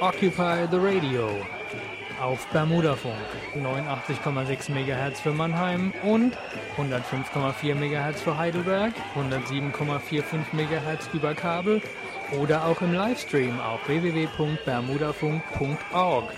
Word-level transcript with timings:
Occupy 0.00 0.66
the 0.70 0.78
Radio 0.78 1.28
auf 2.22 2.46
Bermudafunk 2.52 3.18
89,6 3.54 4.70
MHz 4.70 5.20
für 5.20 5.32
Mannheim 5.32 5.92
und 6.02 6.38
105,4 6.78 7.74
MHz 7.74 8.22
für 8.22 8.38
Heidelberg, 8.38 8.94
107,45 9.14 10.54
MHz 10.54 11.10
über 11.12 11.34
Kabel 11.34 11.82
oder 12.40 12.64
auch 12.64 12.80
im 12.80 12.94
Livestream 12.94 13.60
auf 13.60 13.86
www.bermudafunk.org. 13.86 16.32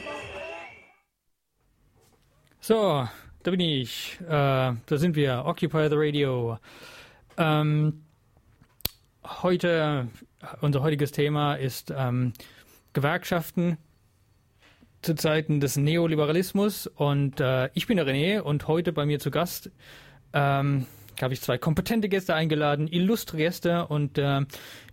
So, 2.59 3.07
da 3.45 3.51
bin 3.53 3.61
ich. 3.61 4.19
Äh, 4.23 4.25
da 4.29 4.77
sind 4.89 5.15
wir. 5.15 5.45
Occupy 5.47 5.89
the 5.89 5.97
Radio. 5.97 6.59
Ähm, 7.37 8.03
heute, 9.25 10.09
unser 10.61 10.83
heutiges 10.83 11.13
Thema 11.13 11.54
ist 11.54 11.94
ähm, 11.96 12.32
Gewerkschaften 12.93 13.79
zu 15.03 15.14
Zeiten 15.14 15.61
des 15.61 15.77
Neoliberalismus. 15.77 16.87
Und 16.87 17.41
äh, 17.41 17.71
ich 17.75 17.87
bin 17.87 17.96
der 17.96 18.07
René 18.07 18.41
und 18.41 18.69
heute 18.69 18.93
bei 18.93 19.05
mir 19.05 19.19
zu 19.19 19.31
Gast 19.31 19.71
ähm, 20.33 20.87
habe 21.21 21.35
ich 21.35 21.41
zwei 21.41 21.59
kompetente 21.59 22.09
Gäste 22.09 22.35
eingeladen, 22.35 22.89
illustre 22.89 23.36
Gäste 23.36 23.86
und 23.86 24.19
äh, 24.19 24.41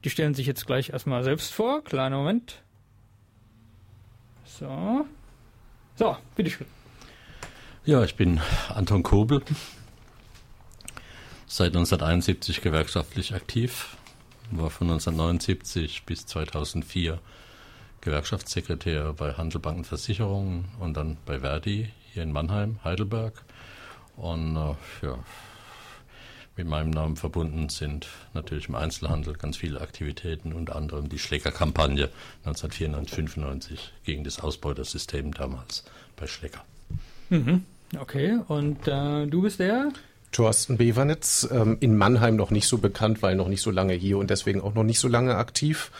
die 0.03 0.09
stellen 0.09 0.33
sich 0.33 0.47
jetzt 0.47 0.65
gleich 0.65 0.89
erstmal 0.89 1.23
selbst 1.23 1.53
vor. 1.53 1.83
Kleiner 1.83 2.17
Moment. 2.17 2.61
So. 4.45 5.05
So, 5.95 6.17
bitteschön. 6.35 6.67
Ja, 7.85 8.03
ich 8.03 8.15
bin 8.15 8.41
Anton 8.69 9.03
Kobel, 9.03 9.41
seit 11.47 11.69
1971 11.69 12.61
gewerkschaftlich 12.61 13.33
aktiv, 13.33 13.97
war 14.51 14.69
von 14.69 14.87
1979 14.87 16.03
bis 16.05 16.25
2004 16.25 17.19
Gewerkschaftssekretär 18.01 19.13
bei 19.13 19.33
Handelbanken 19.33 19.83
Versicherungen 19.83 20.65
und 20.79 20.95
dann 20.95 21.17
bei 21.25 21.39
Verdi 21.39 21.89
hier 22.13 22.23
in 22.23 22.31
Mannheim, 22.31 22.79
Heidelberg. 22.83 23.33
Und 24.15 24.55
äh, 24.55 25.05
ja, 25.05 25.17
mit 26.59 26.67
meinem 26.67 26.89
Namen 26.89 27.15
verbunden 27.15 27.69
sind 27.69 28.07
natürlich 28.33 28.67
im 28.67 28.75
Einzelhandel 28.75 29.33
ganz 29.35 29.55
viele 29.55 29.79
Aktivitäten, 29.79 30.51
unter 30.51 30.75
anderem 30.75 31.07
die 31.07 31.17
Schlecker-Kampagne 31.17 32.09
1994, 32.43 33.15
95 33.15 33.93
gegen 34.03 34.23
das 34.25 34.41
Ausbeutersystem 34.41 35.33
damals 35.33 35.85
bei 36.17 36.27
Schlecker. 36.27 36.65
Mhm. 37.29 37.63
Okay, 37.97 38.39
und 38.47 38.87
äh, 38.87 39.25
du 39.27 39.41
bist 39.41 39.59
der? 39.59 39.93
Thorsten 40.31 40.77
Bevernitz, 40.77 41.47
ähm, 41.49 41.77
in 41.79 41.97
Mannheim 41.97 42.35
noch 42.35 42.51
nicht 42.51 42.67
so 42.67 42.77
bekannt, 42.77 43.23
weil 43.23 43.35
noch 43.35 43.47
nicht 43.47 43.61
so 43.61 43.71
lange 43.71 43.93
hier 43.93 44.17
und 44.17 44.29
deswegen 44.29 44.61
auch 44.61 44.73
noch 44.73 44.83
nicht 44.83 44.99
so 44.99 45.07
lange 45.07 45.35
aktiv. 45.35 45.91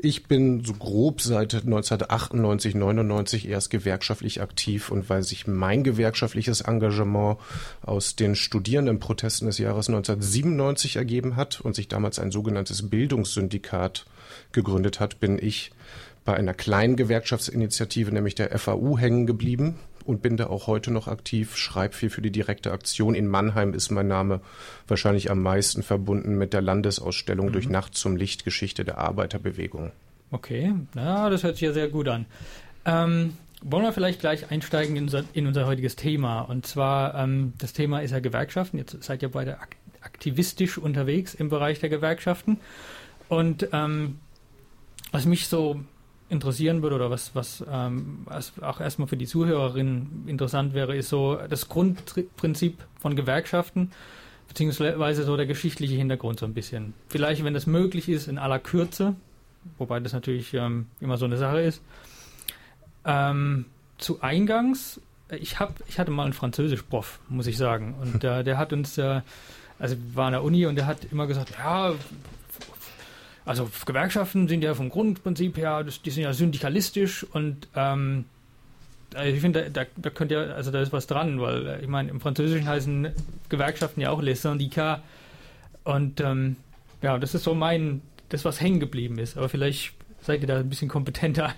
Ich 0.00 0.26
bin 0.26 0.64
so 0.64 0.74
grob 0.74 1.20
seit 1.20 1.54
1998, 1.54 2.76
99 2.76 3.48
erst 3.48 3.68
gewerkschaftlich 3.70 4.40
aktiv 4.40 4.92
und 4.92 5.10
weil 5.10 5.24
sich 5.24 5.48
mein 5.48 5.82
gewerkschaftliches 5.82 6.60
Engagement 6.60 7.38
aus 7.82 8.14
den 8.14 8.36
Studierendenprotesten 8.36 9.48
des 9.48 9.58
Jahres 9.58 9.88
1997 9.88 10.94
ergeben 10.94 11.34
hat 11.34 11.60
und 11.60 11.74
sich 11.74 11.88
damals 11.88 12.20
ein 12.20 12.30
sogenanntes 12.30 12.88
Bildungssyndikat 12.88 14.06
gegründet 14.52 15.00
hat, 15.00 15.18
bin 15.18 15.36
ich 15.36 15.72
bei 16.24 16.34
einer 16.34 16.54
kleinen 16.54 16.94
Gewerkschaftsinitiative, 16.94 18.12
nämlich 18.12 18.36
der 18.36 18.56
FAU, 18.56 18.98
hängen 18.98 19.26
geblieben 19.26 19.80
und 20.08 20.22
bin 20.22 20.38
da 20.38 20.46
auch 20.46 20.66
heute 20.66 20.90
noch 20.90 21.06
aktiv, 21.06 21.56
schreibe 21.56 21.94
viel 21.94 22.08
für 22.08 22.22
die 22.22 22.30
direkte 22.30 22.72
Aktion. 22.72 23.14
In 23.14 23.28
Mannheim 23.28 23.74
ist 23.74 23.90
mein 23.90 24.08
Name 24.08 24.40
wahrscheinlich 24.86 25.30
am 25.30 25.42
meisten 25.42 25.82
verbunden 25.82 26.38
mit 26.38 26.54
der 26.54 26.62
Landesausstellung 26.62 27.48
mhm. 27.48 27.52
durch 27.52 27.68
Nacht 27.68 27.94
zum 27.94 28.16
Licht 28.16 28.46
Geschichte 28.46 28.84
der 28.84 28.96
Arbeiterbewegung. 28.96 29.92
Okay, 30.30 30.74
ja, 30.96 31.28
das 31.28 31.42
hört 31.42 31.56
sich 31.56 31.62
ja 31.62 31.74
sehr 31.74 31.88
gut 31.88 32.08
an. 32.08 32.24
Ähm, 32.86 33.34
wollen 33.60 33.82
wir 33.82 33.92
vielleicht 33.92 34.20
gleich 34.20 34.50
einsteigen 34.50 34.96
in 34.96 35.04
unser, 35.04 35.24
in 35.34 35.46
unser 35.46 35.66
heutiges 35.66 35.94
Thema? 35.94 36.40
Und 36.40 36.66
zwar, 36.66 37.14
ähm, 37.14 37.52
das 37.58 37.74
Thema 37.74 38.00
ist 38.00 38.12
ja 38.12 38.20
Gewerkschaften. 38.20 38.78
Jetzt 38.78 39.02
seid 39.02 39.22
ihr 39.22 39.30
beide 39.30 39.58
aktivistisch 40.00 40.78
unterwegs 40.78 41.34
im 41.34 41.50
Bereich 41.50 41.80
der 41.80 41.90
Gewerkschaften. 41.90 42.60
Und 43.28 43.68
ähm, 43.72 44.20
was 45.12 45.26
mich 45.26 45.48
so 45.48 45.80
interessieren 46.30 46.82
würde 46.82 46.96
oder 46.96 47.10
was, 47.10 47.34
was 47.34 47.64
ähm, 47.70 48.26
auch 48.60 48.80
erstmal 48.80 49.08
für 49.08 49.16
die 49.16 49.26
Zuhörerinnen 49.26 50.24
interessant 50.26 50.74
wäre, 50.74 50.96
ist 50.96 51.08
so 51.08 51.38
das 51.48 51.68
Grundprinzip 51.68 52.78
von 53.00 53.16
Gewerkschaften, 53.16 53.92
beziehungsweise 54.48 55.24
so 55.24 55.36
der 55.36 55.46
geschichtliche 55.46 55.94
Hintergrund 55.94 56.38
so 56.38 56.46
ein 56.46 56.54
bisschen. 56.54 56.94
Vielleicht, 57.08 57.44
wenn 57.44 57.54
das 57.54 57.66
möglich 57.66 58.08
ist, 58.08 58.28
in 58.28 58.38
aller 58.38 58.58
Kürze, 58.58 59.14
wobei 59.78 60.00
das 60.00 60.12
natürlich 60.12 60.52
ähm, 60.54 60.86
immer 61.00 61.16
so 61.16 61.24
eine 61.24 61.38
Sache 61.38 61.60
ist. 61.60 61.82
Ähm, 63.04 63.64
zu 63.96 64.20
Eingangs, 64.20 65.00
ich, 65.30 65.58
hab, 65.58 65.74
ich 65.88 65.98
hatte 65.98 66.10
mal 66.10 66.24
einen 66.24 66.32
Französisch-Prof, 66.32 67.20
muss 67.28 67.46
ich 67.46 67.56
sagen, 67.56 67.94
und 68.00 68.24
äh, 68.24 68.44
der 68.44 68.58
hat 68.58 68.72
uns, 68.72 68.98
äh, 68.98 69.22
also 69.78 69.96
wir 69.96 70.16
waren 70.16 70.26
an 70.28 70.32
der 70.32 70.42
Uni 70.42 70.66
und 70.66 70.76
der 70.76 70.86
hat 70.86 71.06
immer 71.10 71.26
gesagt, 71.26 71.52
ja, 71.58 71.94
also 73.48 73.70
Gewerkschaften 73.86 74.46
sind 74.46 74.62
ja 74.62 74.74
vom 74.74 74.90
Grundprinzip 74.90 75.56
her, 75.56 75.82
die 75.82 76.10
sind 76.10 76.22
ja 76.22 76.34
syndikalistisch 76.34 77.24
und 77.24 77.66
ähm, 77.74 78.26
also 79.14 79.34
ich 79.34 79.40
finde, 79.40 79.70
da, 79.70 79.86
da 79.96 80.10
könnt 80.10 80.30
ihr, 80.30 80.54
also 80.54 80.70
da 80.70 80.82
ist 80.82 80.92
was 80.92 81.06
dran, 81.06 81.40
weil 81.40 81.66
äh, 81.66 81.80
ich 81.80 81.88
meine, 81.88 82.10
im 82.10 82.20
Französischen 82.20 82.68
heißen 82.68 83.08
Gewerkschaften 83.48 84.02
ja 84.02 84.10
auch 84.10 84.20
les 84.20 84.42
syndicats 84.42 85.02
und 85.84 86.20
ähm, 86.20 86.56
ja, 87.00 87.16
das 87.16 87.34
ist 87.34 87.44
so 87.44 87.54
mein, 87.54 88.02
das 88.28 88.44
was 88.44 88.60
hängen 88.60 88.80
geblieben 88.80 89.18
ist, 89.18 89.38
aber 89.38 89.48
vielleicht 89.48 89.94
seid 90.20 90.42
ihr 90.42 90.46
da 90.46 90.58
ein 90.58 90.68
bisschen 90.68 90.90
kompetenter. 90.90 91.54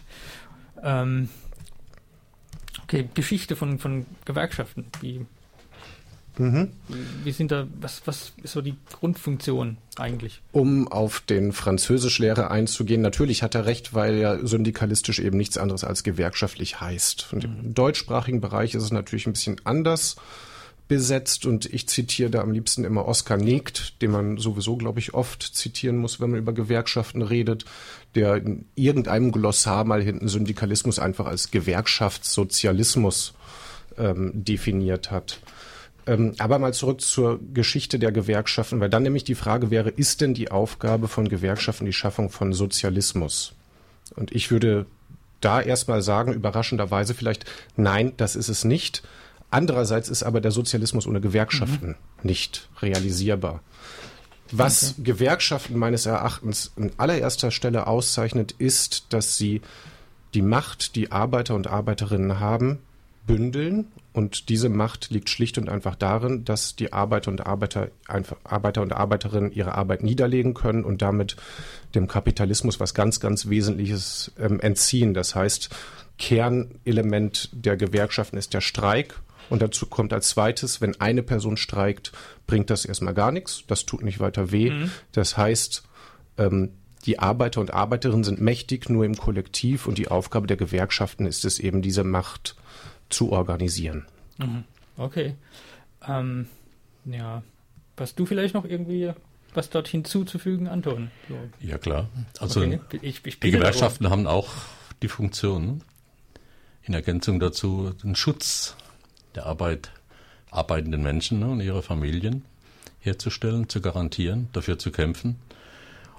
Ähm, 0.83 1.29
okay, 2.85 3.09
Geschichte 3.15 3.57
von, 3.57 3.81
von 3.81 4.07
Gewerkschaften, 4.25 4.87
wie 5.01 5.27
Mhm. 6.39 6.69
Wie 7.25 7.33
sind 7.33 7.51
da, 7.51 7.67
was, 7.81 8.03
was 8.07 8.33
ist 8.43 8.53
so 8.53 8.63
die 8.63 8.77
Grundfunktion 8.93 9.77
eigentlich? 9.97 10.41
Um 10.53 10.89
auf 10.89 11.21
den 11.21 11.53
Französischlehrer 11.53 12.51
einzugehen, 12.51 13.03
natürlich 13.03 13.43
hat 13.43 13.55
er 13.55 13.67
recht, 13.67 13.95
weil 13.95 14.17
ja 14.17 14.39
syndikalistisch 14.47 15.19
eben 15.19 15.37
nichts 15.37 15.59
anderes 15.59 15.85
als 15.85 16.03
gewerkschaftlich 16.03 16.81
heißt. 16.81 17.33
Und 17.33 17.49
mhm. 17.49 17.65
im 17.65 17.75
deutschsprachigen 17.75 18.41
Bereich 18.41 18.75
ist 18.75 18.85
es 18.85 18.93
natürlich 18.93 19.27
ein 19.27 19.33
bisschen 19.33 19.61
anders 19.65 20.17
besetzt 20.91 21.47
und 21.47 21.73
ich 21.73 21.89
zitiere 21.89 22.31
da 22.31 22.41
am 22.41 22.51
liebsten 22.51 22.83
immer 22.83 23.07
Oskar 23.07 23.37
Negt, 23.37 24.03
den 24.03 24.11
man 24.11 24.39
sowieso, 24.39 24.77
glaube 24.77 24.99
ich, 24.99 25.15
oft 25.15 25.41
zitieren 25.41 25.97
muss, 25.97 26.21
wenn 26.21 26.31
man 26.31 26.41
über 26.41 26.53
Gewerkschaften 26.53 27.23
redet, 27.23 27.65
der 28.17 28.35
in 28.39 28.65
irgendeinem 28.75 29.31
Glossar 29.31 29.85
mal 29.85 30.03
hinten 30.03 30.27
Syndikalismus 30.27 30.99
einfach 30.99 31.27
als 31.27 31.53
Gewerkschaftssozialismus 31.53 33.35
ähm, 33.99 34.33
definiert 34.35 35.13
hat. 35.13 35.39
Ähm, 36.07 36.35
aber 36.39 36.59
mal 36.59 36.75
zurück 36.75 37.01
zur 37.01 37.41
Geschichte 37.53 37.99
der 37.99 38.13
Gewerkschaften, 38.13 38.81
weil 38.81 38.91
dann 38.91 39.03
nämlich 39.03 39.25
die 39.25 39.35
Frage 39.35 39.71
wäre, 39.71 39.91
ist 39.91 40.21
denn 40.21 40.35
die 40.35 40.51
Aufgabe 40.51 41.09
von 41.09 41.29
Gewerkschaften 41.29 41.85
die 41.85 41.93
Schaffung 41.93 42.31
von 42.31 42.53
Sozialismus? 42.53 43.55
Und 44.17 44.33
ich 44.33 44.51
würde 44.51 44.87
da 45.41 45.61
erstmal 45.61 46.03
sagen, 46.03 46.33
überraschenderweise 46.33 47.15
vielleicht, 47.15 47.45
nein, 47.77 48.13
das 48.17 48.37
ist 48.37 48.49
es 48.49 48.65
nicht. 48.65 49.03
Andererseits 49.51 50.09
ist 50.09 50.23
aber 50.23 50.41
der 50.41 50.53
Sozialismus 50.53 51.07
ohne 51.07 51.21
Gewerkschaften 51.21 51.89
mhm. 51.89 51.97
nicht 52.23 52.69
realisierbar. 52.81 53.61
Was 54.53 54.93
okay. 54.93 55.03
Gewerkschaften 55.05 55.79
meines 55.79 56.07
Erachtens 56.07 56.73
an 56.77 56.93
allererster 56.97 57.51
Stelle 57.51 57.87
auszeichnet, 57.87 58.53
ist, 58.53 59.07
dass 59.11 59.37
sie 59.37 59.61
die 60.35 60.43
Macht, 60.43 60.97
die 60.97 61.13
Arbeiter 61.13 61.55
und 61.55 61.67
Arbeiterinnen 61.67 62.41
haben, 62.41 62.79
bündeln 63.27 63.87
und 64.13 64.49
diese 64.49 64.69
Macht 64.69 65.11
liegt 65.11 65.31
schlicht 65.31 65.57
und 65.57 65.69
einfach 65.69 65.95
darin, 65.95 66.45
dass 66.45 66.75
die 66.75 66.93
Arbeiter 66.93 67.31
und 67.31 67.47
Arbeiter, 67.47 67.89
einfach, 68.09 68.37
Arbeiter 68.43 68.83
und 68.83 68.93
Arbeiterinnen 68.93 69.53
ihre 69.53 69.77
Arbeit 69.77 70.03
niederlegen 70.03 70.55
können 70.55 70.85
und 70.85 71.01
damit 71.01 71.37
dem 71.95 72.09
Kapitalismus 72.09 72.81
was 72.81 72.95
ganz, 72.95 73.21
ganz 73.21 73.49
Wesentliches 73.49 74.33
ähm, 74.39 74.59
entziehen. 74.61 75.15
Das 75.15 75.35
heißt, 75.35 75.71
Kernelement 76.19 77.51
der 77.53 77.77
Gewerkschaften 77.77 78.37
ist 78.37 78.53
der 78.53 78.61
Streik. 78.61 79.21
Und 79.49 79.63
dazu 79.63 79.87
kommt 79.87 80.13
als 80.13 80.29
zweites, 80.29 80.81
wenn 80.81 81.01
eine 81.01 81.23
Person 81.23 81.57
streikt, 81.57 82.13
bringt 82.47 82.71
das 82.71 82.85
erstmal 82.85 83.15
gar 83.15 83.33
nichts. 83.33 83.65
Das 83.67 83.85
tut 83.85 84.03
nicht 84.03 84.21
weiter 84.21 84.53
weh. 84.53 84.71
Mhm. 84.71 84.91
Das 85.13 85.37
heißt, 85.37 85.83
ähm, 86.39 86.71
die 87.07 87.19
Arbeiter 87.19 87.61
und 87.61 87.73
Arbeiterinnen 87.73 88.25
sind 88.25 88.41
mächtig 88.41 88.91
nur 88.91 89.05
im 89.05 89.17
Kollektiv 89.17 89.87
und 89.87 89.99
die 89.99 90.09
Aufgabe 90.09 90.47
der 90.47 90.57
Gewerkschaften 90.57 91.27
ist 91.27 91.45
es 91.45 91.59
eben, 91.59 91.81
diese 91.81 92.05
Macht 92.05 92.57
zu 93.11 93.33
organisieren. 93.33 94.07
Mhm. 94.39 94.65
Okay. 94.97 95.35
Ähm, 96.07 96.47
ja. 97.05 97.43
Was 97.97 98.15
du 98.15 98.25
vielleicht 98.25 98.55
noch 98.55 98.65
irgendwie 98.65 99.13
was 99.53 99.69
dort 99.71 99.89
hinzuzufügen, 99.89 100.69
Anton? 100.69 101.11
So. 101.29 101.37
Ja, 101.61 101.79
klar. 101.79 102.09
Also 102.39 102.61
okay. 102.61 102.81
ich, 103.03 103.25
ich 103.27 103.41
die 103.41 103.51
Gewerkschaften 103.51 104.05
darum. 104.05 104.21
haben 104.21 104.27
auch 104.27 104.49
die 105.03 105.09
Funktion, 105.09 105.83
in 106.83 106.95
Ergänzung 106.95 107.41
dazu, 107.41 107.93
den 108.03 108.15
Schutz 108.17 108.77
der 109.35 109.47
Arbeit, 109.47 109.91
arbeitenden 110.51 111.03
Menschen 111.03 111.41
ne, 111.41 111.49
und 111.49 111.61
ihrer 111.61 111.83
Familien 111.83 112.45
herzustellen, 113.01 113.69
zu 113.69 113.81
garantieren, 113.81 114.49
dafür 114.53 114.79
zu 114.79 114.91
kämpfen. 114.91 115.37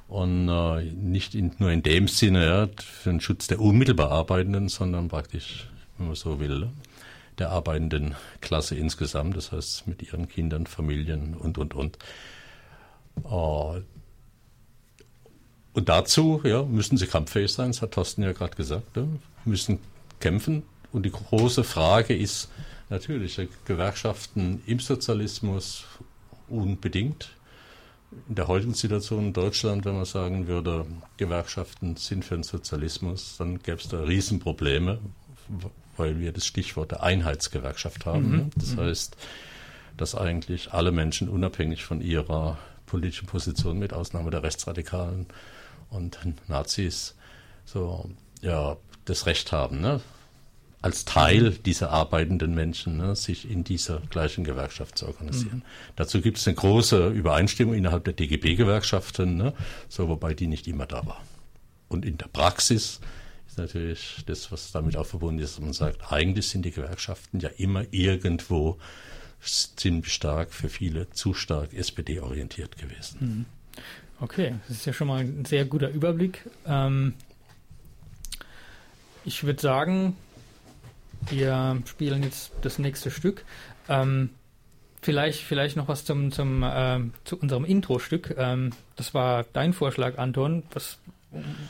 Und 0.07 0.49
äh, 0.49 0.83
nicht 0.83 1.35
in, 1.35 1.53
nur 1.59 1.71
in 1.71 1.83
dem 1.83 2.07
Sinne 2.07 2.45
ja, 2.45 2.69
für 2.83 3.09
den 3.09 3.21
Schutz 3.21 3.47
der 3.47 3.61
unmittelbar 3.61 4.11
Arbeitenden, 4.11 4.67
sondern 4.67 5.07
praktisch, 5.07 5.69
wenn 6.01 6.07
man 6.07 6.15
so 6.15 6.39
will, 6.39 6.69
der 7.37 7.51
arbeitenden 7.51 8.15
Klasse 8.41 8.75
insgesamt, 8.75 9.37
das 9.37 9.51
heißt 9.51 9.87
mit 9.87 10.01
ihren 10.01 10.27
Kindern, 10.27 10.67
Familien 10.67 11.35
und, 11.35 11.57
und, 11.57 11.73
und. 11.73 11.97
Äh, 13.23 13.81
und 15.73 15.87
dazu 15.87 16.41
ja, 16.43 16.63
müssen 16.63 16.97
sie 16.97 17.07
kampffähig 17.07 17.53
sein, 17.53 17.69
das 17.69 17.81
hat 17.81 17.91
Thorsten 17.91 18.23
ja 18.23 18.33
gerade 18.33 18.55
gesagt, 18.55 18.99
müssen 19.45 19.79
kämpfen. 20.19 20.63
Und 20.91 21.03
die 21.03 21.11
große 21.11 21.63
Frage 21.63 22.15
ist 22.15 22.49
natürlich, 22.89 23.39
Gewerkschaften 23.63 24.61
im 24.65 24.79
Sozialismus 24.79 25.85
unbedingt. 26.49 27.29
In 28.27 28.35
der 28.35 28.49
heutigen 28.49 28.73
Situation 28.73 29.27
in 29.27 29.33
Deutschland, 29.33 29.85
wenn 29.85 29.95
man 29.95 30.03
sagen 30.03 30.47
würde, 30.47 30.85
Gewerkschaften 31.15 31.95
sind 31.95 32.25
für 32.25 32.35
den 32.35 32.43
Sozialismus, 32.43 33.37
dann 33.37 33.59
gäbe 33.59 33.77
es 33.77 33.87
da 33.87 34.01
Riesenprobleme, 34.01 34.99
weil 35.97 36.19
wir 36.19 36.31
das 36.31 36.45
Stichwort 36.45 36.91
der 36.91 37.03
Einheitsgewerkschaft 37.03 38.05
haben. 38.05 38.31
Mhm. 38.31 38.49
Das 38.55 38.75
mhm. 38.75 38.81
heißt, 38.81 39.17
dass 39.97 40.15
eigentlich 40.15 40.73
alle 40.73 40.91
Menschen 40.91 41.29
unabhängig 41.29 41.83
von 41.83 42.01
ihrer 42.01 42.57
politischen 42.85 43.27
Position, 43.27 43.79
mit 43.79 43.93
Ausnahme 43.93 44.31
der 44.31 44.43
Rechtsradikalen, 44.43 45.27
und 45.89 46.17
Nazis 46.47 47.15
so 47.65 48.09
ja 48.41 48.77
das 49.05 49.25
Recht 49.25 49.51
haben, 49.51 49.81
ne? 49.81 50.01
als 50.81 51.05
Teil 51.05 51.51
dieser 51.51 51.91
arbeitenden 51.91 52.55
Menschen 52.55 52.97
ne, 52.97 53.15
sich 53.15 53.49
in 53.49 53.63
dieser 53.63 53.99
gleichen 54.09 54.43
Gewerkschaft 54.43 54.97
zu 54.97 55.05
organisieren. 55.05 55.57
Mhm. 55.57 55.93
Dazu 55.95 56.21
gibt 56.21 56.39
es 56.39 56.47
eine 56.47 56.55
große 56.55 57.09
Übereinstimmung 57.09 57.75
innerhalb 57.75 58.03
der 58.03 58.13
DGB-Gewerkschaften, 58.13 59.37
ne, 59.37 59.53
so 59.89 60.07
wobei 60.07 60.33
die 60.33 60.47
nicht 60.47 60.67
immer 60.67 60.87
da 60.87 61.05
war. 61.05 61.21
Und 61.87 62.03
in 62.03 62.17
der 62.17 62.27
Praxis 62.27 62.99
natürlich 63.61 64.23
das, 64.25 64.51
was 64.51 64.71
damit 64.71 64.97
auch 64.97 65.05
verbunden 65.05 65.41
ist, 65.41 65.59
man 65.59 65.73
sagt, 65.73 66.11
eigentlich 66.11 66.49
sind 66.49 66.63
die 66.63 66.71
Gewerkschaften 66.71 67.39
ja 67.39 67.49
immer 67.57 67.85
irgendwo 67.91 68.77
ziemlich 69.41 70.13
stark, 70.13 70.53
für 70.53 70.69
viele 70.69 71.09
zu 71.09 71.33
stark 71.33 71.73
SPD-orientiert 71.73 72.77
gewesen. 72.77 73.17
Mhm. 73.19 73.45
Okay, 74.19 74.55
das 74.67 74.77
ist 74.77 74.85
ja 74.85 74.93
schon 74.93 75.07
mal 75.07 75.21
ein 75.21 75.45
sehr 75.45 75.65
guter 75.65 75.89
Überblick. 75.89 76.47
Ähm, 76.67 77.15
ich 79.25 79.43
würde 79.43 79.61
sagen, 79.61 80.15
wir 81.29 81.81
spielen 81.85 82.23
jetzt 82.23 82.51
das 82.61 82.77
nächste 82.77 83.09
Stück. 83.09 83.45
Ähm, 83.89 84.29
vielleicht, 85.01 85.41
vielleicht 85.41 85.75
noch 85.75 85.87
was 85.87 86.05
zum, 86.05 86.31
zum, 86.31 86.63
äh, 86.63 86.99
zu 87.23 87.39
unserem 87.39 87.65
Intro-Stück. 87.65 88.35
Ähm, 88.37 88.71
das 88.95 89.13
war 89.13 89.45
dein 89.53 89.73
Vorschlag, 89.73 90.17
Anton. 90.17 90.63
Was, 90.71 90.99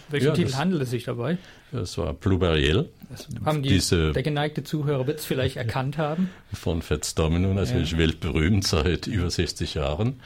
welchen 0.09 0.27
ja, 0.27 0.33
Titel 0.33 0.55
handelt 0.55 0.81
es 0.81 0.89
sich 0.89 1.03
dabei? 1.03 1.37
Das 1.71 1.97
war 1.97 2.13
Blueberiel. 2.13 2.89
Das 3.09 3.27
haben 3.45 3.61
die, 3.61 3.69
Diese, 3.69 4.11
der 4.11 4.23
geneigte 4.23 4.63
Zuhörer 4.63 5.05
wird 5.05 5.19
es 5.19 5.25
vielleicht 5.25 5.57
erkannt 5.57 5.97
haben. 5.97 6.31
Von 6.51 6.81
Fats 6.81 7.13
Domino, 7.13 7.53
natürlich 7.53 7.91
ja. 7.91 7.97
weltberühmt 7.99 8.65
seit 8.65 9.07
über 9.07 9.29
60 9.29 9.75
Jahren 9.75 10.19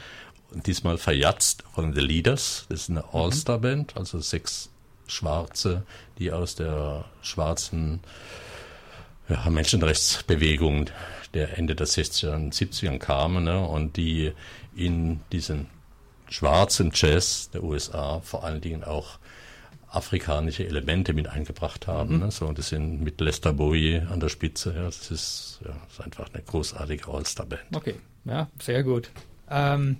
diesmal 0.52 0.96
verjatzt 0.96 1.64
von 1.74 1.92
The 1.92 2.00
Leaders. 2.00 2.66
Das 2.68 2.82
ist 2.82 2.90
eine 2.90 3.00
mhm. 3.00 3.08
All-Star-Band, 3.12 3.96
also 3.96 4.20
sechs 4.20 4.70
Schwarze, 5.06 5.82
die 6.18 6.32
aus 6.32 6.54
der 6.54 7.04
schwarzen 7.22 8.00
ja, 9.28 9.48
Menschenrechtsbewegung 9.50 10.86
der 11.34 11.58
Ende 11.58 11.74
der 11.74 11.86
60er 11.86 12.34
und 12.34 12.54
70er 12.54 12.98
kamen 12.98 13.44
ne, 13.44 13.60
und 13.60 13.96
die 13.96 14.32
in 14.74 15.20
diesen 15.32 15.66
schwarzen 16.28 16.90
Jazz 16.94 17.50
der 17.50 17.62
USA 17.62 18.20
vor 18.20 18.44
allen 18.44 18.60
Dingen 18.60 18.84
auch 18.84 19.18
afrikanische 19.96 20.66
Elemente 20.66 21.12
mit 21.12 21.28
eingebracht 21.28 21.86
haben. 21.86 22.16
Mhm. 22.16 22.20
Ne? 22.20 22.30
So, 22.30 22.46
und 22.46 22.58
das 22.58 22.68
sind 22.68 23.02
mit 23.02 23.20
Lester 23.20 23.52
Bowie 23.52 23.98
an 23.98 24.20
der 24.20 24.28
Spitze. 24.28 24.74
Ja, 24.76 24.84
das, 24.84 25.10
ist, 25.10 25.60
ja, 25.64 25.74
das 25.84 25.94
ist 25.94 26.00
einfach 26.00 26.28
eine 26.32 26.42
großartige 26.42 27.08
All-Star-Band. 27.08 27.74
Okay, 27.74 27.94
ja, 28.24 28.48
sehr 28.60 28.82
gut. 28.82 29.10
Ähm, 29.48 29.96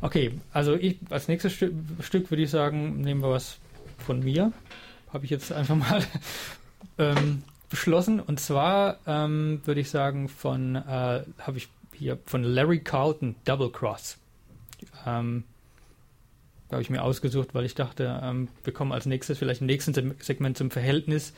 okay, 0.00 0.32
also 0.52 0.74
ich, 0.74 0.98
als 1.10 1.28
nächstes 1.28 1.52
Stück, 1.52 1.72
Stück 2.00 2.30
würde 2.30 2.42
ich 2.42 2.50
sagen, 2.50 3.00
nehmen 3.00 3.22
wir 3.22 3.30
was 3.30 3.58
von 3.98 4.20
mir. 4.20 4.52
Habe 5.12 5.24
ich 5.24 5.30
jetzt 5.30 5.52
einfach 5.52 5.76
mal 5.76 6.04
ähm, 6.98 7.42
beschlossen. 7.70 8.20
Und 8.20 8.40
zwar 8.40 8.98
ähm, 9.06 9.62
würde 9.64 9.80
ich 9.80 9.90
sagen, 9.90 10.28
von 10.28 10.76
äh, 10.76 10.80
habe 11.38 11.56
ich 11.56 11.68
hier 11.94 12.18
von 12.26 12.42
Larry 12.42 12.80
Carlton 12.80 13.34
Double 13.44 13.70
Cross. 13.70 14.18
Ähm, 15.06 15.44
habe 16.70 16.82
ich 16.82 16.90
mir 16.90 17.02
ausgesucht, 17.02 17.54
weil 17.54 17.64
ich 17.64 17.74
dachte, 17.74 18.20
ähm, 18.22 18.48
wir 18.64 18.72
kommen 18.72 18.92
als 18.92 19.06
nächstes 19.06 19.38
vielleicht 19.38 19.60
im 19.60 19.66
nächsten 19.66 19.94
Segment 20.20 20.56
zum 20.56 20.70
Verhältnis 20.70 21.32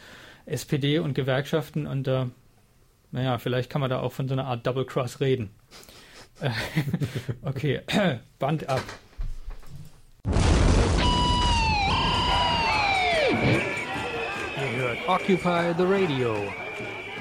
SPD 0.46 0.98
und 0.98 1.14
Gewerkschaften 1.14 1.86
und 1.86 2.08
äh, 2.08 2.26
naja, 3.12 3.38
vielleicht 3.38 3.70
kann 3.70 3.80
man 3.80 3.90
da 3.90 4.00
auch 4.00 4.12
von 4.12 4.28
so 4.28 4.34
einer 4.34 4.46
Art 4.46 4.66
Double 4.66 4.84
Cross 4.84 5.20
reden. 5.20 5.50
okay, 7.42 7.80
Band 8.38 8.68
ab. 8.68 8.82
Ihr 14.56 14.76
hört 14.76 15.08
Occupy 15.08 15.74
the 15.76 15.84
Radio 15.84 16.36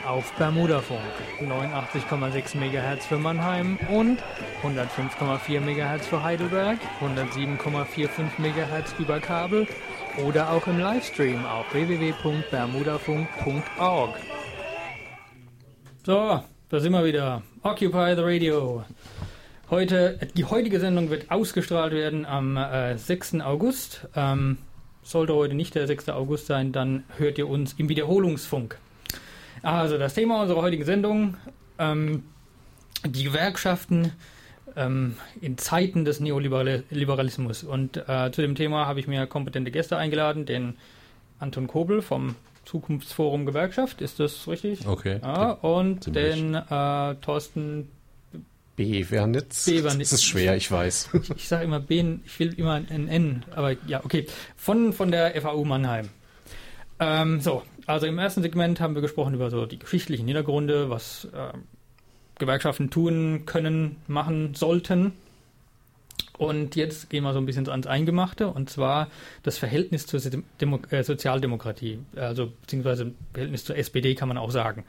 auf 0.08 0.32
Bermudafunk 0.34 1.00
89,6 1.42 2.58
MHz 2.58 3.06
für 3.06 3.18
Mannheim 3.18 3.78
und 3.90 4.20
105,4 4.64 5.60
MHz 5.60 6.08
für 6.08 6.24
Heidelberg, 6.24 6.80
107,45 7.02 8.40
MHz 8.40 8.96
über 9.00 9.20
Kabel 9.20 9.68
oder 10.26 10.50
auch 10.52 10.66
im 10.68 10.80
Livestream 10.80 11.46
auf 11.46 11.74
www.bermudafunk.org. 11.74 14.16
So, 16.06 16.44
da 16.70 16.80
sind 16.80 16.92
wir 16.92 17.06
wieder. 17.06 17.42
Occupy 17.64 18.14
the 18.16 18.22
Radio. 18.22 18.84
Heute, 19.70 20.20
die 20.36 20.46
heutige 20.46 20.80
Sendung 20.80 21.10
wird 21.10 21.30
ausgestrahlt 21.30 21.92
werden 21.94 22.26
am 22.26 22.56
äh, 22.58 22.98
6. 22.98 23.42
August. 23.42 24.08
Ähm, 24.16 24.58
sollte 25.04 25.34
heute 25.34 25.56
nicht 25.56 25.76
der 25.76 25.88
6. 25.88 26.10
August 26.10 26.48
sein, 26.48 26.72
dann 26.72 27.04
hört 27.18 27.38
ihr 27.38 27.48
uns 27.48 27.74
im 27.74 27.90
Wiederholungsfunk. 27.90 28.78
Also 29.62 29.98
das 29.98 30.14
Thema 30.14 30.42
unserer 30.42 30.62
heutigen 30.62 30.86
Sendung, 30.86 31.38
ähm, 31.78 32.24
die 33.06 33.24
Gewerkschaften 33.24 34.12
ähm, 34.76 35.16
in 35.42 35.58
Zeiten 35.58 36.06
des 36.06 36.20
Neoliberalismus. 36.20 37.64
Und 37.64 37.98
äh, 37.98 38.32
zu 38.32 38.42
dem 38.42 38.56
Thema 38.56 38.88
habe 38.88 39.00
ich 39.00 39.08
mir 39.08 39.26
kompetente 39.28 39.72
Gäste 39.72 39.98
eingeladen, 39.98 40.46
den 40.46 40.76
Anton 41.40 41.68
Kobel 41.68 42.02
vom 42.02 42.36
Zukunftsforum 42.66 43.46
Gewerkschaft, 43.46 44.02
ist 44.02 44.20
das 44.20 44.48
richtig? 44.48 44.86
Okay. 44.86 45.20
Ja, 45.24 45.52
und 45.52 46.04
Ziemlich. 46.04 46.36
den 46.36 46.54
äh, 46.54 47.16
Thorsten 47.16 47.90
Bevernitz. 48.76 49.66
Bevernitz. 49.66 50.12
Das 50.12 50.20
ist 50.20 50.26
schwer, 50.26 50.56
ich 50.56 50.72
weiß. 50.72 51.10
Ich, 51.24 51.30
ich 51.32 51.48
sage 51.48 51.64
immer 51.64 51.80
B, 51.80 52.18
ich 52.26 52.40
will 52.40 52.54
immer 52.54 52.74
ein 52.74 53.08
N, 53.08 53.44
aber 53.56 53.76
ja, 53.88 54.04
okay. 54.06 54.28
Von, 54.56 54.94
von 54.94 55.12
der 55.12 55.42
FAU 55.42 55.66
Mannheim. 55.66 56.10
Ähm, 57.00 57.42
so, 57.42 57.64
also 57.90 58.06
im 58.06 58.18
ersten 58.20 58.42
Segment 58.42 58.80
haben 58.80 58.96
wir 58.96 59.02
gesprochen 59.02 59.34
über 59.34 59.50
so 59.50 59.66
die 59.66 59.80
geschichtlichen 59.80 60.28
Hintergründe, 60.28 60.90
was 60.90 61.26
äh, 61.26 61.58
Gewerkschaften 62.38 62.90
tun 62.90 63.44
können, 63.46 63.98
machen 64.08 64.54
sollten, 64.56 65.14
und 66.40 66.78
jetzt 66.78 67.10
gehen 67.10 67.26
wir 67.26 67.34
so 67.34 67.40
ein 67.40 67.46
bisschen 67.46 67.68
ans 67.68 67.86
Eingemachte, 67.86 68.48
und 68.48 68.70
zwar 68.70 69.10
das 69.44 69.58
Verhältnis 69.58 70.08
zur 70.08 70.22
Demo 70.62 70.80
äh, 70.90 71.04
Sozialdemokratie, 71.04 72.00
also 72.16 72.54
beziehungsweise 72.62 73.12
Verhältnis 73.34 73.66
zur 73.66 73.76
SPD 73.76 74.16
kann 74.16 74.30
man 74.30 74.38
auch 74.38 74.50
sagen. 74.50 74.86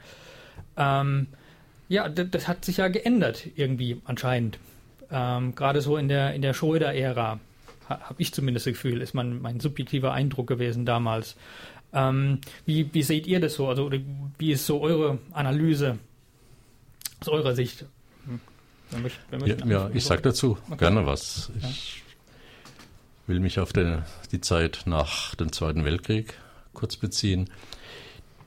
Ähm, 0.77 1.27
ja, 1.89 2.07
das 2.07 2.47
hat 2.47 2.63
sich 2.63 2.77
ja 2.77 2.87
geändert 2.87 3.47
irgendwie 3.57 4.01
anscheinend. 4.05 4.59
Ähm, 5.11 5.53
Gerade 5.53 5.81
so 5.81 5.97
in 5.97 6.07
der, 6.07 6.33
in 6.33 6.41
der 6.41 6.53
Schröder-Ära, 6.53 7.41
ha, 7.89 7.99
habe 7.99 8.15
ich 8.17 8.33
zumindest 8.33 8.65
das 8.65 8.73
Gefühl, 8.75 9.01
ist 9.01 9.13
mein, 9.13 9.41
mein 9.41 9.59
subjektiver 9.59 10.13
Eindruck 10.13 10.47
gewesen 10.47 10.85
damals. 10.85 11.35
Ähm, 11.93 12.39
wie, 12.65 12.93
wie 12.93 13.03
seht 13.03 13.27
ihr 13.27 13.39
das 13.39 13.55
so? 13.55 13.67
Also 13.67 13.91
wie 14.37 14.51
ist 14.51 14.65
so 14.65 14.81
eure 14.81 15.19
Analyse 15.31 15.97
aus 17.19 17.29
eurer 17.29 17.55
Sicht? 17.55 17.85
Wenn 18.91 19.03
mich, 19.03 19.13
wenn 19.29 19.41
mich 19.41 19.59
ja, 19.59 19.65
ja, 19.65 19.89
ich 19.93 20.03
sage 20.03 20.21
dazu 20.21 20.57
okay. 20.67 20.77
gerne 20.77 21.05
was. 21.05 21.51
Ich 21.69 22.03
will 23.25 23.39
mich 23.39 23.59
auf 23.59 23.71
den, 23.71 24.03
die 24.31 24.41
Zeit 24.41 24.83
nach 24.85 25.35
dem 25.35 25.51
Zweiten 25.53 25.85
Weltkrieg 25.85 26.33
kurz 26.73 26.97
beziehen. 26.97 27.49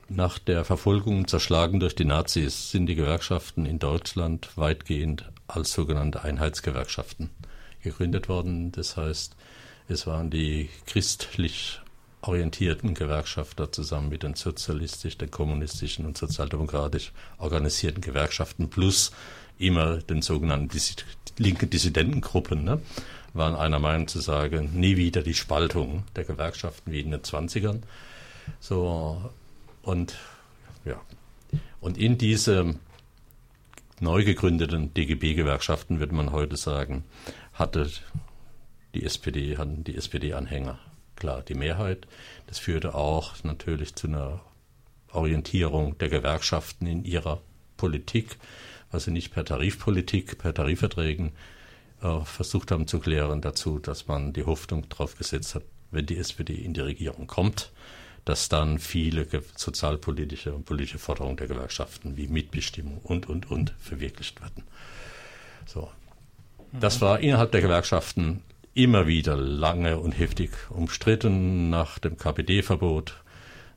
Nach 0.07 0.37
der 0.37 0.63
Verfolgung 0.63 1.17
und 1.19 1.29
Zerschlagen 1.29 1.79
durch 1.79 1.95
die 1.95 2.05
Nazis 2.05 2.69
sind 2.69 2.85
die 2.85 2.93
Gewerkschaften 2.93 3.65
in 3.65 3.79
Deutschland 3.79 4.55
weitgehend 4.55 5.31
als 5.47 5.73
sogenannte 5.73 6.23
Einheitsgewerkschaften 6.23 7.31
gegründet 7.81 8.29
worden. 8.29 8.71
Das 8.71 8.97
heißt, 8.97 9.35
es 9.87 10.05
waren 10.05 10.29
die 10.29 10.69
christlich 10.85 11.81
orientierten 12.27 12.93
Gewerkschafter 12.93 13.71
zusammen 13.71 14.09
mit 14.09 14.23
den 14.23 14.35
sozialistisch, 14.35 15.17
den 15.17 15.31
kommunistischen 15.31 16.05
und 16.05 16.17
sozialdemokratisch 16.17 17.11
organisierten 17.37 18.01
Gewerkschaften 18.01 18.69
plus 18.69 19.11
immer 19.57 19.97
den 19.97 20.21
sogenannten 20.21 20.69
Dis 20.69 20.95
linken 21.37 21.69
Dissidentengruppen, 21.69 22.63
ne, 22.63 22.81
waren 23.33 23.55
einer 23.55 23.79
Meinung 23.79 24.07
zu 24.07 24.19
sagen, 24.19 24.71
nie 24.73 24.95
wieder 24.95 25.21
die 25.21 25.33
Spaltung 25.33 26.03
der 26.15 26.23
Gewerkschaften 26.23 26.91
wie 26.91 27.01
in 27.01 27.11
den 27.11 27.21
20ern. 27.21 27.81
So, 28.59 29.31
und, 29.81 30.15
ja. 30.85 31.01
Und 31.81 31.97
in 31.97 32.17
diese 32.17 32.75
neu 33.99 34.23
gegründeten 34.23 34.93
DGB-Gewerkschaften, 34.93 35.99
würde 35.99 36.15
man 36.15 36.31
heute 36.31 36.55
sagen, 36.55 37.03
hatte 37.53 37.89
die 38.93 39.03
SPD, 39.03 39.57
hatten 39.57 39.83
die 39.83 39.95
SPD-Anhänger 39.95 40.79
klar 41.25 41.41
die 41.41 41.55
Mehrheit. 41.55 42.05
Das 42.45 42.59
führte 42.59 42.93
auch 42.93 43.43
natürlich 43.43 43.95
zu 43.95 44.05
einer 44.05 44.41
Orientierung 45.11 45.97
der 45.97 46.09
Gewerkschaften 46.09 46.85
in 46.85 47.03
ihrer 47.03 47.41
Politik, 47.77 48.37
was 48.91 49.05
sie 49.05 49.11
nicht 49.11 49.33
per 49.33 49.43
Tarifpolitik, 49.43 50.37
per 50.37 50.53
Tarifverträgen 50.53 51.31
äh, 52.03 52.19
versucht 52.25 52.69
haben 52.69 52.85
zu 52.85 52.99
klären, 52.99 53.41
dazu, 53.41 53.79
dass 53.79 54.05
man 54.05 54.33
die 54.33 54.43
Hoffnung 54.43 54.87
darauf 54.87 55.17
gesetzt 55.17 55.55
hat, 55.55 55.63
wenn 55.89 56.05
die 56.05 56.17
SPD 56.17 56.53
in 56.53 56.75
die 56.75 56.81
Regierung 56.81 57.25
kommt, 57.25 57.71
dass 58.23 58.47
dann 58.47 58.77
viele 58.77 59.27
sozialpolitische 59.55 60.53
und 60.53 60.65
politische 60.65 60.99
Forderungen 60.99 61.37
der 61.37 61.47
Gewerkschaften 61.47 62.17
wie 62.17 62.27
Mitbestimmung 62.27 62.99
und, 62.99 63.27
und, 63.27 63.49
und 63.49 63.73
verwirklicht 63.79 64.39
werden. 64.41 64.63
So. 65.65 65.89
Das 66.71 67.01
war 67.01 67.19
innerhalb 67.19 67.51
der 67.51 67.61
Gewerkschaften 67.61 68.43
immer 68.75 69.07
wieder 69.07 69.37
lange 69.37 69.97
und 69.99 70.11
heftig 70.11 70.51
umstritten 70.69 71.69
nach 71.69 71.97
dem 71.97 72.17
KPD-Verbot 72.17 73.15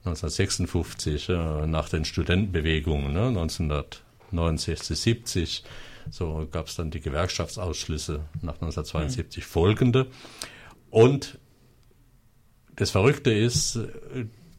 1956, 0.01 1.29
äh, 1.29 1.67
nach 1.67 1.89
den 1.89 2.05
Studentenbewegungen 2.05 3.13
ne, 3.13 3.29
1969, 3.29 4.99
70. 4.99 5.65
So 6.11 6.49
gab 6.51 6.67
es 6.67 6.75
dann 6.75 6.91
die 6.91 7.01
Gewerkschaftsausschlüsse 7.01 8.25
nach 8.43 8.55
1972 8.55 9.45
mhm. 9.45 9.49
folgende. 9.49 10.07
Und 10.91 11.39
das 12.75 12.91
Verrückte 12.91 13.33
ist, 13.33 13.79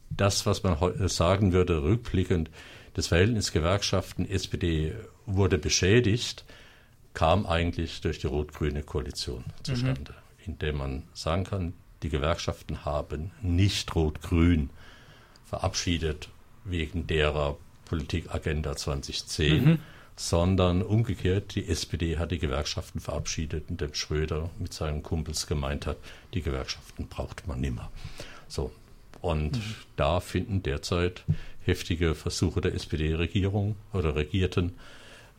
das, 0.09 0.45
was 0.45 0.63
man 0.63 0.77
sagen 1.07 1.53
würde, 1.53 1.83
rückblickend, 1.83 2.49
das 2.93 3.07
Verhältnis 3.07 3.51
Gewerkschaften-SPD 3.51 4.95
wurde 5.25 5.57
beschädigt, 5.57 6.45
kam 7.13 7.45
eigentlich 7.45 8.01
durch 8.01 8.19
die 8.19 8.27
rot-grüne 8.27 8.83
Koalition 8.83 9.43
zustande. 9.63 10.11
Mhm 10.11 10.28
indem 10.49 10.77
man 10.77 11.03
sagen 11.13 11.43
kann, 11.43 11.73
die 12.03 12.09
Gewerkschaften 12.09 12.85
haben 12.85 13.31
nicht 13.41 13.93
Rot-Grün 13.95 14.69
verabschiedet 15.45 16.29
wegen 16.63 17.07
derer 17.07 17.57
Politikagenda 17.85 18.75
2010, 18.75 19.63
mhm. 19.63 19.79
sondern 20.15 20.81
umgekehrt, 20.81 21.55
die 21.55 21.67
SPD 21.67 22.17
hat 22.17 22.31
die 22.31 22.39
Gewerkschaften 22.39 22.99
verabschiedet, 22.99 23.65
indem 23.69 23.93
Schröder 23.93 24.49
mit 24.59 24.73
seinen 24.73 25.03
Kumpels 25.03 25.47
gemeint 25.47 25.85
hat, 25.85 25.97
die 26.33 26.41
Gewerkschaften 26.41 27.07
braucht 27.07 27.47
man 27.47 27.59
nimmer. 27.59 27.91
So. 28.47 28.71
Und 29.21 29.57
mhm. 29.57 29.75
da 29.97 30.19
finden 30.19 30.63
derzeit 30.63 31.23
heftige 31.61 32.15
Versuche 32.15 32.61
der 32.61 32.73
SPD-Regierung 32.73 33.75
oder 33.91 34.15
Regierten, 34.15 34.75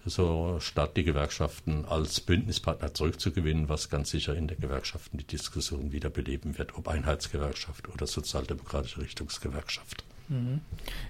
so 0.07 0.59
statt 0.61 0.97
die 0.97 1.05
Gewerkschaften 1.05 1.85
als 1.85 2.21
Bündnispartner 2.21 2.95
zurückzugewinnen, 2.95 3.69
was 3.69 3.91
ganz 3.91 4.11
sicher 4.11 4.35
in 4.35 4.49
der 4.49 4.57
Gewerkschaften 4.57 5.19
die 5.19 5.27
Diskussion 5.27 5.93
wieder 5.93 6.11
beleben 6.11 6.59
wird, 6.59 6.77
ob 6.77 6.89
Einheitsgewerkschaft 6.89 7.89
oder 7.89 8.07
sozialdemokratische 8.07 9.01
Richtungsgewerkschaft. 9.01 10.05
Mhm. 10.29 10.61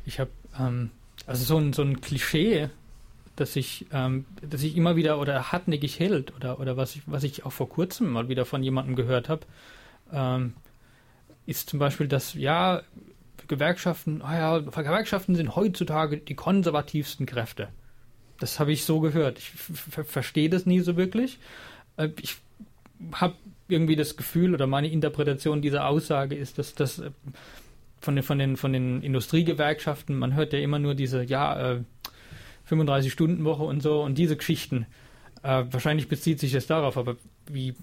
Ich 0.05 0.19
habe 0.19 0.31
ähm, 0.59 0.91
also 1.27 1.45
so 1.45 1.59
ein, 1.59 1.73
so 1.73 1.83
ein 1.83 2.01
Klischee, 2.01 2.71
das 3.37 3.53
sich, 3.53 3.87
ähm, 3.93 4.27
das 4.43 4.61
sich 4.61 4.77
immer 4.77 4.97
wieder 4.97 5.21
oder 5.21 5.53
hartnäckig 5.53 5.99
hält 5.99 6.35
oder, 6.35 6.59
oder 6.59 6.77
was, 6.77 6.97
ich, 6.97 7.03
was 7.07 7.23
ich 7.23 7.47
auch 7.47 7.53
vor 7.53 7.69
kurzem 7.69 8.11
mal 8.11 8.29
wieder 8.29 8.45
von 8.45 8.63
jemandem 8.63 8.97
gehört 8.97 9.29
habe, 9.29 9.47
ähm, 10.13 10.55
ist 11.47 11.71
zum 11.71 11.79
Beispiel, 11.79 12.09
dass 12.09 12.35
ja, 12.35 12.83
Gewerkschaften, 13.49 14.23
oh 14.23 14.31
ja, 14.31 14.59
Gewerkschaften 14.59 15.35
sind 15.35 15.57
heutzutage 15.57 16.19
die 16.19 16.35
konservativsten 16.35 17.27
Kräfte. 17.27 17.69
Das 18.41 18.59
habe 18.59 18.73
ich 18.73 18.85
so 18.85 19.01
gehört. 19.01 19.39
Ich 19.39 19.51
verstehe 19.51 20.51
das 20.51 20.67
nie 20.67 20.81
so 20.81 20.97
wirklich. 20.97 21.39
Äh, 21.97 22.09
ich 22.21 22.37
habe 23.13 23.35
irgendwie 23.69 23.97
das 23.97 24.17
Gefühl 24.17 24.55
oder 24.55 24.67
meine 24.67 24.89
Interpretation 24.89 25.63
dieser 25.63 25.87
Aussage 25.87 26.35
ist, 26.35 26.59
dass 26.59 26.75
das 26.75 26.99
äh, 26.99 27.11
von 28.01 28.17
den, 28.17 28.25
von 28.25 28.39
den, 28.39 28.57
von 28.57 28.73
den 28.73 29.03
Industriegewerkschaften, 29.03 30.19
man 30.19 30.35
hört 30.35 30.53
ja 30.53 30.59
immer 30.59 30.79
nur 30.79 30.95
diese, 30.95 31.23
ja, 31.23 31.79
35-Stunden-Woche 32.69 33.63
äh, 33.63 33.67
und 33.67 33.83
so 33.83 34.03
und 34.03 34.17
diese 34.17 34.37
Geschichten. 34.37 34.87
wahrscheinlich 35.43 36.09
bezieht 36.09 36.41
sich 36.41 36.53
das 36.53 36.67
darauf, 36.67 36.97
aber 36.97 37.17
wie 37.47 37.75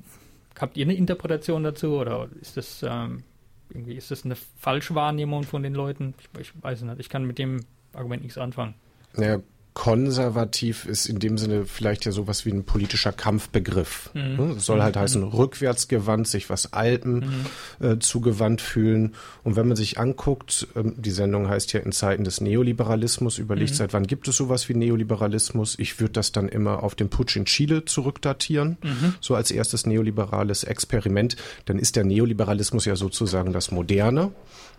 habt 0.60 0.76
ihr 0.76 0.86
eine 0.86 0.96
Interpretation 0.96 1.64
dazu 1.64 2.00
oder 2.00 2.30
ist 2.42 2.58
das 2.58 2.84
ähm, 2.84 3.24
irgendwie 3.70 3.96
ist 3.96 4.12
das 4.12 4.26
eine 4.26 4.36
Falschwahrnehmung 4.36 5.44
von 5.44 5.64
den 5.64 5.74
Leuten? 5.74 6.14
Ich, 6.20 6.42
ich 6.42 6.64
weiß 6.64 6.82
nicht. 6.82 7.00
Ich 7.00 7.10
kann 7.10 7.26
mit 7.26 7.38
dem 7.38 7.66
Argument 7.94 8.24
nichts 8.24 8.38
anfangen. 8.38 8.76
Ja, 9.18 9.40
konservativ 9.78 10.88
ist 10.88 11.06
in 11.06 11.20
dem 11.20 11.38
Sinne 11.38 11.68
vielleicht 11.68 12.04
ja 12.06 12.12
sowas 12.12 12.48
wie 12.48 12.50
ein 12.50 12.64
politischer 12.64 13.12
Kampfbegriff. 13.12 14.10
Mhm. 14.16 14.56
Das 14.56 14.66
soll 14.66 14.82
halt 14.82 14.96
mhm. 14.96 15.02
heißen, 15.02 15.24
rückwärtsgewandt, 15.24 16.28
sich 16.28 16.50
was 16.50 16.74
Alten 16.74 17.46
mhm. 17.80 17.86
äh, 17.86 18.00
zugewandt 18.00 18.60
fühlen. 18.60 19.14
Und 19.44 19.56
wenn 19.56 19.68
man 19.68 19.78
sich 19.78 20.00
anguckt, 20.00 20.68
ähm, 20.76 20.96
die 20.98 21.12
Sendung 21.12 21.48
heißt 21.48 21.74
ja 21.74 21.82
in 21.82 21.92
Zeiten 21.92 22.24
des 22.24 22.42
Neoliberalismus, 22.42 23.38
überlegt, 23.38 23.70
mhm. 23.70 23.76
seit 23.76 23.94
wann 23.94 24.08
gibt 24.08 24.28
es 24.28 24.36
sowas 24.36 24.68
wie 24.68 24.74
Neoliberalismus? 24.74 25.78
Ich 25.78 26.00
würde 26.00 26.14
das 26.14 26.32
dann 26.32 26.50
immer 26.50 26.82
auf 26.82 26.96
den 26.96 27.10
Putsch 27.10 27.36
in 27.36 27.46
Chile 27.46 27.86
zurückdatieren, 27.86 28.78
mhm. 28.82 29.14
so 29.22 29.36
als 29.36 29.52
erstes 29.52 29.86
neoliberales 29.86 30.64
Experiment. 30.64 31.36
Dann 31.66 31.78
ist 31.78 31.96
der 31.96 32.04
Neoliberalismus 32.04 32.86
ja 32.86 32.96
sozusagen 32.96 33.54
das 33.54 33.70
Moderne. 33.70 34.32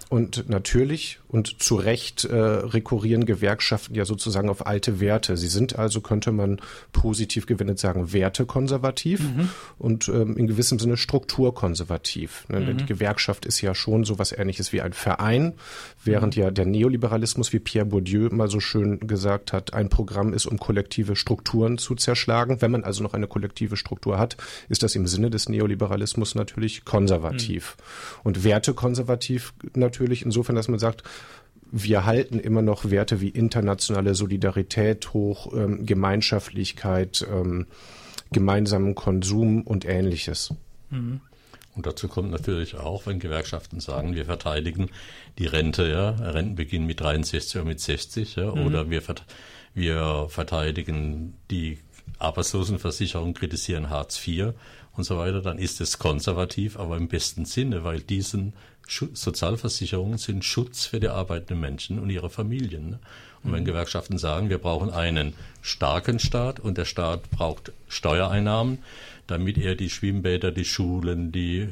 Und 0.08 0.48
natürlich 0.48 1.18
und 1.28 1.62
zu 1.62 1.76
Recht 1.76 2.24
äh, 2.24 2.34
rekurrieren 2.34 3.26
Gewerkschaften 3.26 3.94
ja 3.94 4.06
sozusagen 4.06 4.48
auf 4.48 4.66
alte 4.66 5.00
Werte. 5.00 5.36
Sie 5.36 5.48
sind 5.48 5.78
also, 5.78 6.00
könnte 6.00 6.32
man 6.32 6.60
positiv 6.92 7.44
gewendet 7.44 7.78
sagen, 7.78 8.12
wertekonservativ 8.12 9.20
mhm. 9.20 9.50
und 9.78 10.08
ähm, 10.08 10.38
in 10.38 10.46
gewissem 10.46 10.78
Sinne 10.78 10.96
strukturkonservativ. 10.96 12.46
Ne? 12.48 12.60
Mhm. 12.60 12.78
Die 12.78 12.86
Gewerkschaft 12.86 13.44
ist 13.44 13.60
ja 13.60 13.74
schon 13.74 14.04
sowas 14.04 14.32
ähnliches 14.32 14.72
wie 14.72 14.80
ein 14.80 14.94
Verein, 14.94 15.54
während 16.08 16.36
ja 16.36 16.50
der 16.50 16.66
Neoliberalismus, 16.66 17.52
wie 17.52 17.58
Pierre 17.58 17.86
Bourdieu 17.86 18.28
mal 18.30 18.48
so 18.48 18.60
schön 18.60 19.00
gesagt 19.00 19.52
hat, 19.52 19.74
ein 19.74 19.88
Programm 19.88 20.32
ist, 20.32 20.46
um 20.46 20.58
kollektive 20.58 21.16
Strukturen 21.16 21.78
zu 21.78 21.94
zerschlagen. 21.94 22.60
Wenn 22.60 22.70
man 22.70 22.84
also 22.84 23.02
noch 23.02 23.14
eine 23.14 23.26
kollektive 23.26 23.76
Struktur 23.76 24.18
hat, 24.18 24.36
ist 24.68 24.82
das 24.82 24.94
im 24.94 25.06
Sinne 25.06 25.30
des 25.30 25.48
Neoliberalismus 25.48 26.34
natürlich 26.34 26.84
konservativ. 26.84 27.76
Mhm. 27.78 28.20
Und 28.24 28.44
wertekonservativ 28.44 29.54
natürlich 29.74 30.24
insofern, 30.24 30.56
dass 30.56 30.68
man 30.68 30.78
sagt, 30.78 31.02
wir 31.70 32.06
halten 32.06 32.38
immer 32.38 32.62
noch 32.62 32.90
Werte 32.90 33.20
wie 33.20 33.28
internationale 33.28 34.14
Solidarität 34.14 35.12
hoch, 35.12 35.52
ähm, 35.54 35.84
Gemeinschaftlichkeit, 35.84 37.26
ähm, 37.30 37.66
gemeinsamen 38.32 38.94
Konsum 38.94 39.62
und 39.62 39.84
ähnliches. 39.84 40.54
Mhm. 40.90 41.20
Und 41.78 41.86
dazu 41.86 42.08
kommt 42.08 42.32
natürlich 42.32 42.74
auch, 42.74 43.06
wenn 43.06 43.20
Gewerkschaften 43.20 43.78
sagen, 43.78 44.16
wir 44.16 44.24
verteidigen 44.24 44.90
die 45.38 45.46
Rente, 45.46 45.88
ja, 45.88 46.10
Rentenbeginn 46.10 46.84
mit 46.84 47.00
63 47.00 47.54
oder 47.54 47.68
mit 47.68 47.78
60, 47.78 48.34
ja, 48.34 48.52
mhm. 48.52 48.66
oder 48.66 48.90
wir, 48.90 49.00
wir 49.74 50.26
verteidigen 50.28 51.34
die 51.52 51.78
Arbeitslosenversicherung, 52.18 53.32
kritisieren 53.32 53.90
Hartz 53.90 54.26
IV 54.26 54.54
und 54.96 55.04
so 55.04 55.18
weiter, 55.18 55.40
dann 55.40 55.56
ist 55.56 55.80
es 55.80 56.00
konservativ, 56.00 56.76
aber 56.80 56.96
im 56.96 57.06
besten 57.06 57.44
Sinne, 57.44 57.84
weil 57.84 58.00
diesen 58.00 58.54
Sozialversicherungen 58.88 60.18
sind 60.18 60.44
Schutz 60.44 60.84
für 60.84 60.98
die 60.98 61.10
arbeitenden 61.10 61.60
Menschen 61.60 62.00
und 62.00 62.10
ihre 62.10 62.28
Familien. 62.28 62.90
Ne? 62.90 62.98
Und 63.44 63.52
wenn 63.52 63.60
mhm. 63.60 63.66
Gewerkschaften 63.66 64.18
sagen, 64.18 64.50
wir 64.50 64.58
brauchen 64.58 64.90
einen 64.90 65.34
starken 65.62 66.18
Staat 66.18 66.58
und 66.58 66.76
der 66.76 66.86
Staat 66.86 67.30
braucht 67.30 67.70
Steuereinnahmen, 67.86 68.78
damit 69.28 69.58
er 69.58 69.76
die 69.76 69.90
Schwimmbäder, 69.90 70.50
die 70.50 70.64
Schulen, 70.64 71.30
die, 71.30 71.68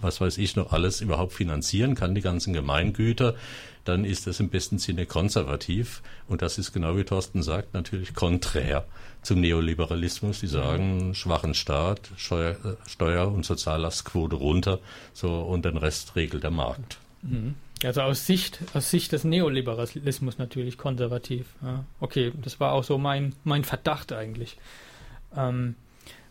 was 0.00 0.20
weiß 0.20 0.38
ich 0.38 0.56
noch 0.56 0.72
alles 0.72 1.00
überhaupt 1.00 1.34
finanzieren 1.34 1.94
kann, 1.94 2.14
die 2.14 2.22
ganzen 2.22 2.52
Gemeingüter, 2.52 3.36
dann 3.84 4.04
ist 4.04 4.26
das 4.26 4.40
im 4.40 4.48
besten 4.48 4.78
Sinne 4.78 5.06
konservativ. 5.06 6.02
Und 6.26 6.42
das 6.42 6.58
ist 6.58 6.72
genau 6.72 6.96
wie 6.96 7.04
Thorsten 7.04 7.42
sagt, 7.42 7.74
natürlich 7.74 8.14
konträr 8.14 8.86
zum 9.22 9.40
Neoliberalismus. 9.40 10.40
Die 10.40 10.46
sagen, 10.46 11.14
schwachen 11.14 11.54
Staat, 11.54 12.10
Steuer, 12.16 12.56
Steuer- 12.88 13.30
und 13.30 13.44
Soziallastquote 13.44 14.36
runter, 14.36 14.80
so, 15.12 15.42
und 15.42 15.64
den 15.64 15.76
Rest 15.76 16.16
regelt 16.16 16.42
der 16.42 16.50
Markt. 16.50 16.98
Mhm. 17.22 17.54
Also 17.84 18.00
aus 18.00 18.24
Sicht, 18.26 18.60
aus 18.72 18.90
Sicht 18.90 19.12
des 19.12 19.24
Neoliberalismus 19.24 20.38
natürlich 20.38 20.78
konservativ. 20.78 21.46
Ja. 21.62 21.84
Okay, 22.00 22.32
das 22.42 22.58
war 22.58 22.72
auch 22.72 22.84
so 22.84 22.96
mein, 22.96 23.34
mein 23.44 23.64
Verdacht 23.64 24.14
eigentlich. 24.14 24.56
Ähm, 25.36 25.74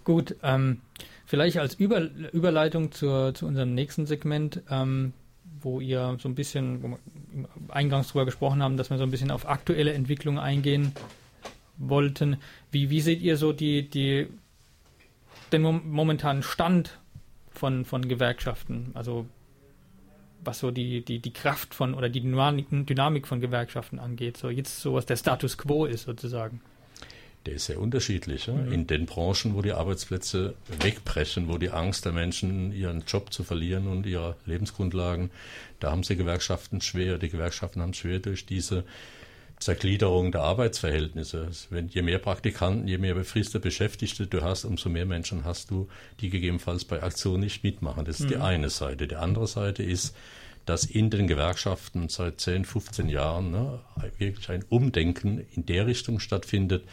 gut, 0.06 0.38
ähm, 0.44 0.80
vielleicht 1.26 1.58
als 1.58 1.76
Über, 1.76 2.02
Überleitung 2.32 2.94
zur, 2.94 3.34
zu 3.34 3.46
unserem 3.46 3.76
nächsten 3.76 4.06
Segment. 4.06 4.62
Ähm, 4.70 5.14
wo 5.66 5.82
ihr 5.82 6.18
so 6.22 6.30
ein 6.30 6.36
bisschen, 6.36 6.84
wo 6.84 6.90
wir 6.90 7.00
eingangs 7.70 8.10
drüber 8.10 8.26
gesprochen 8.26 8.62
haben, 8.62 8.78
dass 8.78 8.90
wir 8.90 8.98
so 8.98 9.04
ein 9.04 9.12
bisschen 9.12 9.32
auf 9.32 9.50
aktuelle 9.50 9.94
Entwicklungen 9.94 10.40
eingehen 10.40 10.94
wollten. 11.78 12.38
Wie, 12.72 12.90
wie 12.90 13.02
seht 13.02 13.22
ihr 13.22 13.36
so 13.36 13.52
die, 13.52 13.90
die, 13.90 14.28
den 15.52 15.62
momentanen 15.62 16.44
Stand 16.44 17.00
von, 17.50 17.84
von 17.84 18.08
Gewerkschaften? 18.08 18.92
Also 18.94 19.26
was 20.44 20.60
so 20.60 20.70
die, 20.70 21.04
die, 21.04 21.20
die 21.20 21.34
Kraft 21.34 21.74
von 21.74 21.96
oder 21.96 22.08
die 22.08 22.22
Dynamik 22.22 23.28
von 23.28 23.42
Gewerkschaften 23.42 23.98
angeht. 23.98 24.38
So 24.38 24.52
jetzt 24.52 24.80
so 24.80 24.94
was 24.94 25.08
der 25.08 25.18
Status 25.18 25.58
quo 25.58 25.86
ist 25.86 26.04
sozusagen. 26.04 26.62
Der 27.46 27.56
ist 27.56 27.66
sehr 27.66 27.80
unterschiedlich. 27.80 28.48
Mhm. 28.48 28.72
In 28.72 28.88
den 28.88 29.06
Branchen, 29.06 29.56
wo 29.56 29.62
die 29.62 29.74
Arbeitsplätze 29.74 30.56
wegbrechen, 30.82 31.48
wo 31.48 31.58
die 31.58 31.70
Angst 31.70 32.06
der 32.06 32.12
Menschen, 32.12 32.72
ihren 32.72 33.04
Job 33.08 33.32
zu 33.32 33.44
verlieren 33.44 33.88
und 33.88 34.06
ihre 34.06 34.36
Lebensgrundlagen, 34.46 35.30
da 35.80 35.92
haben 35.92 36.04
sie 36.04 36.16
Gewerkschaften 36.16 36.82
schwer. 36.82 37.18
Die 37.18 37.30
Gewerkschaften 37.30 37.82
haben 37.82 37.94
schwer 37.94 38.20
durch 38.20 38.46
diese 38.46 38.84
Zergliederung 39.60 40.32
der 40.32 40.42
Arbeitsverhältnisse. 40.42 41.50
Wenn, 41.70 41.88
je 41.88 42.02
mehr 42.02 42.20
Praktikanten, 42.20 42.88
je 42.88 42.98
mehr 42.98 43.14
befristete 43.14 43.60
Beschäftigte 43.60 44.28
du 44.28 44.42
hast, 44.42 44.66
umso 44.66 44.90
mehr 44.90 45.06
Menschen 45.06 45.46
hast 45.46 45.72
du, 45.72 45.88
die 46.20 46.30
gegebenenfalls 46.30 46.86
bei 46.86 47.02
Aktionen 47.02 47.42
nicht 47.42 47.64
mitmachen. 47.64 48.06
Das 48.06 48.20
ist 48.20 48.26
mhm. 48.26 48.30
die 48.30 48.38
eine 48.38 48.70
Seite. 48.70 49.08
Die 49.08 49.16
andere 49.16 49.48
Seite 49.48 49.84
ist, 49.84 50.16
dass 50.66 50.86
in 50.86 51.10
den 51.10 51.28
Gewerkschaften 51.28 52.10
seit 52.10 52.42
10, 52.42 52.66
15 52.66 53.08
Jahren 53.08 53.52
ne, 53.52 53.80
wirklich 54.18 54.50
ein 54.50 54.66
Umdenken 54.68 55.46
in 55.56 55.66
der 55.66 55.86
Richtung 55.86 56.20
stattfindet, 56.20 56.84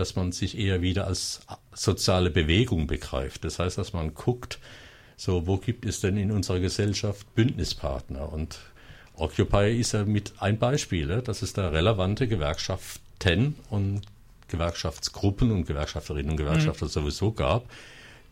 dass 0.00 0.16
man 0.16 0.32
sich 0.32 0.58
eher 0.58 0.80
wieder 0.80 1.06
als 1.06 1.42
soziale 1.74 2.30
Bewegung 2.30 2.86
begreift. 2.86 3.44
Das 3.44 3.58
heißt, 3.58 3.76
dass 3.76 3.92
man 3.92 4.14
guckt, 4.14 4.58
so 5.16 5.46
wo 5.46 5.58
gibt 5.58 5.84
es 5.84 6.00
denn 6.00 6.16
in 6.16 6.32
unserer 6.32 6.58
Gesellschaft 6.58 7.34
Bündnispartner? 7.34 8.32
Und 8.32 8.58
Occupy 9.14 9.78
ist 9.78 9.92
ja 9.92 10.06
mit 10.06 10.32
ein 10.38 10.58
Beispiel, 10.58 11.20
dass 11.20 11.42
es 11.42 11.52
da 11.52 11.68
relevante 11.68 12.26
Gewerkschaften 12.26 13.56
und 13.68 14.00
Gewerkschaftsgruppen 14.48 15.50
und 15.52 15.66
Gewerkschafterinnen 15.66 16.30
und 16.30 16.36
Gewerkschafter 16.38 16.86
mhm. 16.86 16.90
sowieso 16.90 17.32
gab, 17.32 17.70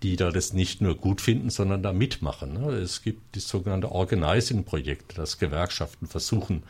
die 0.02 0.16
da 0.16 0.30
das 0.30 0.54
nicht 0.54 0.80
nur 0.80 0.96
gut 0.96 1.20
finden, 1.20 1.50
sondern 1.50 1.82
da 1.82 1.92
mitmachen. 1.92 2.54
Ne. 2.54 2.70
Es 2.70 3.02
gibt 3.02 3.36
das 3.36 3.46
sogenannte 3.46 3.92
Organizing-Projekt, 3.92 5.18
das 5.18 5.38
Gewerkschaften 5.38 6.06
versuchen, 6.06 6.62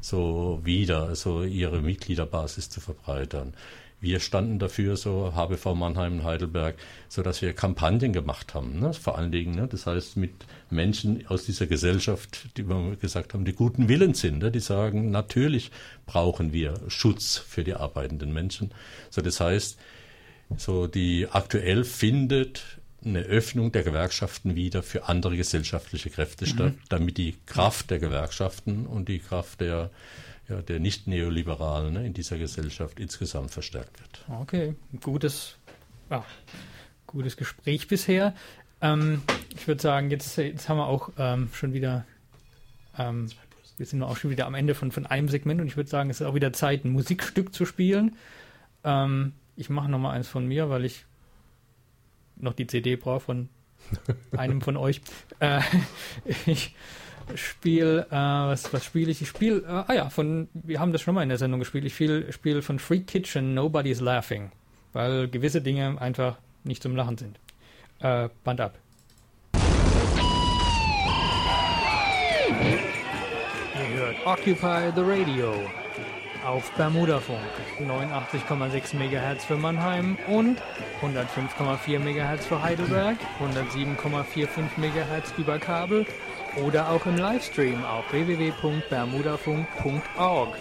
so 0.00 0.60
wieder 0.64 1.14
so 1.14 1.44
ihre 1.44 1.80
Mitgliederbasis 1.80 2.70
zu 2.70 2.80
verbreitern. 2.80 3.54
Wir 4.00 4.18
standen 4.20 4.58
dafür, 4.58 4.96
so 4.96 5.32
HBV 5.34 5.74
Mannheim 5.74 6.20
und 6.20 6.24
Heidelberg, 6.24 6.76
so 7.08 7.22
dass 7.22 7.42
wir 7.42 7.52
Kampagnen 7.52 8.12
gemacht 8.12 8.54
haben, 8.54 8.80
ne? 8.80 8.94
vor 8.94 9.18
allen 9.18 9.30
Dingen. 9.30 9.54
Ne? 9.54 9.68
Das 9.68 9.86
heißt, 9.86 10.16
mit 10.16 10.32
Menschen 10.70 11.26
aus 11.26 11.44
dieser 11.44 11.66
Gesellschaft, 11.66 12.56
die 12.56 12.66
wir 12.68 12.96
gesagt 12.96 13.34
haben, 13.34 13.44
die 13.44 13.52
guten 13.52 13.88
Willen 13.88 14.14
sind, 14.14 14.38
ne? 14.38 14.50
die 14.50 14.60
sagen, 14.60 15.10
natürlich 15.10 15.70
brauchen 16.06 16.52
wir 16.52 16.74
Schutz 16.88 17.36
für 17.36 17.62
die 17.62 17.74
arbeitenden 17.74 18.32
Menschen. 18.32 18.70
So, 19.10 19.20
das 19.20 19.38
heißt, 19.40 19.78
so 20.56 20.86
die 20.86 21.28
aktuell 21.30 21.84
findet 21.84 22.62
eine 23.04 23.20
Öffnung 23.20 23.72
der 23.72 23.82
Gewerkschaften 23.82 24.56
wieder 24.56 24.82
für 24.82 25.08
andere 25.08 25.36
gesellschaftliche 25.36 26.10
Kräfte 26.10 26.44
mhm. 26.44 26.48
statt, 26.48 26.74
damit 26.88 27.18
die 27.18 27.36
Kraft 27.46 27.90
der 27.90 27.98
Gewerkschaften 27.98 28.86
und 28.86 29.08
die 29.08 29.18
Kraft 29.18 29.60
der 29.60 29.90
ja, 30.50 30.60
der 30.62 30.80
Nicht-Neoliberalen 30.80 31.94
ne, 31.94 32.06
in 32.06 32.12
dieser 32.12 32.36
Gesellschaft 32.36 32.98
insgesamt 32.98 33.50
verstärkt 33.50 34.00
wird. 34.00 34.24
Okay, 34.40 34.74
gutes, 35.00 35.56
ja, 36.10 36.24
gutes 37.06 37.36
Gespräch 37.36 37.88
bisher. 37.88 38.34
Ähm, 38.80 39.22
ich 39.54 39.66
würde 39.68 39.80
sagen, 39.80 40.10
jetzt, 40.10 40.36
jetzt 40.36 40.68
haben 40.68 40.78
wir 40.78 40.86
auch 40.86 41.10
ähm, 41.18 41.48
schon 41.52 41.72
wieder, 41.72 42.04
ähm, 42.98 43.28
wir 43.76 43.86
sind 43.86 44.02
auch 44.02 44.16
schon 44.16 44.30
wieder 44.30 44.46
am 44.46 44.54
Ende 44.54 44.74
von, 44.74 44.90
von 44.90 45.06
einem 45.06 45.28
Segment 45.28 45.60
und 45.60 45.68
ich 45.68 45.76
würde 45.76 45.88
sagen, 45.88 46.10
es 46.10 46.20
ist 46.20 46.26
auch 46.26 46.34
wieder 46.34 46.52
Zeit, 46.52 46.84
ein 46.84 46.90
Musikstück 46.90 47.54
zu 47.54 47.64
spielen. 47.64 48.16
Ähm, 48.82 49.32
ich 49.56 49.70
mache 49.70 49.88
nochmal 49.88 50.16
eins 50.16 50.28
von 50.28 50.46
mir, 50.46 50.68
weil 50.68 50.84
ich 50.84 51.04
noch 52.36 52.54
die 52.54 52.66
CD 52.66 52.96
brauche 52.96 53.20
von 53.20 53.48
einem 54.36 54.60
von 54.62 54.76
euch. 54.76 55.00
Äh, 55.38 55.60
ich 56.46 56.74
Spiel, 57.36 58.06
äh, 58.10 58.14
was, 58.14 58.72
was 58.72 58.84
spiele 58.84 59.10
ich? 59.10 59.22
Ich 59.22 59.28
spiele, 59.28 59.60
äh, 59.62 59.84
ah 59.86 59.94
ja, 59.94 60.10
von, 60.10 60.48
wir 60.52 60.80
haben 60.80 60.92
das 60.92 61.00
schon 61.00 61.14
mal 61.14 61.22
in 61.22 61.28
der 61.28 61.38
Sendung 61.38 61.60
gespielt. 61.60 61.84
Ich 61.84 61.94
spiele 61.94 62.32
Spiel 62.32 62.62
von 62.62 62.78
Free 62.78 63.00
Kitchen, 63.00 63.54
Nobody's 63.54 64.00
Laughing, 64.00 64.52
weil 64.92 65.28
gewisse 65.28 65.60
Dinge 65.60 66.00
einfach 66.00 66.38
nicht 66.64 66.82
zum 66.82 66.96
Lachen 66.96 67.16
sind. 67.18 67.38
Äh, 68.00 68.28
Band 68.44 68.60
ab. 68.60 68.78
Ihr 73.74 73.96
hört 73.96 74.26
Occupy 74.26 74.92
the 74.94 75.02
Radio 75.02 75.54
auf 76.46 76.70
Bermudafunk 76.72 77.38
89,6 77.78 78.96
MHz 78.96 79.44
für 79.44 79.56
Mannheim 79.56 80.16
und 80.26 80.58
105,4 81.02 81.98
MHz 81.98 82.46
für 82.46 82.62
Heidelberg, 82.62 83.18
107,45 83.40 84.78
MHz 84.78 85.34
über 85.36 85.58
Kabel 85.58 86.06
oder 86.64 86.90
auch 86.90 87.06
im 87.06 87.16
Livestream 87.16 87.84
auf 87.84 88.12
www.bermudafunk.org. 88.12 90.56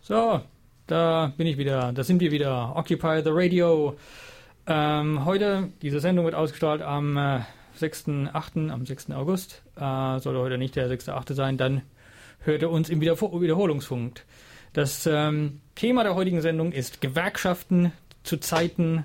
So, 0.00 0.40
da 0.86 1.32
bin 1.36 1.46
ich 1.46 1.58
wieder, 1.58 1.92
da 1.92 2.04
sind 2.04 2.20
wir 2.20 2.32
wieder. 2.32 2.74
Occupy 2.76 3.22
the 3.22 3.30
Radio. 3.32 3.96
Ähm, 4.66 5.24
heute, 5.24 5.68
diese 5.82 6.00
Sendung 6.00 6.24
wird 6.24 6.34
ausgestrahlt 6.34 6.82
am 6.82 7.16
äh, 7.16 7.40
6.8., 7.78 8.70
am 8.70 8.86
6. 8.86 9.10
August. 9.12 9.62
Äh, 9.76 10.18
sollte 10.18 10.40
heute 10.40 10.58
nicht 10.58 10.74
der 10.76 10.90
6.8. 10.90 11.34
sein, 11.34 11.56
dann 11.56 11.82
hört 12.40 12.62
ihr 12.62 12.70
uns 12.70 12.88
im 12.88 13.00
Wiederho 13.00 13.40
Wiederholungsfunk. 13.40 14.24
Das 14.72 15.06
ähm, 15.06 15.60
Thema 15.74 16.04
der 16.04 16.14
heutigen 16.14 16.40
Sendung 16.40 16.72
ist 16.72 17.00
Gewerkschaften 17.00 17.92
zu 18.22 18.36
Zeiten 18.36 19.04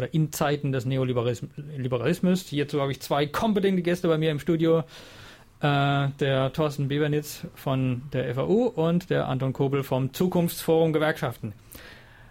oder 0.00 0.14
in 0.14 0.32
Zeiten 0.32 0.72
des 0.72 0.86
Neoliberalismus. 0.86 2.46
Hierzu 2.46 2.80
habe 2.80 2.90
ich 2.90 3.00
zwei 3.00 3.26
kompetente 3.26 3.82
Gäste 3.82 4.08
bei 4.08 4.16
mir 4.16 4.30
im 4.30 4.38
Studio. 4.38 4.84
Äh, 5.60 6.08
der 6.20 6.54
Thorsten 6.54 6.88
Bebernitz 6.88 7.46
von 7.54 8.02
der 8.14 8.34
FAU 8.34 8.68
und 8.68 9.10
der 9.10 9.28
Anton 9.28 9.52
Kobel 9.52 9.82
vom 9.82 10.14
Zukunftsforum 10.14 10.94
Gewerkschaften. 10.94 11.52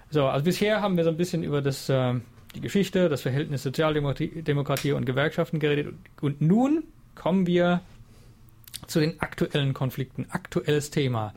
So, 0.10 0.26
also 0.26 0.44
bisher 0.44 0.82
haben 0.82 0.98
wir 0.98 1.04
so 1.04 1.12
ein 1.12 1.18
bisschen 1.18 1.44
über 1.44 1.62
das, 1.62 1.90
äh, 1.90 2.16
die 2.56 2.62
Geschichte, 2.62 3.08
das 3.08 3.22
Verhältnis 3.22 3.62
Sozialdemokratie 3.62 4.94
und 4.94 5.06
Gewerkschaften 5.06 5.60
geredet. 5.60 5.94
Und 6.22 6.42
nun 6.42 6.86
kommen 7.14 7.46
wir 7.46 7.82
zu 8.88 9.00
den 9.00 9.22
aktuellen 9.22 9.76
Konflikten. 9.76 10.26
Aktuelles 10.32 10.90
Thema. 10.90 11.36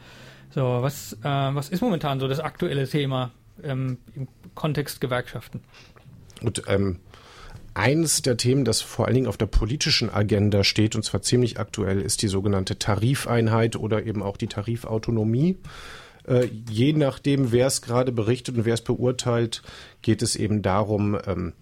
So, 0.49 0.62
was, 0.81 1.12
äh, 1.12 1.25
was 1.25 1.68
ist 1.68 1.83
momentan 1.83 2.21
so 2.21 2.29
das 2.29 2.40
aktuelle 2.40 2.88
Thema 2.88 3.33
ähm, 3.62 3.99
im 4.14 4.29
Kontext 4.55 5.03
Gewerkschaften? 5.03 5.61
Und 6.43 6.63
ähm, 6.67 6.99
eines 7.75 8.23
der 8.23 8.37
Themen, 8.37 8.65
das 8.65 8.83
vor 8.83 9.07
allen 9.07 9.15
Dingen 9.15 9.27
auf 9.27 9.37
der 9.37 9.47
politischen 9.47 10.11
Agenda 10.11 10.65
steht, 10.65 10.95
und 10.95 11.05
zwar 11.05 11.23
ziemlich 11.23 11.59
aktuell, 11.59 12.01
ist 12.01 12.23
die 12.23 12.29
sogenannte 12.29 12.79
Tarifeinheit 12.79 13.77
oder 13.77 14.05
eben 14.05 14.23
auch 14.23 14.37
die 14.37 14.49
Tarifautonomie. 14.49 15.59
Äh, 16.27 16.49
je 16.69 16.93
nachdem, 16.93 17.51
wer 17.51 17.67
es 17.67 17.83
gerade 17.83 18.13
berichtet 18.13 18.57
und 18.57 18.65
wer 18.65 18.75
es 18.75 18.83
beurteilt, 18.83 19.63
geht 20.03 20.23
es 20.23 20.37
eben 20.37 20.63
darum, 20.63 21.19
ähm, 21.27 21.53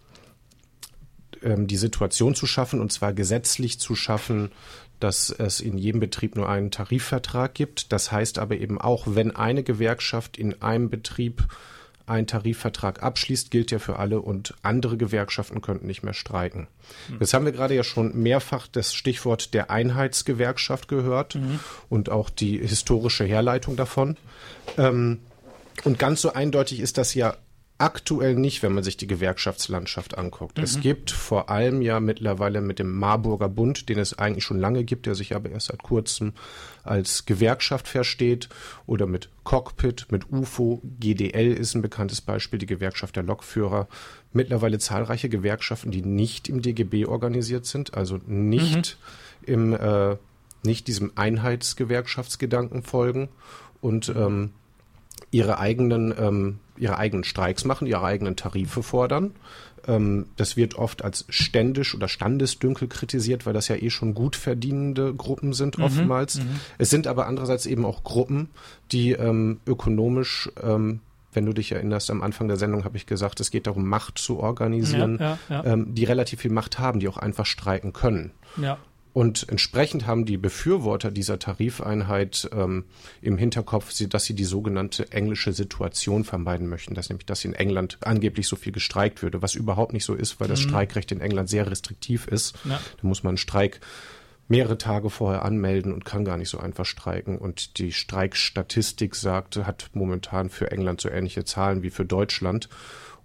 ähm, 1.42 1.66
die 1.66 1.76
Situation 1.76 2.34
zu 2.34 2.46
schaffen, 2.46 2.80
und 2.80 2.92
zwar 2.92 3.12
gesetzlich 3.12 3.78
zu 3.78 3.94
schaffen, 3.94 4.50
dass 4.98 5.30
es 5.30 5.60
in 5.60 5.78
jedem 5.78 6.00
Betrieb 6.00 6.36
nur 6.36 6.48
einen 6.48 6.70
Tarifvertrag 6.70 7.54
gibt. 7.54 7.92
Das 7.92 8.12
heißt 8.12 8.38
aber 8.38 8.56
eben 8.56 8.78
auch, 8.78 9.04
wenn 9.06 9.34
eine 9.34 9.62
Gewerkschaft 9.62 10.36
in 10.36 10.60
einem 10.60 10.90
Betrieb 10.90 11.44
einen 12.10 12.26
Tarifvertrag 12.26 13.02
abschließt, 13.02 13.50
gilt 13.50 13.70
der 13.70 13.80
für 13.80 13.98
alle 13.98 14.20
und 14.20 14.54
andere 14.62 14.96
Gewerkschaften 14.96 15.62
könnten 15.62 15.86
nicht 15.86 16.02
mehr 16.02 16.14
streiken. 16.14 16.66
Mhm. 17.08 17.16
Jetzt 17.20 17.32
haben 17.32 17.44
wir 17.44 17.52
gerade 17.52 17.74
ja 17.74 17.84
schon 17.84 18.20
mehrfach 18.20 18.66
das 18.66 18.92
Stichwort 18.94 19.54
der 19.54 19.70
Einheitsgewerkschaft 19.70 20.88
gehört 20.88 21.36
mhm. 21.36 21.60
und 21.88 22.10
auch 22.10 22.28
die 22.28 22.58
historische 22.58 23.24
Herleitung 23.24 23.76
davon. 23.76 24.16
Ähm, 24.76 25.20
und 25.84 25.98
ganz 25.98 26.20
so 26.20 26.32
eindeutig 26.32 26.80
ist 26.80 26.98
das 26.98 27.14
ja 27.14 27.36
aktuell 27.80 28.34
nicht, 28.34 28.62
wenn 28.62 28.72
man 28.72 28.84
sich 28.84 28.96
die 28.96 29.06
Gewerkschaftslandschaft 29.06 30.18
anguckt. 30.18 30.58
Mhm. 30.58 30.64
Es 30.64 30.80
gibt 30.80 31.10
vor 31.10 31.50
allem 31.50 31.82
ja 31.82 32.00
mittlerweile 32.00 32.60
mit 32.60 32.78
dem 32.78 32.96
Marburger 32.96 33.48
Bund, 33.48 33.88
den 33.88 33.98
es 33.98 34.18
eigentlich 34.18 34.44
schon 34.44 34.58
lange 34.58 34.84
gibt, 34.84 35.06
der 35.06 35.14
sich 35.14 35.34
aber 35.34 35.50
erst 35.50 35.68
seit 35.68 35.82
kurzem 35.82 36.32
als 36.82 37.26
Gewerkschaft 37.26 37.88
versteht, 37.88 38.48
oder 38.86 39.06
mit 39.06 39.28
Cockpit, 39.44 40.06
mit 40.10 40.30
UFO, 40.30 40.82
GDL 41.00 41.52
ist 41.52 41.74
ein 41.74 41.82
bekanntes 41.82 42.20
Beispiel, 42.20 42.58
die 42.58 42.66
Gewerkschaft 42.66 43.16
der 43.16 43.22
Lokführer. 43.22 43.88
Mittlerweile 44.32 44.78
zahlreiche 44.78 45.28
Gewerkschaften, 45.28 45.90
die 45.90 46.02
nicht 46.02 46.48
im 46.48 46.62
DGB 46.62 47.06
organisiert 47.06 47.66
sind, 47.66 47.94
also 47.94 48.18
nicht 48.26 48.98
mhm. 49.46 49.52
im 49.54 49.72
äh, 49.74 50.16
nicht 50.62 50.88
diesem 50.88 51.12
Einheitsgewerkschaftsgedanken 51.14 52.82
folgen 52.82 53.28
und 53.80 54.10
ähm, 54.14 54.50
ihre 55.30 55.58
eigenen, 55.58 56.14
ähm, 56.18 56.58
ihre 56.80 56.98
eigenen 56.98 57.24
Streiks 57.24 57.64
machen, 57.64 57.86
ihre 57.86 58.04
eigenen 58.04 58.36
Tarife 58.36 58.82
fordern. 58.82 59.32
Ähm, 59.86 60.26
das 60.36 60.56
wird 60.56 60.74
oft 60.74 61.04
als 61.04 61.24
ständisch 61.28 61.94
oder 61.94 62.08
Standesdünkel 62.08 62.88
kritisiert, 62.88 63.46
weil 63.46 63.52
das 63.52 63.68
ja 63.68 63.76
eh 63.76 63.90
schon 63.90 64.14
gut 64.14 64.36
verdienende 64.36 65.14
Gruppen 65.14 65.52
sind 65.52 65.78
mhm, 65.78 65.84
oftmals. 65.84 66.36
Mhm, 66.36 66.60
es 66.78 66.90
sind 66.90 67.06
aber 67.06 67.26
andererseits 67.26 67.66
eben 67.66 67.84
auch 67.84 68.04
Gruppen, 68.04 68.50
die 68.92 69.12
ähm, 69.12 69.60
ökonomisch 69.66 70.50
ähm, 70.62 71.00
wenn 71.32 71.46
du 71.46 71.52
dich 71.52 71.70
erinnerst, 71.70 72.10
am 72.10 72.22
Anfang 72.22 72.48
der 72.48 72.56
Sendung 72.56 72.84
habe 72.84 72.96
ich 72.96 73.06
gesagt, 73.06 73.38
es 73.38 73.52
geht 73.52 73.68
darum, 73.68 73.86
Macht 73.86 74.18
zu 74.18 74.40
organisieren, 74.40 75.18
ja, 75.20 75.38
ja, 75.48 75.62
ja. 75.62 75.72
Ähm, 75.72 75.94
die 75.94 76.04
relativ 76.04 76.40
viel 76.40 76.50
Macht 76.50 76.80
haben, 76.80 76.98
die 76.98 77.08
auch 77.08 77.18
einfach 77.18 77.46
streiken 77.46 77.92
können. 77.92 78.32
Und 79.12 79.48
entsprechend 79.48 80.06
haben 80.06 80.24
die 80.24 80.36
Befürworter 80.36 81.10
dieser 81.10 81.38
Tarifeinheit 81.38 82.48
ähm, 82.52 82.84
im 83.20 83.38
Hinterkopf, 83.38 83.92
dass 84.08 84.24
sie 84.24 84.34
die 84.34 84.44
sogenannte 84.44 85.10
englische 85.10 85.52
Situation 85.52 86.24
vermeiden 86.24 86.68
möchten, 86.68 86.94
dass 86.94 87.08
nämlich, 87.08 87.26
dass 87.26 87.44
in 87.44 87.54
England 87.54 87.98
angeblich 88.02 88.46
so 88.46 88.54
viel 88.54 88.72
gestreikt 88.72 89.22
würde, 89.22 89.42
was 89.42 89.56
überhaupt 89.56 89.92
nicht 89.92 90.04
so 90.04 90.14
ist, 90.14 90.38
weil 90.40 90.48
das 90.48 90.60
mhm. 90.64 90.68
Streikrecht 90.68 91.10
in 91.10 91.20
England 91.20 91.48
sehr 91.48 91.68
restriktiv 91.68 92.28
ist. 92.28 92.54
Ja. 92.64 92.80
Da 93.00 93.08
muss 93.08 93.24
man 93.24 93.30
einen 93.30 93.38
Streik 93.38 93.80
mehrere 94.50 94.78
Tage 94.78 95.10
vorher 95.10 95.44
anmelden 95.44 95.92
und 95.92 96.04
kann 96.04 96.24
gar 96.24 96.36
nicht 96.36 96.48
so 96.48 96.58
einfach 96.58 96.84
streiken. 96.84 97.38
Und 97.38 97.78
die 97.78 97.92
Streikstatistik 97.92 99.14
sagt, 99.14 99.56
hat 99.56 99.90
momentan 99.92 100.50
für 100.50 100.72
England 100.72 101.00
so 101.00 101.08
ähnliche 101.08 101.44
Zahlen 101.44 101.82
wie 101.82 101.90
für 101.90 102.04
Deutschland. 102.04 102.68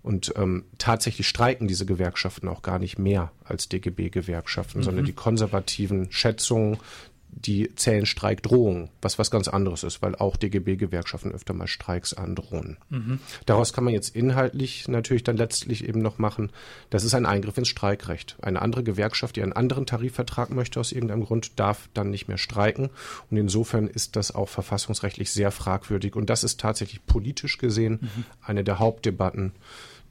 Und 0.06 0.34
ähm, 0.36 0.66
tatsächlich 0.78 1.28
streiken 1.28 1.68
diese 1.68 1.88
Gewerkschaften 1.88 2.48
auch 2.48 2.62
gar 2.62 2.78
nicht 2.78 3.00
mehr 3.00 3.32
als 3.44 3.70
DGB-Gewerkschaften, 3.70 4.82
mhm. 4.82 4.84
sondern 4.84 5.06
die 5.06 5.14
konservativen 5.14 6.12
Schätzungen, 6.12 6.78
die 7.32 7.74
zählen 7.74 8.06
Streikdrohungen, 8.06 8.90
was 9.02 9.18
was 9.18 9.32
ganz 9.32 9.48
anderes 9.48 9.84
ist, 9.84 10.04
weil 10.04 10.16
auch 10.16 10.38
DGB-Gewerkschaften 10.38 11.32
öfter 11.32 11.54
mal 11.54 11.66
Streiks 11.66 12.14
androhen. 12.14 12.78
Mhm. 12.92 13.20
Daraus 13.48 13.74
kann 13.74 13.84
man 13.84 13.96
jetzt 13.96 14.16
inhaltlich 14.16 14.88
natürlich 14.88 15.24
dann 15.24 15.38
letztlich 15.38 15.84
eben 15.84 16.04
noch 16.04 16.20
machen, 16.20 16.52
das 16.92 17.04
ist 17.04 17.16
ein 17.16 17.26
Eingriff 17.26 17.58
ins 17.58 17.70
Streikrecht. 17.70 18.38
Eine 18.44 18.62
andere 18.62 18.84
Gewerkschaft, 18.84 19.38
die 19.38 19.42
einen 19.42 19.54
anderen 19.54 19.88
Tarifvertrag 19.88 20.52
möchte 20.52 20.80
aus 20.80 20.92
irgendeinem 20.92 21.26
Grund, 21.26 21.60
darf 21.60 21.90
dann 21.96 22.12
nicht 22.12 22.28
mehr 22.28 22.38
streiken. 22.38 22.92
Und 23.32 23.38
insofern 23.38 23.88
ist 23.88 24.16
das 24.16 24.36
auch 24.36 24.50
verfassungsrechtlich 24.50 25.32
sehr 25.32 25.50
fragwürdig. 25.50 26.16
Und 26.16 26.30
das 26.30 26.44
ist 26.44 26.60
tatsächlich 26.60 27.04
politisch 27.08 27.58
gesehen 27.58 28.00
mhm. 28.02 28.26
eine 28.44 28.64
der 28.64 28.78
Hauptdebatten 28.78 29.54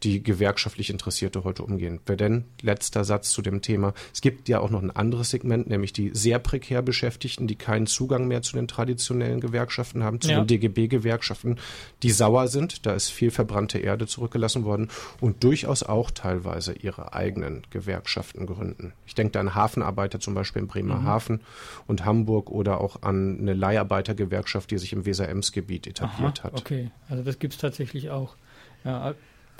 die 0.05 0.23
gewerkschaftlich 0.23 0.90
Interessierte 0.90 1.45
heute 1.45 1.62
umgehen. 1.62 2.01
Wer 2.07 2.17
denn, 2.17 2.45
letzter 2.61 3.05
Satz 3.05 3.31
zu 3.31 3.43
dem 3.43 3.62
Thema, 3.62 3.95
es 4.12 4.21
gibt 4.21 4.49
ja 4.49 4.61
auch 4.61 4.71
noch 4.71 4.83
ein 4.83 4.90
anderes 4.90 5.31
Segment, 5.31 5.69
nämlich 5.69 5.93
die 5.93 6.11
sehr 6.12 6.38
prekär 6.38 6.83
Beschäftigten, 6.83 7.47
die 7.47 7.57
keinen 7.57 7.87
Zugang 7.87 8.29
mehr 8.29 8.43
zu 8.43 8.55
den 8.55 8.69
traditionellen 8.69 9.40
Gewerkschaften 9.40 10.05
haben, 10.05 10.21
zu 10.21 10.31
ja. 10.31 10.40
den 10.40 10.47
DGB-Gewerkschaften, 10.47 11.57
die 12.03 12.11
sauer 12.11 12.49
sind, 12.49 12.87
da 12.87 12.93
ist 12.93 13.09
viel 13.09 13.31
verbrannte 13.31 13.79
Erde 13.79 14.07
zurückgelassen 14.07 14.64
worden 14.64 14.88
und 15.21 15.43
durchaus 15.43 15.83
auch 15.83 16.11
teilweise 16.11 16.75
ihre 16.75 17.14
eigenen 17.14 17.62
Gewerkschaften 17.71 18.47
gründen. 18.47 18.93
Ich 19.07 19.14
denke 19.14 19.33
da 19.33 19.40
an 19.40 19.55
Hafenarbeiter 19.55 20.21
zum 20.21 20.35
Beispiel 20.35 20.62
in 20.62 20.69
Bremerhaven 20.69 21.37
mhm. 21.37 21.40
und 21.87 22.05
Hamburg 22.05 22.51
oder 22.51 22.81
auch 22.81 23.03
an 23.03 23.38
eine 23.40 23.55
Leiharbeitergewerkschaft, 23.55 24.71
die 24.71 24.79
sich 24.79 24.93
im 24.93 25.07
Weser-Ems-Gebiet 25.07 25.87
etabliert 25.87 26.40
Aha, 26.40 26.45
hat. 26.45 26.61
Okay, 26.61 26.90
also 27.09 27.23
das 27.23 27.38
gibt 27.38 27.55
es 27.55 27.61
tatsächlich 27.61 28.11
auch. 28.11 28.37
Ja, 28.85 29.14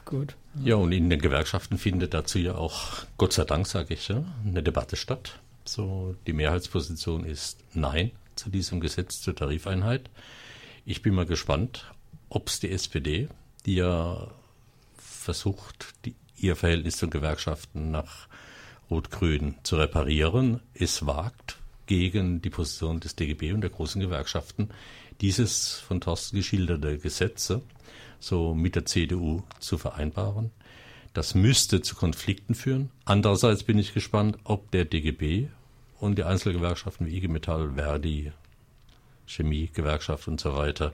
Gut. 0.05 0.37
Ja, 0.63 0.77
und 0.77 0.93
in 0.93 1.11
den 1.11 1.21
Gewerkschaften 1.21 1.79
findet 1.79 2.15
dazu 2.15 2.39
ja 2.39 2.55
auch, 2.55 3.05
Gott 3.17 3.33
sei 3.33 3.45
Dank, 3.45 3.67
sage 3.67 3.95
ich, 3.95 4.09
ja, 4.09 4.25
eine 4.45 4.63
Debatte 4.63 4.97
statt. 4.97 5.41
So, 5.65 6.15
die 6.27 6.33
Mehrheitsposition 6.33 7.25
ist 7.25 7.59
Nein 7.73 8.13
zu 8.37 8.51
diesem 8.51 8.81
Gesetz 8.81 9.21
zur 9.23 9.35
Tarifeinheit. 9.35 10.11
Ich 10.85 11.03
bin 11.03 11.15
mal 11.15 11.27
gespannt, 11.27 11.91
ob 12.29 12.49
es 12.49 12.61
die 12.61 12.71
SPD, 12.71 13.29
die 13.65 13.77
ja 13.77 14.29
versucht, 14.97 15.95
die, 16.05 16.15
ihr 16.37 16.57
Verhältnis 16.57 16.99
zu 16.99 17.09
Gewerkschaften 17.09 17.91
nach 17.91 18.29
Rot-Grün 18.91 19.55
zu 19.63 19.77
reparieren, 19.77 20.61
es 20.75 21.07
wagt, 21.07 21.57
gegen 21.87 22.43
die 22.43 22.51
Position 22.51 23.01
des 23.01 23.17
DGB 23.17 23.53
und 23.53 23.61
der 23.61 23.71
großen 23.71 24.01
Gewerkschaften 24.01 24.71
dieses 25.21 25.75
von 25.75 26.01
Thorsten 26.01 26.37
geschilderte 26.37 26.99
Gesetze 26.99 27.63
so 28.21 28.55
mit 28.55 28.75
der 28.75 28.87
CDU 28.87 29.43
zu 29.59 29.79
vereinbaren. 29.79 30.51
Das 31.13 31.35
müsste 31.35 31.81
zu 31.81 31.95
Konflikten 31.95 32.55
führen. 32.55 32.91
Andererseits 33.05 33.63
bin 33.63 33.79
ich 33.79 33.95
gespannt, 33.95 34.39
ob 34.45 34.71
der 34.73 34.85
DGB 34.85 35.49
und 36.01 36.19
die 36.19 36.25
Einzelgewerkschaften 36.25 37.07
wie 37.07 37.17
IG 37.17 37.29
Metall, 37.29 37.75
Verdi, 37.77 38.33
Chemiegewerkschaft 39.27 40.29
und 40.29 40.41
so 40.41 40.57
weiter, 40.57 40.93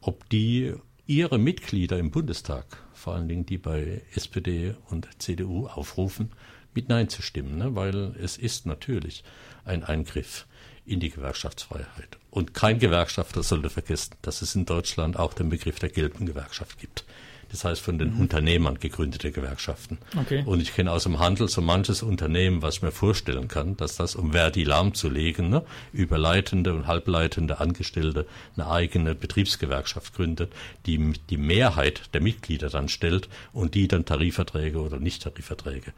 ob 0.00 0.28
die 0.30 0.74
ihre 1.06 1.38
Mitglieder 1.38 1.98
im 1.98 2.10
Bundestag, 2.10 2.64
vor 2.94 3.14
allen 3.14 3.28
Dingen 3.28 3.46
die 3.46 3.58
bei 3.58 4.02
SPD 4.14 4.74
und 4.88 5.08
CDU, 5.18 5.66
aufrufen, 5.66 6.30
mit 6.74 6.88
Nein 6.88 7.08
zu 7.08 7.22
stimmen, 7.22 7.56
ne? 7.58 7.74
weil 7.74 8.14
es 8.20 8.36
ist 8.36 8.66
natürlich 8.66 9.24
ein 9.64 9.82
Eingriff 9.82 10.46
in 10.86 11.00
die 11.00 11.10
Gewerkschaftsfreiheit. 11.10 12.18
Und 12.30 12.54
kein 12.54 12.78
Gewerkschafter 12.78 13.42
sollte 13.42 13.70
vergessen, 13.70 14.14
dass 14.22 14.42
es 14.42 14.54
in 14.54 14.66
Deutschland 14.66 15.18
auch 15.18 15.34
den 15.34 15.48
Begriff 15.48 15.78
der 15.78 15.88
gelben 15.88 16.26
Gewerkschaft 16.26 16.78
gibt. 16.78 17.04
Das 17.50 17.64
heißt 17.64 17.80
von 17.80 17.98
den 17.98 18.14
mhm. 18.14 18.22
Unternehmern 18.22 18.78
gegründete 18.78 19.30
Gewerkschaften. 19.30 19.98
Okay. 20.16 20.42
Und 20.44 20.60
ich 20.60 20.74
kenne 20.74 20.90
aus 20.90 21.04
dem 21.04 21.20
Handel 21.20 21.48
so 21.48 21.60
manches 21.60 22.02
Unternehmen, 22.02 22.60
was 22.60 22.76
ich 22.76 22.82
mir 22.82 22.90
vorstellen 22.90 23.46
kann, 23.48 23.76
dass 23.76 23.96
das, 23.96 24.16
um 24.16 24.32
Verdi 24.32 24.64
lahmzulegen, 24.64 25.48
ne, 25.48 25.62
über 25.92 26.18
leitende 26.18 26.74
und 26.74 26.86
halbleitende 26.86 27.60
Angestellte 27.60 28.26
eine 28.56 28.68
eigene 28.68 29.14
Betriebsgewerkschaft 29.14 30.14
gründet, 30.14 30.52
die 30.86 31.12
die 31.30 31.36
Mehrheit 31.36 32.12
der 32.14 32.20
Mitglieder 32.20 32.68
dann 32.68 32.88
stellt 32.88 33.28
und 33.52 33.74
die 33.74 33.86
dann 33.86 34.04
Tarifverträge 34.04 34.80
oder 34.80 34.98
Nicht-Tarifverträge 34.98 35.92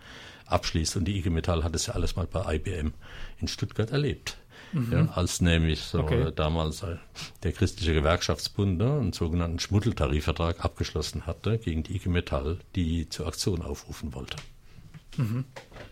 abschließt. 0.46 0.96
Und 0.96 1.06
die 1.06 1.16
IG 1.16 1.30
Metall 1.30 1.64
hat 1.64 1.74
es 1.74 1.86
ja 1.86 1.94
alles 1.94 2.16
mal 2.16 2.26
bei 2.26 2.56
IBM 2.56 2.92
in 3.40 3.48
Stuttgart 3.48 3.90
erlebt. 3.90 4.36
Mhm. 4.72 4.92
Ja, 4.92 5.08
als 5.14 5.40
nämlich 5.40 5.80
so 5.80 6.00
okay. 6.00 6.30
damals 6.34 6.82
äh, 6.82 6.96
der 7.42 7.52
christliche 7.52 7.94
Gewerkschaftsbund 7.94 8.78
ne, 8.78 8.98
einen 8.98 9.12
sogenannten 9.12 9.58
Schmuddeltarifvertrag 9.58 10.64
abgeschlossen 10.64 11.26
hatte 11.26 11.58
gegen 11.58 11.82
die 11.82 11.96
IG 11.96 12.08
Metall, 12.08 12.58
die 12.74 13.08
zur 13.08 13.26
Aktion 13.26 13.62
aufrufen 13.62 14.14
wollte. 14.14 14.36
Mhm. 15.16 15.44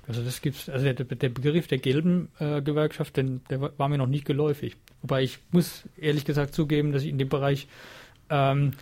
Also 0.06 0.22
das 0.22 0.40
gibt's, 0.40 0.68
also 0.68 0.84
der, 0.84 0.94
der 0.94 1.28
Begriff 1.28 1.66
der 1.66 1.78
gelben 1.78 2.28
äh, 2.38 2.62
Gewerkschaft, 2.62 3.16
den, 3.16 3.42
der 3.50 3.60
war 3.76 3.88
mir 3.88 3.98
noch 3.98 4.06
nicht 4.06 4.24
geläufig. 4.24 4.76
Wobei 5.02 5.22
ich 5.22 5.38
muss 5.50 5.82
ehrlich 5.96 6.24
gesagt 6.24 6.54
zugeben, 6.54 6.92
dass 6.92 7.02
ich 7.02 7.10
in 7.10 7.18
dem 7.18 7.28
Bereich 7.28 7.66
ähm, 8.30 8.72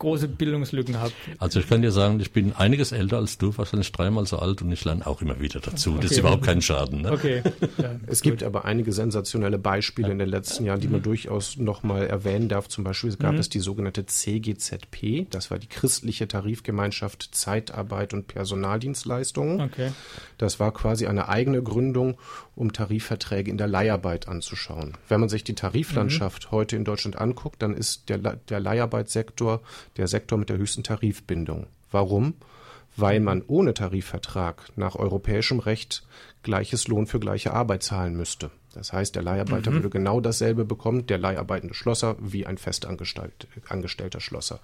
große 0.00 0.26
Bildungslücken 0.28 0.98
habe. 0.98 1.12
Also 1.38 1.60
ich 1.60 1.68
kann 1.68 1.82
dir 1.82 1.92
sagen, 1.92 2.18
ich 2.18 2.32
bin 2.32 2.52
einiges 2.56 2.90
älter 2.90 3.18
als 3.18 3.38
du, 3.38 3.56
wahrscheinlich 3.56 3.92
dreimal 3.92 4.26
so 4.26 4.38
alt 4.38 4.62
und 4.62 4.72
ich 4.72 4.84
lerne 4.84 5.06
auch 5.06 5.22
immer 5.22 5.40
wieder 5.40 5.60
dazu. 5.60 5.90
Okay. 5.90 6.00
Das 6.02 6.10
ist 6.10 6.18
überhaupt 6.18 6.42
kein 6.42 6.60
Schaden. 6.60 7.02
Ne? 7.02 7.12
Okay. 7.12 7.42
Ja, 7.78 7.96
es 8.06 8.20
gibt 8.20 8.42
aber 8.42 8.64
einige 8.64 8.92
sensationelle 8.92 9.58
Beispiele 9.58 10.08
ja. 10.08 10.12
in 10.12 10.18
den 10.18 10.28
letzten 10.28 10.64
Jahren, 10.64 10.80
die 10.80 10.88
man 10.88 11.00
mhm. 11.00 11.04
durchaus 11.04 11.56
nochmal 11.56 12.06
erwähnen 12.06 12.48
darf. 12.48 12.68
Zum 12.68 12.84
Beispiel 12.84 13.14
gab 13.16 13.34
mhm. 13.34 13.38
es 13.38 13.48
die 13.48 13.60
sogenannte 13.60 14.06
CGZP, 14.06 15.26
das 15.30 15.50
war 15.50 15.58
die 15.58 15.68
christliche 15.68 16.26
Tarifgemeinschaft 16.26 17.28
Zeitarbeit 17.32 18.12
und 18.12 18.26
Personaldienstleistungen. 18.26 19.60
Okay. 19.60 19.92
Das 20.36 20.58
war 20.58 20.72
quasi 20.72 21.06
eine 21.06 21.28
eigene 21.28 21.62
Gründung, 21.62 22.18
um 22.54 22.72
Tarifverträge 22.72 23.50
in 23.50 23.56
der 23.56 23.68
Leiharbeit 23.68 24.28
anzuschauen. 24.28 24.94
Wenn 25.08 25.20
man 25.20 25.28
sich 25.28 25.44
die 25.44 25.54
Tariflandschaft 25.54 26.46
mhm. 26.46 26.50
heute 26.50 26.76
in 26.76 26.84
Deutschland 26.84 27.18
anguckt, 27.18 27.62
dann 27.62 27.74
ist 27.74 28.08
der, 28.08 28.18
der 28.18 28.60
Leiharbeitssektor 28.60 29.60
der 29.96 30.08
Sektor 30.08 30.38
mit 30.38 30.48
der 30.48 30.58
höchsten 30.58 30.82
Tarifbindung. 30.82 31.66
Warum? 31.90 32.34
Weil 32.96 33.20
man 33.20 33.42
ohne 33.46 33.72
Tarifvertrag 33.72 34.70
nach 34.76 34.96
europäischem 34.96 35.60
Recht 35.60 36.02
gleiches 36.42 36.88
Lohn 36.88 37.06
für 37.06 37.20
gleiche 37.20 37.52
Arbeit 37.52 37.82
zahlen 37.82 38.16
müsste. 38.16 38.50
Das 38.74 38.92
heißt, 38.92 39.16
der 39.16 39.22
Leiharbeiter 39.22 39.70
mhm. 39.70 39.76
würde 39.76 39.90
genau 39.90 40.20
dasselbe 40.20 40.64
bekommen, 40.64 41.06
der 41.06 41.18
leiharbeitende 41.18 41.74
Schlosser, 41.74 42.16
wie 42.20 42.46
ein 42.46 42.56
festangestellter 42.56 44.20
Schlosser. 44.20 44.60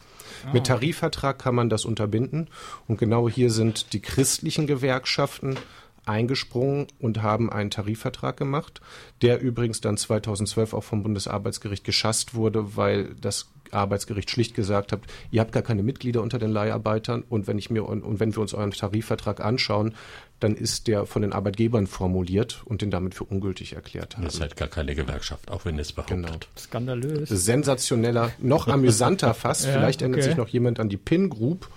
Ah. 0.47 0.53
Mit 0.53 0.67
Tarifvertrag 0.67 1.39
kann 1.39 1.55
man 1.55 1.69
das 1.69 1.85
unterbinden. 1.85 2.49
Und 2.87 2.99
genau 2.99 3.29
hier 3.29 3.51
sind 3.51 3.93
die 3.93 4.01
christlichen 4.01 4.67
Gewerkschaften 4.67 5.57
eingesprungen 6.05 6.87
und 7.01 7.23
haben 7.23 7.51
einen 7.51 7.71
Tarifvertrag 7.71 8.37
gemacht, 8.37 8.81
der 9.23 9.41
übrigens 9.41 9.81
dann 9.81 9.97
2012 9.97 10.73
auch 10.73 10.85
vom 10.85 11.03
Bundesarbeitsgericht 11.03 11.83
geschasst 11.83 12.35
wurde, 12.35 12.77
weil 12.77 13.15
das 13.21 13.49
Arbeitsgericht 13.73 14.31
schlicht 14.31 14.55
gesagt 14.55 14.93
hat, 14.93 15.01
ihr 15.31 15.41
habt 15.41 15.53
gar 15.53 15.63
keine 15.63 15.83
Mitglieder 15.83 16.23
unter 16.23 16.39
den 16.39 16.51
Leiharbeitern 16.51 17.25
und 17.29 17.47
wenn 17.47 17.59
ich 17.59 17.71
mir 17.71 17.85
und, 17.85 18.03
und 18.03 18.21
wenn 18.21 18.35
wir 18.35 18.41
uns 18.41 18.55
euren 18.55 18.71
Tarifvertrag 18.71 19.41
anschauen, 19.41 19.95
dann 20.41 20.55
ist 20.55 20.87
der 20.87 21.07
von 21.07 21.23
den 21.23 21.33
Arbeitgebern 21.33 21.87
formuliert 21.87 22.63
und 22.67 22.83
den 22.83 22.91
damit 22.91 23.15
für 23.15 23.25
ungültig 23.25 23.73
erklärt 23.73 24.17
haben. 24.17 24.25
Das 24.25 24.35
ist 24.35 24.41
halt 24.41 24.57
gar 24.57 24.69
keine 24.69 24.95
Gewerkschaft, 24.95 25.51
auch 25.51 25.65
wenn 25.65 25.79
es 25.79 25.93
behauptet. 25.93 26.17
Genau. 26.17 26.39
Skandalös. 26.59 27.29
Sensationeller, 27.31 28.33
noch 28.39 28.69
amüsanter 28.69 29.33
fast. 29.33 29.65
ja, 29.67 29.73
Vielleicht 29.73 30.03
erinnert 30.03 30.21
okay. 30.21 30.29
sich 30.29 30.37
noch 30.37 30.49
jemand 30.49 30.79
an 30.79 30.89
die 30.89 30.99
PIN 30.99 31.31
Group, 31.31 31.69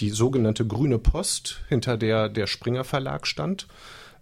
die 0.00 0.10
sogenannte 0.10 0.66
grüne 0.66 0.98
Post, 0.98 1.60
hinter 1.68 1.96
der 1.96 2.28
der 2.28 2.48
Springer 2.48 2.84
Verlag 2.84 3.26
stand. 3.26 3.68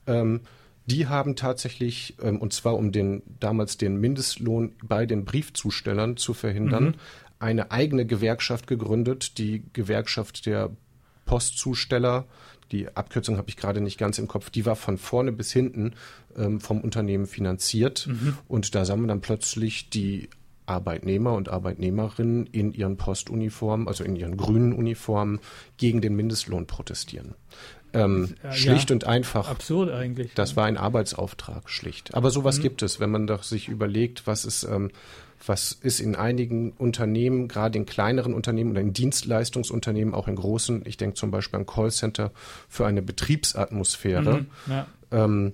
Ähm, 0.06 0.40
die 0.87 1.09
haben 1.09 1.37
tatsächlich, 1.37 2.16
ähm, 2.22 2.40
und 2.40 2.53
zwar 2.53 2.77
um 2.77 2.92
den 2.92 3.22
damals 3.40 3.77
den 3.77 3.96
Mindestlohn 4.01 4.75
bei 4.83 5.07
den 5.07 5.25
Briefzustellern 5.25 6.16
zu 6.16 6.33
verhindern, 6.33 6.85
mhm. 6.85 6.94
eine 7.38 7.70
eigene 7.70 8.07
Gewerkschaft 8.07 8.66
gegründet, 8.66 9.38
die 9.38 9.64
Gewerkschaft 9.72 10.46
der 10.46 10.70
Postzusteller. 11.25 12.27
Die 12.72 12.96
Abkürzung 12.96 13.37
habe 13.37 13.49
ich 13.49 13.57
gerade 13.57 13.81
nicht 13.81 13.99
ganz 13.99 14.18
im 14.18 14.29
Kopf. 14.29 14.51
Die 14.51 14.66
war 14.66 14.77
von 14.77 14.96
vorne 14.96 15.33
bis 15.33 15.53
hinten 15.53 15.94
ähm, 16.37 16.61
vom 16.61 16.81
Unternehmen 16.81 17.27
finanziert. 17.27 18.07
Mhm. 18.07 18.38
Und 18.49 18.75
da 18.75 18.85
sahen 18.85 19.03
wir 19.03 19.09
dann 19.09 19.20
plötzlich 19.20 19.90
die 19.90 20.29
Arbeitnehmer 20.66 21.35
und 21.35 21.49
Arbeitnehmerinnen 21.49 22.46
in 22.46 22.72
ihren 22.72 22.96
Postuniformen, 22.96 23.88
also 23.88 24.05
in 24.05 24.16
ihren 24.16 24.37
grünen 24.37 24.72
Uniformen, 24.72 25.40
gegen 25.77 26.01
den 26.01 26.16
Mindestlohn 26.16 26.66
protestieren. 26.66 27.35
Ähm, 27.96 28.35
ja, 28.42 28.52
schlicht 28.52 28.90
und 28.90 29.06
einfach. 29.06 29.48
Absurd 29.48 29.90
eigentlich. 29.90 30.32
Das 30.35 30.56
war 30.56 30.66
ein 30.66 30.76
Arbeitsauftrag, 30.76 31.68
schlicht. 31.70 32.14
Aber 32.14 32.30
sowas 32.30 32.59
mhm. 32.59 32.62
gibt 32.62 32.82
es, 32.82 33.00
wenn 33.00 33.11
man 33.11 33.26
doch 33.26 33.42
sich 33.42 33.68
überlegt, 33.68 34.26
was 34.26 34.44
ist, 34.44 34.64
ähm, 34.64 34.90
was 35.44 35.72
ist 35.72 36.00
in 36.00 36.14
einigen 36.16 36.72
Unternehmen, 36.72 37.48
gerade 37.48 37.78
in 37.78 37.87
kleineren 37.87 38.35
Unternehmen 38.35 38.70
oder 38.70 38.80
in 38.80 38.92
Dienstleistungsunternehmen, 38.92 40.14
auch 40.14 40.28
in 40.28 40.37
großen, 40.37 40.82
ich 40.87 40.96
denke 40.96 41.14
zum 41.14 41.30
Beispiel 41.30 41.61
an 41.61 41.66
Callcenter, 41.66 42.32
für 42.68 42.87
eine 42.87 43.02
Betriebsatmosphäre. 43.02 44.40
Mhm, 44.40 44.46
ja. 44.66 44.87
ähm, 45.12 45.52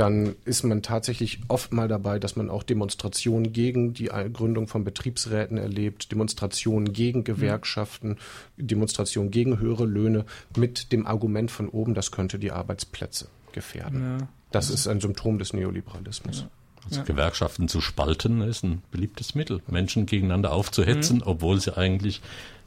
dann 0.00 0.34
ist 0.46 0.62
man 0.62 0.80
tatsächlich 0.80 1.40
oft 1.48 1.74
mal 1.74 1.86
dabei, 1.86 2.18
dass 2.18 2.34
man 2.34 2.48
auch 2.48 2.62
Demonstrationen 2.62 3.52
gegen 3.52 3.92
die 3.92 4.06
Gründung 4.32 4.66
von 4.66 4.82
Betriebsräten 4.82 5.58
erlebt, 5.58 6.10
Demonstrationen 6.10 6.94
gegen 6.94 7.22
Gewerkschaften, 7.22 8.16
Demonstrationen 8.56 9.30
gegen 9.30 9.58
höhere 9.58 9.84
Löhne 9.84 10.24
mit 10.56 10.92
dem 10.92 11.06
Argument 11.06 11.50
von 11.50 11.68
oben, 11.68 11.92
das 11.92 12.12
könnte 12.12 12.38
die 12.38 12.50
Arbeitsplätze 12.50 13.28
gefährden. 13.52 14.18
Ja. 14.20 14.28
Das 14.50 14.70
ist 14.70 14.88
ein 14.88 15.02
Symptom 15.02 15.38
des 15.38 15.52
Neoliberalismus. 15.52 16.40
Ja. 16.40 16.50
Also 16.86 17.00
ja. 17.00 17.04
Gewerkschaften 17.04 17.68
zu 17.68 17.82
spalten 17.82 18.40
ist 18.40 18.64
ein 18.64 18.80
beliebtes 18.90 19.34
Mittel, 19.34 19.60
Menschen 19.68 20.06
gegeneinander 20.06 20.52
aufzuhetzen, 20.52 21.16
mhm. 21.18 21.24
obwohl 21.26 21.60
sie 21.60 21.76
eigentlich 21.76 22.22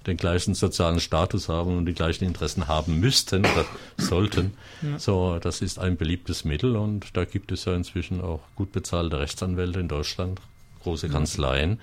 den 0.06 0.18
gleichen 0.18 0.54
sozialen 0.54 1.00
Status 1.00 1.50
haben 1.50 1.78
und 1.78 1.86
die 1.86 1.94
gleichen 1.94 2.26
Interessen 2.26 2.68
haben 2.68 3.00
müssten 3.00 3.42
oder 3.42 3.66
sollten. 3.98 4.54
Ja. 4.82 5.00
So, 5.00 5.39
das 5.39 5.62
ist 5.62 5.80
ein 5.80 5.98
beliebtes 5.98 6.44
Mittel 6.44 6.76
und 6.76 7.16
da 7.16 7.26
gibt 7.26 7.52
es 7.52 7.66
ja 7.66 7.76
inzwischen 7.76 8.22
auch 8.22 8.42
gut 8.56 8.72
bezahlte 8.72 9.20
Rechtsanwälte 9.20 9.80
in 9.80 9.88
Deutschland, 9.88 10.42
große 10.82 11.10
Kanzleien, 11.10 11.80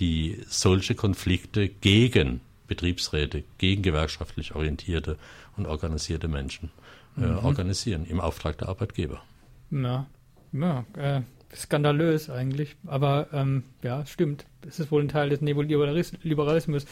die 0.00 0.40
solche 0.48 0.94
Konflikte 0.94 1.68
gegen 1.68 2.40
Betriebsräte, 2.66 3.44
gegen 3.58 3.82
gewerkschaftlich 3.82 4.54
orientierte 4.54 5.18
und 5.56 5.66
organisierte 5.66 6.28
Menschen 6.28 6.70
äh, 7.16 7.20
mhm. 7.20 7.38
organisieren 7.38 8.06
im 8.06 8.20
Auftrag 8.20 8.58
der 8.58 8.68
Arbeitgeber. 8.68 9.22
Ja, 9.70 10.06
ja 10.52 10.84
äh, 10.96 11.22
skandalös 11.54 12.30
eigentlich, 12.30 12.76
aber 12.86 13.28
ähm, 13.32 13.64
ja, 13.82 14.04
stimmt. 14.06 14.46
Es 14.66 14.80
ist 14.80 14.90
wohl 14.90 15.02
ein 15.02 15.08
Teil 15.08 15.28
des 15.28 15.40
Neoliberalismus. 15.40 16.86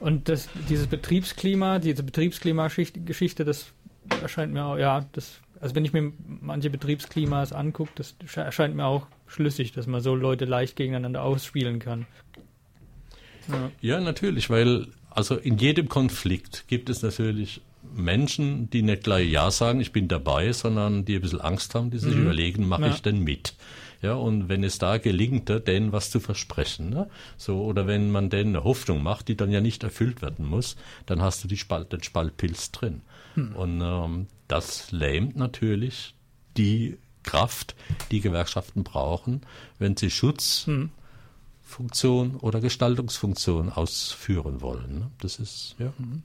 Und 0.00 0.28
das, 0.28 0.48
dieses 0.68 0.86
Betriebsklima, 0.86 1.78
diese 1.78 2.02
Betriebsklimageschichte, 2.02 3.44
das 3.44 3.72
erscheint 4.22 4.52
mir 4.52 4.64
auch, 4.64 4.78
ja, 4.78 5.04
das, 5.12 5.40
also 5.60 5.74
wenn 5.74 5.84
ich 5.84 5.92
mir 5.92 6.12
manche 6.26 6.70
Betriebsklimas 6.70 7.52
angucke, 7.52 7.92
das 7.96 8.16
erscheint 8.34 8.74
mir 8.74 8.86
auch 8.86 9.06
schlüssig, 9.26 9.72
dass 9.72 9.86
man 9.86 10.00
so 10.00 10.14
Leute 10.14 10.46
leicht 10.46 10.76
gegeneinander 10.76 11.22
ausspielen 11.22 11.78
kann. 11.78 12.06
Ja, 13.48 13.70
ja 13.80 14.00
natürlich, 14.00 14.50
weil 14.50 14.86
also 15.10 15.36
in 15.36 15.58
jedem 15.58 15.88
Konflikt 15.88 16.64
gibt 16.68 16.88
es 16.90 17.02
natürlich 17.02 17.60
Menschen, 17.94 18.70
die 18.70 18.82
nicht 18.82 19.04
gleich 19.04 19.30
Ja 19.30 19.50
sagen, 19.50 19.80
ich 19.80 19.92
bin 19.92 20.08
dabei, 20.08 20.52
sondern 20.52 21.04
die 21.04 21.16
ein 21.16 21.22
bisschen 21.22 21.40
Angst 21.40 21.74
haben, 21.74 21.90
die 21.90 21.98
sich 21.98 22.14
mhm. 22.14 22.22
überlegen, 22.22 22.68
mache 22.68 22.82
ja. 22.82 22.90
ich 22.90 23.02
denn 23.02 23.22
mit? 23.22 23.54
Ja, 24.00 24.14
und 24.14 24.48
wenn 24.48 24.62
es 24.62 24.78
da 24.78 24.98
gelingt, 24.98 25.48
denen 25.48 25.92
was 25.92 26.10
zu 26.10 26.20
versprechen, 26.20 26.90
ne? 26.90 27.10
so, 27.36 27.64
oder 27.64 27.88
wenn 27.88 28.10
man 28.12 28.30
denen 28.30 28.54
eine 28.54 28.64
Hoffnung 28.64 29.02
macht, 29.02 29.26
die 29.28 29.36
dann 29.36 29.50
ja 29.50 29.60
nicht 29.60 29.82
erfüllt 29.82 30.22
werden 30.22 30.46
muss, 30.46 30.76
dann 31.06 31.20
hast 31.20 31.42
du 31.42 31.48
die 31.48 31.56
Spalt, 31.56 31.92
den 31.92 32.02
Spaltpilz 32.02 32.70
drin. 32.70 33.02
Hm. 33.34 33.56
Und 33.56 33.80
ähm, 33.80 34.26
das 34.46 34.92
lähmt 34.92 35.36
natürlich 35.36 36.14
die 36.56 36.96
Kraft, 37.24 37.74
die 38.12 38.20
Gewerkschaften 38.20 38.84
brauchen, 38.84 39.42
wenn 39.80 39.96
sie 39.96 40.10
Schutzfunktion 40.10 40.90
hm. 42.32 42.40
oder 42.40 42.60
Gestaltungsfunktion 42.60 43.70
ausführen 43.70 44.60
wollen. 44.60 45.00
Ne? 45.00 45.10
Das 45.20 45.40
ist, 45.40 45.74
ja. 45.78 45.92
Hm 45.98 46.22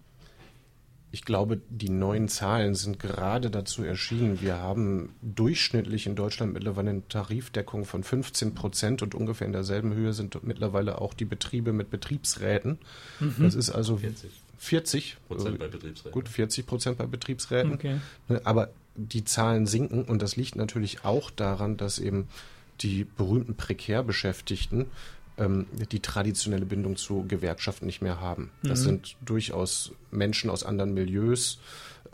ich 1.14 1.24
glaube, 1.24 1.62
die 1.70 1.90
neuen 1.90 2.28
Zahlen 2.28 2.74
sind 2.74 3.00
gerade 3.00 3.52
dazu 3.52 3.84
erschienen. 3.84 4.42
Wir 4.42 4.58
haben 4.58 5.14
durchschnittlich 5.22 6.08
in 6.08 6.16
Deutschland 6.16 6.54
mittlerweile 6.54 6.90
eine 6.90 7.08
Tarifdeckung 7.08 7.86
von 7.86 8.04
15 8.04 8.56
Prozent 8.56 9.04
und 9.04 9.14
ungefähr 9.14 9.46
in 9.46 9.54
derselben 9.54 9.94
Höhe 9.94 10.14
sind 10.14 10.44
mittlerweile 10.44 11.00
auch 11.00 11.14
die 11.14 11.26
Betriebe 11.26 11.72
mit 11.72 11.92
Betriebsräten. 11.92 12.80
Mhm. 13.20 13.36
Das 13.38 13.54
ist 13.54 13.70
also 13.70 13.98
40. 13.98 14.32
40 14.58 15.18
Prozent 15.28 15.60
bei 15.60 15.68
Betriebsräten. 15.68 16.12
Gut, 16.12 16.28
40 16.28 16.66
Prozent 16.66 16.98
bei 16.98 17.06
Betriebsräten. 17.06 17.74
Okay. 17.74 17.98
Ne, 18.28 18.42
aber 18.44 18.70
die 18.96 19.24
Zahlen 19.24 19.68
sinken 19.68 20.06
und 20.06 20.20
das 20.20 20.36
liegt 20.36 20.56
natürlich 20.56 21.06
auch 21.06 21.30
daran, 21.30 21.78
dass 21.78 22.00
eben 22.00 22.28
die 22.82 23.04
berühmten 23.04 23.54
prekär 23.54 24.02
Beschäftigten 24.02 24.88
ähm, 25.38 25.66
die 25.92 26.00
traditionelle 26.00 26.66
Bindung 26.66 26.96
zu 26.96 27.26
Gewerkschaften 27.28 27.86
nicht 27.86 28.02
mehr 28.02 28.20
haben. 28.20 28.52
Das 28.62 28.82
mhm. 28.82 28.86
sind 28.86 29.16
durchaus 29.22 29.92
Menschen 30.12 30.50
aus 30.50 30.64
anderen 30.64 30.94
Milieus, 30.94 31.60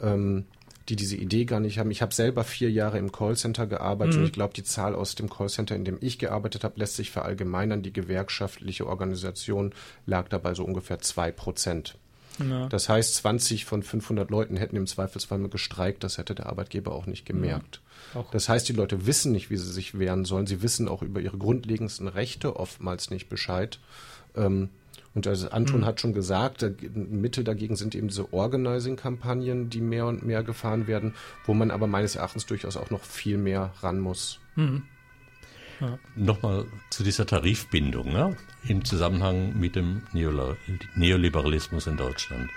ähm, 0.02 0.46
die 0.88 0.96
diese 0.96 1.18
Idee 1.18 1.46
gar 1.46 1.60
nicht 1.60 1.78
haben. 1.78 1.92
Ich 1.92 2.02
habe 2.02 2.14
selber 2.14 2.44
vier 2.44 2.72
Jahre 2.72 2.98
im 2.98 3.12
Callcenter 3.12 3.68
gearbeitet 3.68 4.16
mhm. 4.16 4.22
und 4.22 4.26
ich 4.28 4.34
glaube, 4.34 4.54
die 4.54 4.64
Zahl 4.64 4.96
aus 4.96 5.16
dem 5.16 5.30
Callcenter, 5.30 5.76
in 5.76 5.86
dem 5.86 5.98
ich 6.02 6.18
gearbeitet 6.18 6.64
habe, 6.64 6.80
lässt 6.80 6.96
sich 6.96 7.12
verallgemeinern. 7.12 7.84
Die 7.84 7.94
gewerkschaftliche 7.94 8.88
Organisation 8.88 9.74
lag 10.06 10.30
dabei 10.30 10.54
so 10.56 10.64
ungefähr 10.64 11.00
zwei 11.00 11.32
Prozent. 11.32 11.98
Ja. 12.40 12.68
Das 12.68 12.90
heißt, 12.90 13.16
20 13.16 13.66
von 13.66 13.84
500 13.84 14.30
Leuten 14.30 14.58
hätten 14.58 14.76
im 14.76 14.88
Zweifelsfall 14.88 15.38
mal 15.38 15.50
gestreikt. 15.50 16.04
Das 16.04 16.18
hätte 16.18 16.36
der 16.36 16.48
Arbeitgeber 16.48 16.94
auch 16.94 17.06
nicht 17.06 17.26
gemerkt. 17.26 17.82
Ja. 18.14 18.22
Auch. 18.22 18.32
Das 18.32 18.50
heißt, 18.50 18.68
die 18.70 18.74
Leute 18.74 19.06
wissen 19.06 19.32
nicht, 19.32 19.50
wie 19.50 19.58
sie 19.58 19.72
sich 19.72 19.98
wehren 19.98 20.26
sollen. 20.26 20.48
Sie 20.48 20.62
wissen 20.62 20.88
auch 20.88 21.02
über 21.02 21.20
ihre 21.22 21.38
grundlegendsten 21.38 22.08
Rechte 22.08 22.56
oftmals 22.56 23.10
nicht 23.10 23.30
Bescheid. 23.30 23.80
Ähm, 24.36 24.70
und 25.16 25.28
also 25.28 25.50
Anton 25.50 25.82
mhm. 25.82 25.86
hat 25.86 26.00
schon 26.00 26.14
gesagt, 26.14 26.66
Mittel 26.94 27.44
dagegen 27.44 27.76
sind 27.76 27.96
eben 27.96 28.10
diese 28.10 28.32
Organizing-Kampagnen, 28.32 29.70
die 29.70 29.82
mehr 29.82 30.06
und 30.06 30.24
mehr 30.26 30.44
gefahren 30.44 30.88
werden, 30.88 31.16
wo 31.46 31.54
man 31.54 31.72
aber 31.72 31.88
meines 31.88 32.16
Erachtens 32.16 32.46
durchaus 32.46 32.78
auch 32.78 32.90
noch 32.90 33.04
viel 33.04 33.38
mehr 33.38 33.74
ran 33.82 34.00
muss. 34.00 34.40
Mhm. 34.56 34.84
Ja. 35.80 35.98
Nochmal 36.16 36.66
zu 36.90 37.04
dieser 37.04 37.26
Tarifbindung 37.26 38.12
ne? 38.12 38.36
im 38.68 38.84
Zusammenhang 38.84 39.58
mit 39.58 39.76
dem 39.76 40.04
Neoliberalismus 40.14 41.88
in 41.88 41.98
Deutschland. 41.98 42.50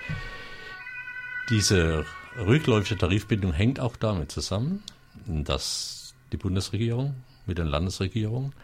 Diese 1.51 2.05
rückläufige 2.37 2.99
Tarifbindung 2.99 3.53
hängt 3.53 3.79
auch 3.81 3.97
damit 3.97 4.33
zusammen, 4.33 4.83
dass 5.27 6.15
die 6.33 6.37
Bundesregierung 6.37 7.15
mit 7.47 7.59
den 7.59 7.67
Landesregierungen 7.67 8.55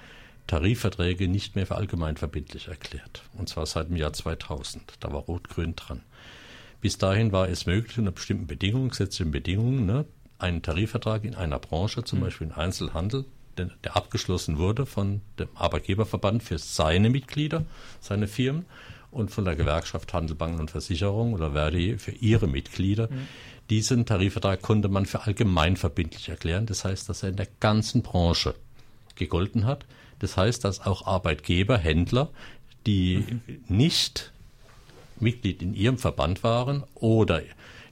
Tarifverträge 0.46 1.28
nicht 1.28 1.56
mehr 1.56 1.66
für 1.66 1.76
allgemeinverbindlich 1.76 2.68
erklärt. 2.68 3.22
Und 3.34 3.48
zwar 3.48 3.66
seit 3.66 3.90
dem 3.90 3.96
Jahr 3.96 4.12
2000. 4.12 4.94
Da 5.00 5.12
war 5.12 5.20
Rot-Grün 5.20 5.76
dran. 5.76 6.02
Bis 6.80 6.96
dahin 6.96 7.32
war 7.32 7.48
es 7.48 7.66
möglich, 7.66 7.98
unter 7.98 8.12
bestimmten 8.12 8.46
Bedingungen, 8.46 8.88
gesetzlichen 8.88 9.30
Bedingungen, 9.30 9.84
ne, 9.84 10.06
einen 10.38 10.62
Tarifvertrag 10.62 11.24
in 11.24 11.34
einer 11.34 11.58
Branche, 11.58 12.04
zum 12.04 12.20
mhm. 12.20 12.24
Beispiel 12.24 12.46
im 12.46 12.54
Einzelhandel, 12.54 13.24
der, 13.58 13.96
abgeschlossen 13.96 14.58
wurde 14.58 14.86
von 14.86 15.20
dem 15.38 15.48
Arbeitgeberverband 15.54 16.42
für 16.42 16.58
seine 16.58 17.10
Mitglieder, 17.10 17.64
seine 18.00 18.28
Firmen 18.28 18.64
und 19.10 19.30
von 19.30 19.44
der 19.44 19.56
Gewerkschaft 19.56 20.12
Handel, 20.12 20.36
Banken 20.36 20.60
und 20.60 20.70
Versicherung 20.70 21.32
oder 21.32 21.52
Verdi 21.52 21.98
für 21.98 22.12
ihre 22.12 22.46
Mitglieder. 22.46 23.08
Mhm. 23.10 23.28
Diesen 23.70 24.06
Tarifvertrag 24.06 24.62
konnte 24.62 24.88
man 24.88 25.06
für 25.06 25.22
allgemeinverbindlich 25.22 26.28
erklären. 26.28 26.66
Das 26.66 26.84
heißt, 26.84 27.08
dass 27.08 27.22
er 27.22 27.30
in 27.30 27.36
der 27.36 27.48
ganzen 27.60 28.02
Branche 28.02 28.54
gegolten 29.16 29.66
hat. 29.66 29.84
Das 30.20 30.36
heißt, 30.36 30.64
dass 30.64 30.80
auch 30.80 31.06
Arbeitgeber, 31.06 31.76
Händler, 31.76 32.30
die 32.86 33.18
mhm. 33.18 33.64
nicht 33.68 34.32
Mitglied 35.20 35.62
in 35.62 35.74
ihrem 35.74 35.98
Verband 35.98 36.42
waren 36.44 36.84
oder 36.94 37.42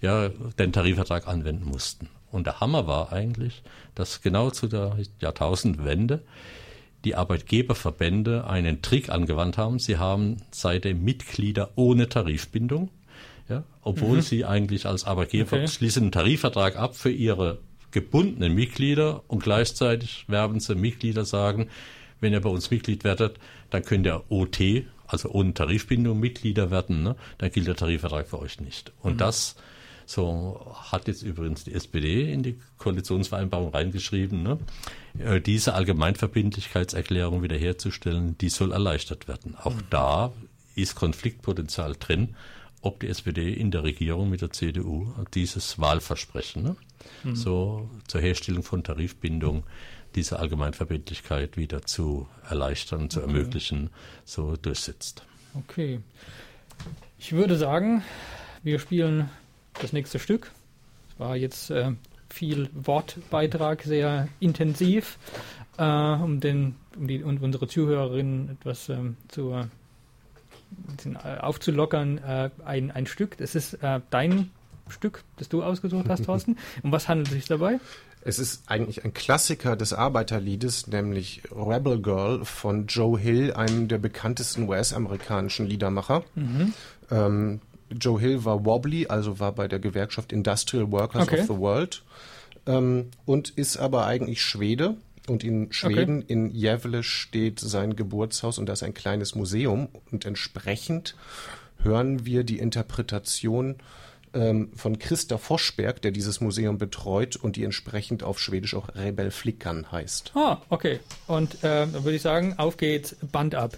ja, 0.01 0.29
den 0.29 0.73
Tarifvertrag 0.73 1.27
anwenden 1.27 1.65
mussten. 1.65 2.09
Und 2.31 2.47
der 2.47 2.61
Hammer 2.61 2.87
war 2.87 3.13
eigentlich, 3.13 3.63
dass 3.95 4.23
genau 4.23 4.51
zu 4.51 4.67
der 4.67 4.97
Jahrtausendwende 5.21 6.23
die 7.05 7.15
Arbeitgeberverbände 7.15 8.47
einen 8.47 8.83
Trick 8.83 9.11
angewandt 9.11 9.59
haben. 9.59 9.79
Sie 9.79 9.97
haben 9.97 10.39
seitdem 10.51 11.05
Mitglieder 11.05 11.71
ohne 11.77 12.09
Tarifbindung, 12.09 12.91
ja, 13.49 13.63
obwohl 13.83 14.17
mhm. 14.17 14.23
sie 14.23 14.45
eigentlich 14.45 14.87
als 14.87 15.05
Arbeitgeber 15.05 15.57
okay. 15.57 15.69
schließen 15.69 16.05
einen 16.05 16.13
Tarifvertrag 16.13 16.77
ab 16.77 16.97
für 16.97 17.11
ihre 17.11 17.59
gebundenen 17.93 18.55
Mitglieder 18.55 19.23
und 19.29 19.43
gleichzeitig 19.43 20.25
werben 20.29 20.59
sie 20.59 20.75
Mitglieder 20.75 21.25
sagen, 21.25 21.69
wenn 22.21 22.33
ihr 22.33 22.41
bei 22.41 22.51
uns 22.51 22.71
Mitglied 22.71 23.05
werdet, 23.05 23.39
dann 23.71 23.85
könnt 23.85 24.07
ihr 24.07 24.25
OT, 24.29 24.61
also 25.07 25.31
ohne 25.31 25.55
Tarifbindung 25.55 26.19
Mitglieder 26.19 26.71
werden, 26.71 27.03
ne? 27.03 27.17
dann 27.39 27.51
gilt 27.51 27.69
der 27.69 27.77
Tarifvertrag 27.77 28.27
für 28.27 28.41
euch 28.41 28.61
nicht. 28.61 28.93
Und 29.01 29.15
mhm. 29.15 29.19
das 29.19 29.57
so 30.07 30.75
hat 30.91 31.09
jetzt 31.09 31.23
übrigens 31.23 31.65
die 31.65 31.75
SPD 31.75 32.33
in 32.33 32.43
die 32.43 32.59
Koalitionsvereinbarung 32.79 33.71
reingeschrieben, 33.71 34.43
ne? 34.43 34.59
Äh, 35.19 35.41
diese 35.41 35.75
Allgemeinverbindlichkeitserklärung 35.75 37.43
wiederherzustellen, 37.43 38.39
die 38.39 38.49
soll 38.49 38.73
erleichtert 38.73 39.29
werden. 39.29 39.57
Auch 39.57 39.75
mhm. 39.75 39.83
da 39.91 40.33
ist 40.77 40.95
Konfliktpotenzial 40.95 41.97
drin, 41.99 42.37
ob 42.83 43.01
die 43.01 43.09
SPD 43.09 43.53
in 43.53 43.73
der 43.73 43.83
Regierung 43.83 44.31
mit 44.31 44.43
der 44.43 44.53
CDU 44.53 45.13
dieses 45.35 45.81
Wahlversprechen, 45.81 46.63
ne? 46.63 46.77
mhm. 47.25 47.35
so 47.35 47.91
zur 48.07 48.21
Herstellung 48.21 48.63
von 48.63 48.85
Tarifbindung, 48.85 49.65
diese 50.15 50.39
Allgemeinverbindlichkeit 50.39 51.57
wieder 51.57 51.83
zu 51.83 52.29
erleichtern, 52.49 53.11
zu 53.11 53.23
okay. 53.23 53.29
ermöglichen, 53.29 53.91
so 54.25 54.57
durchsetzt. 54.57 55.25
Okay. 55.55 56.01
Ich 57.19 57.33
würde 57.33 57.57
sagen, 57.57 58.03
wir 58.63 58.79
spielen 58.79 59.31
das 59.81 59.93
nächste 59.93 60.19
Stück. 60.19 60.51
Es 61.11 61.21
war 61.21 61.37
jetzt 61.37 61.71
äh, 61.71 61.93
viel 62.29 62.69
Wortbeitrag, 62.75 63.83
sehr 63.83 64.29
intensiv, 64.41 65.19
äh, 65.79 65.83
um, 65.83 66.41
den, 66.41 66.77
um, 66.97 67.07
die, 67.09 67.23
um 67.23 67.37
unsere 67.39 67.69
Zuhörerinnen 67.69 68.51
etwas 68.51 68.89
ähm, 68.89 69.17
zu 69.29 69.55
bisschen 70.87 71.17
äh, 71.17 71.39
aufzulockern, 71.39 72.19
äh, 72.19 72.51
ein, 72.65 72.91
ein 72.91 73.07
Stück. 73.07 73.37
Das 73.39 73.55
ist 73.55 73.75
äh, 73.75 74.01
dein 74.11 74.51
Stück, 74.89 75.23
das 75.37 75.49
du 75.49 75.63
ausgesucht 75.63 76.09
hast, 76.09 76.25
Thorsten. 76.27 76.57
Um 76.83 76.93
was 76.93 77.09
handelt 77.09 77.29
es 77.29 77.35
sich 77.35 77.47
dabei? 77.47 77.81
Es 78.23 78.41
ist 78.41 78.65
eigentlich 78.69 79.05
ein 79.05 79.15
Klassiker 79.15 79.77
des 79.77 79.93
Arbeiterliedes, 79.93 80.89
nämlich 80.89 81.43
Rebel 81.53 82.03
Girl 82.03 82.45
von 82.45 82.87
Joe 82.87 83.19
Hill, 83.19 83.53
einem 83.53 83.87
der 83.87 83.99
bekanntesten 83.99 84.69
US-amerikanischen 84.69 85.67
Liedermacher. 85.67 86.25
Mhm. 86.35 86.73
Ähm, 87.11 87.61
Joe 87.91 88.21
Hill 88.21 88.45
war 88.45 88.65
Wobbly, 88.65 89.07
also 89.07 89.39
war 89.39 89.53
bei 89.53 89.69
der 89.69 89.79
Gewerkschaft 89.79 90.33
Industrial 90.33 90.91
Workers 90.91 91.29
okay. 91.29 91.41
of 91.41 91.47
the 91.47 91.59
World 91.59 92.03
ähm, 92.67 93.11
und 93.25 93.51
ist 93.51 93.77
aber 93.77 94.07
eigentlich 94.07 94.43
Schwede 94.43 94.97
und 95.29 95.45
in 95.45 95.73
Schweden, 95.73 96.23
okay. 96.23 96.33
in 96.33 96.53
Gävle, 96.53 97.03
steht 97.03 97.61
sein 97.61 97.97
Geburtshaus 97.97 98.59
und 98.59 98.67
da 98.67 98.73
ist 98.73 98.83
ein 98.83 98.95
kleines 98.95 99.35
Museum. 99.35 99.89
Und 100.11 100.25
entsprechend 100.25 101.17
hören 101.83 102.25
wir 102.27 102.45
die 102.45 102.59
Interpretation 102.59 103.77
ähm, 104.35 104.71
von 104.75 104.99
Christa 104.99 105.39
Foschberg, 105.39 106.01
der 106.03 106.13
dieses 106.13 106.41
Museum 106.41 106.79
betreut 106.79 107.37
und 107.37 107.57
die 107.57 107.65
entsprechend 107.65 108.23
auf 108.23 108.39
Schwedisch 108.39 108.75
auch 108.75 108.95
Rebel 108.95 109.31
Flickern 109.31 109.91
heißt. 109.91 110.33
Ah, 110.35 110.59
okay. 110.69 111.01
Und 111.27 111.57
äh, 111.57 111.87
dann 111.87 112.05
würde 112.05 112.15
ich 112.15 112.23
sagen, 112.23 112.55
auf 112.59 112.77
geht's, 112.77 113.17
Band 113.33 113.55
ab. 113.55 113.77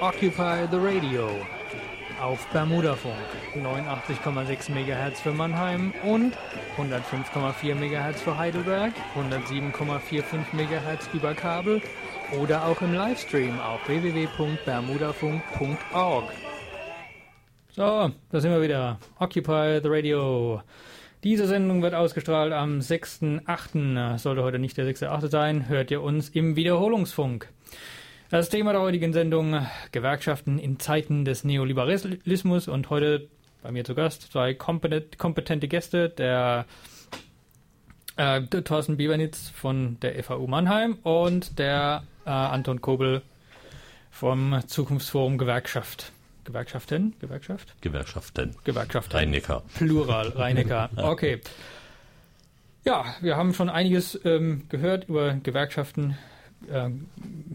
Occupy 0.00 0.66
the 0.70 0.76
Radio 0.76 1.28
auf 2.20 2.46
Bermudafunk 2.48 3.14
89,6 3.54 4.70
MHz 4.70 5.20
für 5.20 5.32
Mannheim 5.32 5.94
und 6.02 6.36
105,4 6.76 7.74
MHz 7.74 8.20
für 8.20 8.36
Heidelberg, 8.36 8.92
107,45 9.14 10.52
MHz 10.52 11.08
über 11.12 11.32
Kabel 11.34 11.80
oder 12.40 12.66
auch 12.66 12.82
im 12.82 12.92
Livestream 12.92 13.60
auf 13.60 13.86
www.bermudafunk.org. 13.88 16.24
So, 17.70 18.10
da 18.30 18.40
sind 18.40 18.50
wir 18.50 18.62
wieder. 18.62 18.98
Occupy 19.18 19.80
the 19.82 19.88
Radio. 19.88 20.62
Diese 21.22 21.46
Sendung 21.46 21.82
wird 21.82 21.94
ausgestrahlt 21.94 22.52
am 22.52 22.80
6.8. 22.80 24.18
Sollte 24.18 24.42
heute 24.42 24.58
nicht 24.58 24.76
der 24.76 24.86
6.8. 24.86 25.28
sein, 25.28 25.68
hört 25.68 25.90
ihr 25.90 26.02
uns 26.02 26.28
im 26.28 26.56
Wiederholungsfunk. 26.56 27.48
Das 28.30 28.48
Thema 28.48 28.72
der 28.72 28.80
heutigen 28.80 29.12
Sendung 29.12 29.66
Gewerkschaften 29.92 30.58
in 30.58 30.80
Zeiten 30.80 31.26
des 31.26 31.44
Neoliberalismus 31.44 32.68
und 32.68 32.88
heute 32.88 33.28
bei 33.62 33.70
mir 33.70 33.84
zu 33.84 33.94
Gast 33.94 34.32
zwei 34.32 34.54
kompetente 34.54 35.68
Gäste, 35.68 36.08
der 36.08 36.64
äh, 38.16 38.40
Thorsten 38.40 38.96
Biebernitz 38.96 39.50
von 39.50 40.00
der 40.00 40.22
FAU 40.24 40.46
Mannheim 40.46 40.94
und 41.02 41.58
der 41.58 42.04
äh, 42.24 42.30
Anton 42.30 42.80
Kobel 42.80 43.20
vom 44.10 44.58
Zukunftsforum 44.66 45.36
Gewerkschaft. 45.36 46.12
Gewerkschaften? 46.44 47.14
Gewerkschaft? 47.20 47.74
Gewerkschaften. 47.82 48.56
Gewerkschaften. 48.64 49.16
Rheinecker. 49.16 49.62
Plural, 49.76 50.28
Rheinecker. 50.28 50.88
Okay. 50.96 51.40
Ja, 52.84 53.04
wir 53.20 53.36
haben 53.36 53.54
schon 53.54 53.68
einiges 53.68 54.18
ähm, 54.24 54.64
gehört 54.70 55.08
über 55.08 55.34
Gewerkschaften 55.34 56.16
äh, 56.70 56.90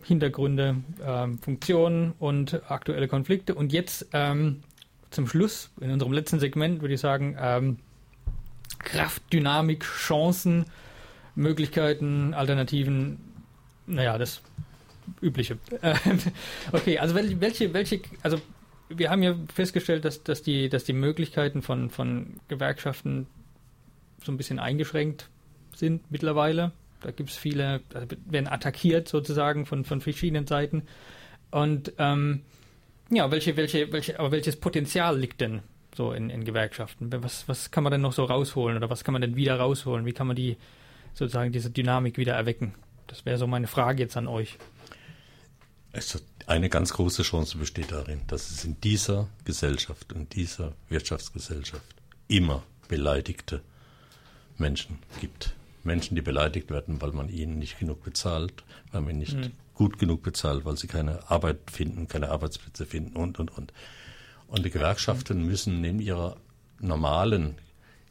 Hintergründe, 0.03 0.77
äh, 1.05 1.27
Funktionen 1.41 2.13
und 2.19 2.61
aktuelle 2.69 3.07
Konflikte. 3.07 3.55
Und 3.55 3.73
jetzt 3.73 4.07
ähm, 4.13 4.61
zum 5.11 5.27
Schluss, 5.27 5.71
in 5.79 5.91
unserem 5.91 6.13
letzten 6.13 6.39
Segment, 6.39 6.81
würde 6.81 6.93
ich 6.93 6.99
sagen, 6.99 7.35
ähm, 7.39 7.77
Kraft, 8.79 9.21
Dynamik, 9.33 9.83
Chancen, 9.83 10.65
Möglichkeiten, 11.35 12.33
Alternativen, 12.33 13.17
naja, 13.85 14.17
das 14.17 14.41
Übliche. 15.21 15.57
okay, 16.71 16.99
also 16.99 17.15
welche, 17.15 17.73
welche, 17.73 18.01
also 18.21 18.39
wir 18.89 19.09
haben 19.09 19.23
ja 19.23 19.35
festgestellt, 19.53 20.05
dass, 20.05 20.23
dass, 20.23 20.41
die, 20.41 20.69
dass 20.69 20.83
die 20.83 20.93
Möglichkeiten 20.93 21.61
von, 21.61 21.89
von 21.89 22.39
Gewerkschaften 22.47 23.27
so 24.23 24.31
ein 24.31 24.37
bisschen 24.37 24.59
eingeschränkt 24.59 25.29
sind 25.75 26.11
mittlerweile. 26.11 26.71
Da 27.01 27.11
gibt 27.11 27.29
es 27.29 27.37
viele, 27.37 27.81
werden 28.25 28.47
attackiert 28.47 29.07
sozusagen 29.07 29.65
von, 29.65 29.85
von 29.85 30.01
verschiedenen 30.01 30.47
Seiten. 30.47 30.83
Und 31.51 31.93
ähm, 31.97 32.41
ja, 33.09 33.31
welche, 33.31 33.57
welche, 33.57 33.91
welche, 33.91 34.19
aber 34.19 34.31
welches 34.31 34.55
Potenzial 34.57 35.17
liegt 35.17 35.41
denn 35.41 35.61
so 35.95 36.11
in, 36.11 36.29
in 36.29 36.43
Gewerkschaften? 36.43 37.11
Was, 37.23 37.47
was 37.47 37.71
kann 37.71 37.83
man 37.83 37.91
denn 37.91 38.01
noch 38.01 38.13
so 38.13 38.25
rausholen 38.25 38.77
oder 38.77 38.89
was 38.89 39.03
kann 39.03 39.13
man 39.13 39.21
denn 39.21 39.35
wieder 39.35 39.57
rausholen? 39.57 40.05
Wie 40.05 40.13
kann 40.13 40.27
man 40.27 40.35
die 40.35 40.57
sozusagen 41.13 41.51
diese 41.51 41.71
Dynamik 41.71 42.17
wieder 42.17 42.33
erwecken? 42.33 42.75
Das 43.07 43.25
wäre 43.25 43.37
so 43.37 43.47
meine 43.47 43.67
Frage 43.67 44.03
jetzt 44.03 44.15
an 44.15 44.27
euch. 44.27 44.57
Also 45.91 46.19
eine 46.45 46.69
ganz 46.69 46.93
große 46.93 47.23
Chance 47.23 47.57
besteht 47.57 47.91
darin, 47.91 48.21
dass 48.27 48.51
es 48.51 48.63
in 48.63 48.79
dieser 48.81 49.27
Gesellschaft, 49.43 50.11
in 50.11 50.29
dieser 50.29 50.73
Wirtschaftsgesellschaft 50.89 51.95
immer 52.27 52.63
beleidigte 52.87 53.61
Menschen 54.57 54.99
gibt. 55.19 55.55
Menschen, 55.83 56.15
die 56.15 56.21
beleidigt 56.21 56.69
werden, 56.69 57.01
weil 57.01 57.11
man 57.11 57.29
ihnen 57.29 57.59
nicht 57.59 57.79
genug 57.79 58.03
bezahlt, 58.03 58.53
weil 58.91 59.01
man 59.01 59.17
nicht 59.17 59.37
mhm. 59.37 59.51
gut 59.73 59.99
genug 59.99 60.23
bezahlt, 60.23 60.65
weil 60.65 60.77
sie 60.77 60.87
keine 60.87 61.29
Arbeit 61.29 61.57
finden, 61.71 62.07
keine 62.07 62.29
Arbeitsplätze 62.29 62.85
finden 62.85 63.15
und, 63.15 63.39
und, 63.39 63.57
und. 63.57 63.73
Und 64.47 64.65
die 64.65 64.71
Gewerkschaften 64.71 65.45
müssen 65.45 65.79
neben 65.81 65.99
ihrer 65.99 66.37
normalen 66.79 67.55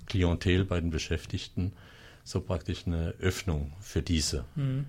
Klientel 0.06 0.64
bei 0.64 0.80
den 0.80 0.90
Beschäftigten 0.90 1.72
so 2.24 2.40
praktisch 2.40 2.86
eine 2.86 3.14
Öffnung 3.20 3.72
für 3.80 4.02
diese 4.02 4.44
mhm. 4.54 4.86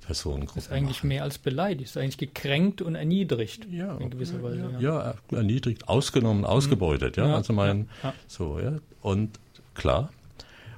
Personengruppe. 0.00 0.54
Das 0.54 0.66
ist 0.66 0.72
eigentlich 0.72 0.98
machen. 0.98 1.08
mehr 1.08 1.22
als 1.22 1.38
beleidigt, 1.38 1.90
ist 1.90 1.96
eigentlich 1.96 2.18
gekränkt 2.18 2.80
und 2.80 2.94
erniedrigt 2.94 3.66
ja, 3.70 3.96
in 3.98 4.10
gewisser 4.10 4.42
Weise. 4.42 4.70
Ja, 4.72 4.80
ja. 4.80 5.14
ja 5.30 5.36
erniedrigt, 5.36 5.88
ausgenommen, 5.88 6.44
ausgebeutet, 6.44 7.16
ja. 7.16 7.28
ja 7.28 7.34
also 7.36 7.52
mein, 7.52 7.88
so, 8.26 8.58
ja. 8.60 8.78
Und 9.02 9.38
klar, 9.74 10.10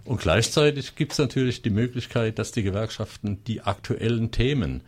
und 0.06 0.20
gleichzeitig 0.20 0.94
gibt 0.94 1.12
es 1.12 1.18
natürlich 1.18 1.62
die 1.62 1.70
Möglichkeit, 1.70 2.38
dass 2.38 2.52
die 2.52 2.62
Gewerkschaften 2.62 3.42
die 3.44 3.62
aktuellen 3.62 4.30
Themen, 4.30 4.82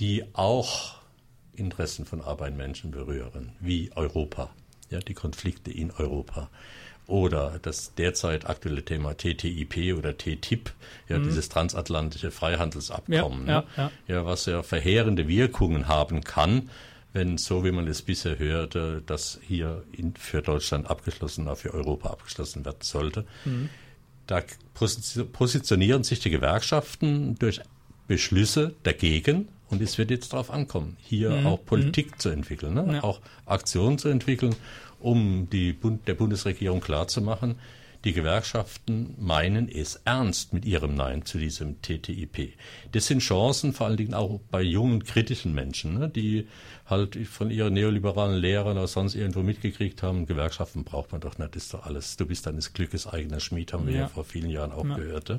die 0.00 0.24
auch 0.32 0.96
Interessen 1.54 2.04
von 2.04 2.20
Arbeitmenschen 2.20 2.90
berühren, 2.90 3.52
wie 3.60 3.90
Europa, 3.94 4.50
ja, 4.90 4.98
die 5.00 5.14
Konflikte 5.14 5.70
in 5.70 5.90
Europa, 5.90 6.50
oder 7.06 7.58
das 7.60 7.94
derzeit 7.94 8.48
aktuelle 8.48 8.84
Thema 8.84 9.14
TTIP 9.14 9.96
oder 9.96 10.16
TTIP, 10.16 10.72
ja, 11.08 11.18
mhm. 11.18 11.24
dieses 11.24 11.48
transatlantische 11.48 12.30
Freihandelsabkommen, 12.30 13.46
ja, 13.46 13.64
ja, 13.76 13.90
ja. 14.08 14.14
ja, 14.14 14.26
was 14.26 14.46
ja 14.46 14.62
verheerende 14.62 15.28
Wirkungen 15.28 15.86
haben 15.88 16.24
kann, 16.24 16.70
wenn 17.12 17.38
so 17.38 17.64
wie 17.64 17.72
man 17.72 17.86
es 17.86 18.02
bisher 18.02 18.38
hörte, 18.38 19.02
das 19.04 19.38
hier 19.46 19.84
in, 19.92 20.14
für 20.16 20.42
Deutschland 20.42 20.90
abgeschlossen, 20.90 21.46
auch 21.46 21.58
für 21.58 21.72
Europa 21.74 22.10
abgeschlossen 22.10 22.64
werden 22.64 22.78
sollte. 22.80 23.24
Mhm. 23.44 23.68
Da 24.26 24.42
positionieren 25.32 26.04
sich 26.04 26.20
die 26.20 26.30
Gewerkschaften 26.30 27.36
durch 27.38 27.60
Beschlüsse 28.06 28.74
dagegen 28.82 29.48
und 29.70 29.82
es 29.82 29.98
wird 29.98 30.10
jetzt 30.10 30.32
darauf 30.32 30.50
ankommen, 30.50 30.96
hier 31.00 31.30
mhm. 31.30 31.46
auch 31.46 31.64
Politik 31.64 32.12
mhm. 32.12 32.18
zu 32.18 32.28
entwickeln, 32.30 32.74
ne? 32.74 32.94
ja. 32.94 33.02
auch 33.02 33.20
Aktionen 33.46 33.98
zu 33.98 34.08
entwickeln, 34.08 34.54
um 35.00 35.48
die 35.50 35.72
Bund 35.72 36.06
der 36.06 36.14
Bundesregierung 36.14 36.80
klarzumachen, 36.80 37.56
die 38.04 38.12
Gewerkschaften 38.12 39.14
meinen 39.18 39.68
es 39.68 39.96
ernst 40.04 40.52
mit 40.52 40.66
ihrem 40.66 40.94
Nein 40.94 41.24
zu 41.24 41.38
diesem 41.38 41.80
TTIP. 41.80 42.52
Das 42.92 43.06
sind 43.06 43.20
Chancen, 43.20 43.72
vor 43.72 43.86
allen 43.86 43.96
Dingen 43.96 44.12
auch 44.12 44.40
bei 44.50 44.60
jungen, 44.60 45.04
kritischen 45.04 45.54
Menschen, 45.54 45.98
ne, 45.98 46.08
die 46.10 46.46
halt 46.86 47.16
von 47.26 47.50
ihren 47.50 47.72
neoliberalen 47.72 48.38
Lehrern 48.38 48.76
oder 48.76 48.86
sonst 48.86 49.14
irgendwo 49.14 49.42
mitgekriegt 49.42 50.02
haben, 50.02 50.26
Gewerkschaften 50.26 50.84
braucht 50.84 51.12
man 51.12 51.22
doch 51.22 51.38
nicht, 51.38 51.56
das 51.56 51.64
ist 51.64 51.74
doch 51.74 51.86
alles, 51.86 52.16
du 52.18 52.26
bist 52.26 52.46
deines 52.46 52.74
Glückes 52.74 53.06
eigener 53.06 53.40
Schmied, 53.40 53.72
haben 53.72 53.86
wir 53.86 53.94
ja, 53.94 54.00
ja 54.00 54.08
vor 54.08 54.24
vielen 54.24 54.50
Jahren 54.50 54.72
auch 54.72 54.84
ja. 54.84 54.96
gehört. 54.96 55.30
Ja. 55.30 55.38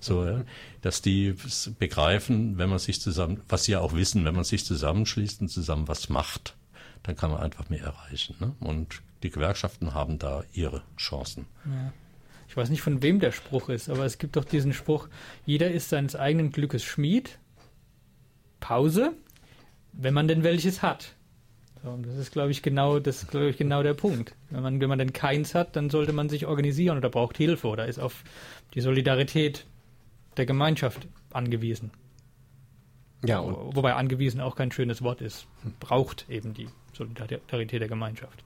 So, 0.00 0.24
ja, 0.24 0.42
dass 0.80 1.02
die 1.02 1.34
begreifen, 1.78 2.56
wenn 2.56 2.70
man 2.70 2.78
sich 2.78 3.00
zusammen, 3.00 3.42
was 3.48 3.64
sie 3.64 3.72
ja 3.72 3.80
auch 3.80 3.92
wissen, 3.92 4.24
wenn 4.24 4.34
man 4.34 4.44
sich 4.44 4.64
zusammenschließt 4.64 5.42
und 5.42 5.48
zusammen 5.48 5.86
was 5.86 6.08
macht, 6.08 6.56
dann 7.02 7.14
kann 7.14 7.30
man 7.30 7.40
einfach 7.40 7.68
mehr 7.68 7.82
erreichen. 7.82 8.36
Ne? 8.40 8.54
Und 8.60 9.02
die 9.22 9.30
Gewerkschaften 9.30 9.92
haben 9.92 10.18
da 10.18 10.44
ihre 10.54 10.82
Chancen. 10.96 11.46
Ja 11.66 11.92
ich 12.56 12.62
weiß 12.62 12.70
nicht 12.70 12.80
von 12.80 13.02
wem 13.02 13.20
der 13.20 13.32
Spruch 13.32 13.68
ist, 13.68 13.90
aber 13.90 14.06
es 14.06 14.16
gibt 14.16 14.34
doch 14.34 14.44
diesen 14.44 14.72
Spruch, 14.72 15.08
jeder 15.44 15.70
ist 15.70 15.90
seines 15.90 16.16
eigenen 16.16 16.52
Glückes 16.52 16.82
Schmied. 16.82 17.38
Pause, 18.60 19.12
wenn 19.92 20.14
man 20.14 20.26
denn 20.26 20.42
welches 20.42 20.80
hat. 20.80 21.16
So, 21.82 21.94
das 22.02 22.16
ist, 22.16 22.32
glaube 22.32 22.52
ich, 22.52 22.62
genau, 22.62 22.98
das 22.98 23.26
glaube 23.28 23.50
ich, 23.50 23.58
genau 23.58 23.82
der 23.82 23.92
Punkt. 23.92 24.34
Wenn 24.48 24.62
man, 24.62 24.80
wenn 24.80 24.88
man 24.88 24.98
denn 24.98 25.12
keins 25.12 25.54
hat, 25.54 25.76
dann 25.76 25.90
sollte 25.90 26.14
man 26.14 26.30
sich 26.30 26.46
organisieren 26.46 26.96
oder 26.96 27.10
braucht 27.10 27.36
Hilfe 27.36 27.68
oder 27.68 27.86
ist 27.88 27.98
auf 27.98 28.24
die 28.72 28.80
Solidarität 28.80 29.66
der 30.38 30.46
Gemeinschaft 30.46 31.08
angewiesen. 31.34 31.90
Ja, 33.22 33.40
und 33.40 33.76
Wobei 33.76 33.92
angewiesen 33.92 34.40
auch 34.40 34.56
kein 34.56 34.72
schönes 34.72 35.02
Wort 35.02 35.20
ist. 35.20 35.46
Braucht 35.78 36.24
eben 36.30 36.54
die 36.54 36.70
Solidarität 36.94 37.82
der 37.82 37.88
Gemeinschaft. 37.88 38.42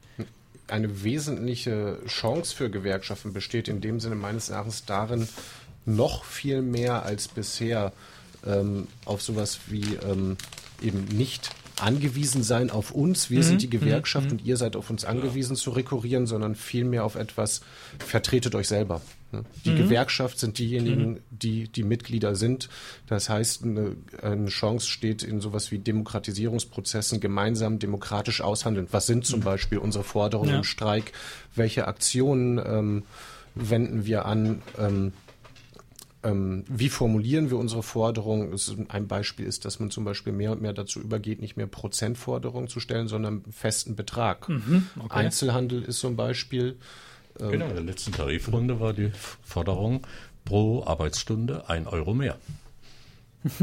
Eine 0.72 1.02
wesentliche 1.04 1.98
Chance 2.06 2.54
für 2.54 2.70
Gewerkschaften 2.70 3.32
besteht 3.32 3.68
in 3.68 3.80
dem 3.80 4.00
Sinne 4.00 4.14
meines 4.14 4.48
Erachtens 4.48 4.84
darin, 4.84 5.28
noch 5.86 6.24
viel 6.24 6.62
mehr 6.62 7.04
als 7.04 7.28
bisher 7.28 7.92
ähm, 8.46 8.86
auf 9.04 9.22
sowas 9.22 9.60
wie 9.68 9.96
ähm, 9.96 10.36
eben 10.82 11.04
nicht 11.04 11.50
angewiesen 11.80 12.42
sein 12.42 12.70
auf 12.70 12.90
uns, 12.90 13.30
wir 13.30 13.42
sind 13.42 13.62
die 13.62 13.70
Gewerkschaft 13.70 14.30
und 14.30 14.44
ihr 14.44 14.56
seid 14.58 14.76
auf 14.76 14.90
uns 14.90 15.04
angewiesen 15.04 15.56
zu 15.56 15.70
rekurrieren, 15.70 16.26
sondern 16.26 16.54
vielmehr 16.54 17.04
auf 17.04 17.14
etwas, 17.14 17.62
vertretet 17.98 18.54
euch 18.54 18.68
selber. 18.68 19.00
Ne? 19.32 19.44
Die 19.64 19.74
Gewerkschaft 19.74 20.38
sind 20.38 20.58
diejenigen, 20.58 21.20
die 21.30 21.68
die 21.68 21.82
Mitglieder 21.84 22.34
sind. 22.34 22.68
Das 23.06 23.28
heißt, 23.28 23.64
eine, 23.64 23.96
eine 24.22 24.46
Chance 24.48 24.88
steht 24.88 25.22
in 25.22 25.40
sowas 25.40 25.70
wie 25.70 25.78
Demokratisierungsprozessen 25.78 27.20
gemeinsam 27.20 27.78
demokratisch 27.78 28.40
aushandeln. 28.40 28.88
Was 28.90 29.06
sind 29.06 29.24
zum 29.26 29.40
Beispiel 29.40 29.78
unsere 29.78 30.04
Forderungen 30.04 30.50
Ja. 30.50 30.56
im 30.58 30.64
Streik? 30.64 31.12
Welche 31.54 31.86
Aktionen 31.88 32.58
ähm, 32.64 33.02
wenden 33.54 34.04
wir 34.06 34.24
an? 34.26 34.62
Ähm, 34.78 35.12
ähm, 36.22 36.64
wie 36.68 36.90
formulieren 36.90 37.48
wir 37.50 37.56
unsere 37.56 37.82
Forderungen? 37.82 38.54
Ein 38.88 39.08
Beispiel 39.08 39.46
ist, 39.46 39.64
dass 39.64 39.80
man 39.80 39.90
zum 39.90 40.04
Beispiel 40.04 40.32
mehr 40.34 40.52
und 40.52 40.60
mehr 40.60 40.74
dazu 40.74 41.00
übergeht, 41.00 41.40
nicht 41.40 41.56
mehr 41.56 41.66
Prozentforderungen 41.66 42.68
zu 42.68 42.78
stellen, 42.78 43.08
sondern 43.08 43.42
einen 43.44 43.52
festen 43.52 43.96
Betrag. 43.96 44.46
okay. 44.48 45.08
Einzelhandel 45.08 45.82
ist 45.82 46.04
ein 46.04 46.16
Beispiel. 46.16 46.76
Genau, 47.38 47.66
in 47.66 47.74
der 47.74 47.82
letzten 47.82 48.12
Tarifrunde 48.12 48.80
war 48.80 48.92
die 48.92 49.12
Forderung 49.42 50.06
pro 50.44 50.84
Arbeitsstunde 50.84 51.68
ein 51.68 51.86
Euro 51.86 52.14
mehr. 52.14 52.36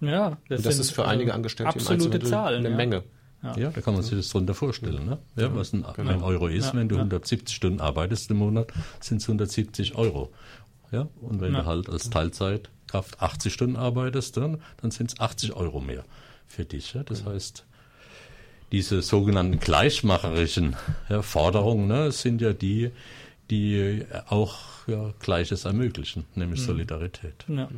Ja, 0.00 0.28
Und 0.28 0.38
das 0.48 0.62
sind, 0.62 0.80
ist 0.80 0.92
für 0.92 1.08
einige 1.08 1.34
Angestellte 1.34 1.76
im 1.76 1.84
absolute 1.84 2.20
Zahlen, 2.20 2.60
eine 2.60 2.70
ja. 2.70 2.76
Menge. 2.76 3.02
Ja. 3.42 3.70
da 3.70 3.80
kann 3.80 3.94
man 3.94 4.02
sich 4.04 4.16
das 4.16 4.28
drunter 4.28 4.54
vorstellen, 4.54 5.04
ne? 5.06 5.18
Ja, 5.36 5.54
was 5.54 5.72
ein, 5.72 5.84
ein 5.84 6.22
Euro 6.22 6.46
ist, 6.48 6.66
Ja, 6.66 6.74
wenn 6.74 6.88
du 6.88 6.96
ja. 6.96 7.00
170 7.02 7.54
Stunden 7.54 7.80
arbeitest 7.80 8.30
im 8.30 8.36
Monat, 8.38 8.72
sind 9.00 9.18
es 9.18 9.24
170 9.24 9.96
Euro. 9.96 10.32
Ja, 10.92 11.08
und 11.20 11.40
wenn 11.40 11.52
Ja. 11.52 11.60
du 11.62 11.66
halt 11.66 11.88
als 11.88 12.10
Teilzeitkraft 12.10 13.20
80 13.20 13.52
Stunden 13.52 13.76
arbeitest, 13.76 14.36
dann, 14.36 14.60
dann 14.80 14.90
sind 14.92 15.12
es 15.12 15.20
80 15.20 15.52
Euro 15.54 15.80
mehr 15.80 16.04
für 16.46 16.64
dich. 16.64 16.94
Ja? 16.94 17.02
Das 17.02 17.24
heißt, 17.24 17.64
diese 18.72 19.02
sogenannten 19.02 19.58
gleichmacherischen 19.58 20.76
ja, 21.08 21.22
Forderungen 21.22 21.88
ne, 21.88 22.12
sind 22.12 22.40
ja 22.40 22.52
die, 22.52 22.90
die 23.50 24.04
auch 24.28 24.58
ja, 24.86 25.12
Gleiches 25.20 25.64
ermöglichen, 25.64 26.24
nämlich 26.34 26.62
Solidarität. 26.62 27.44
Ja. 27.48 27.68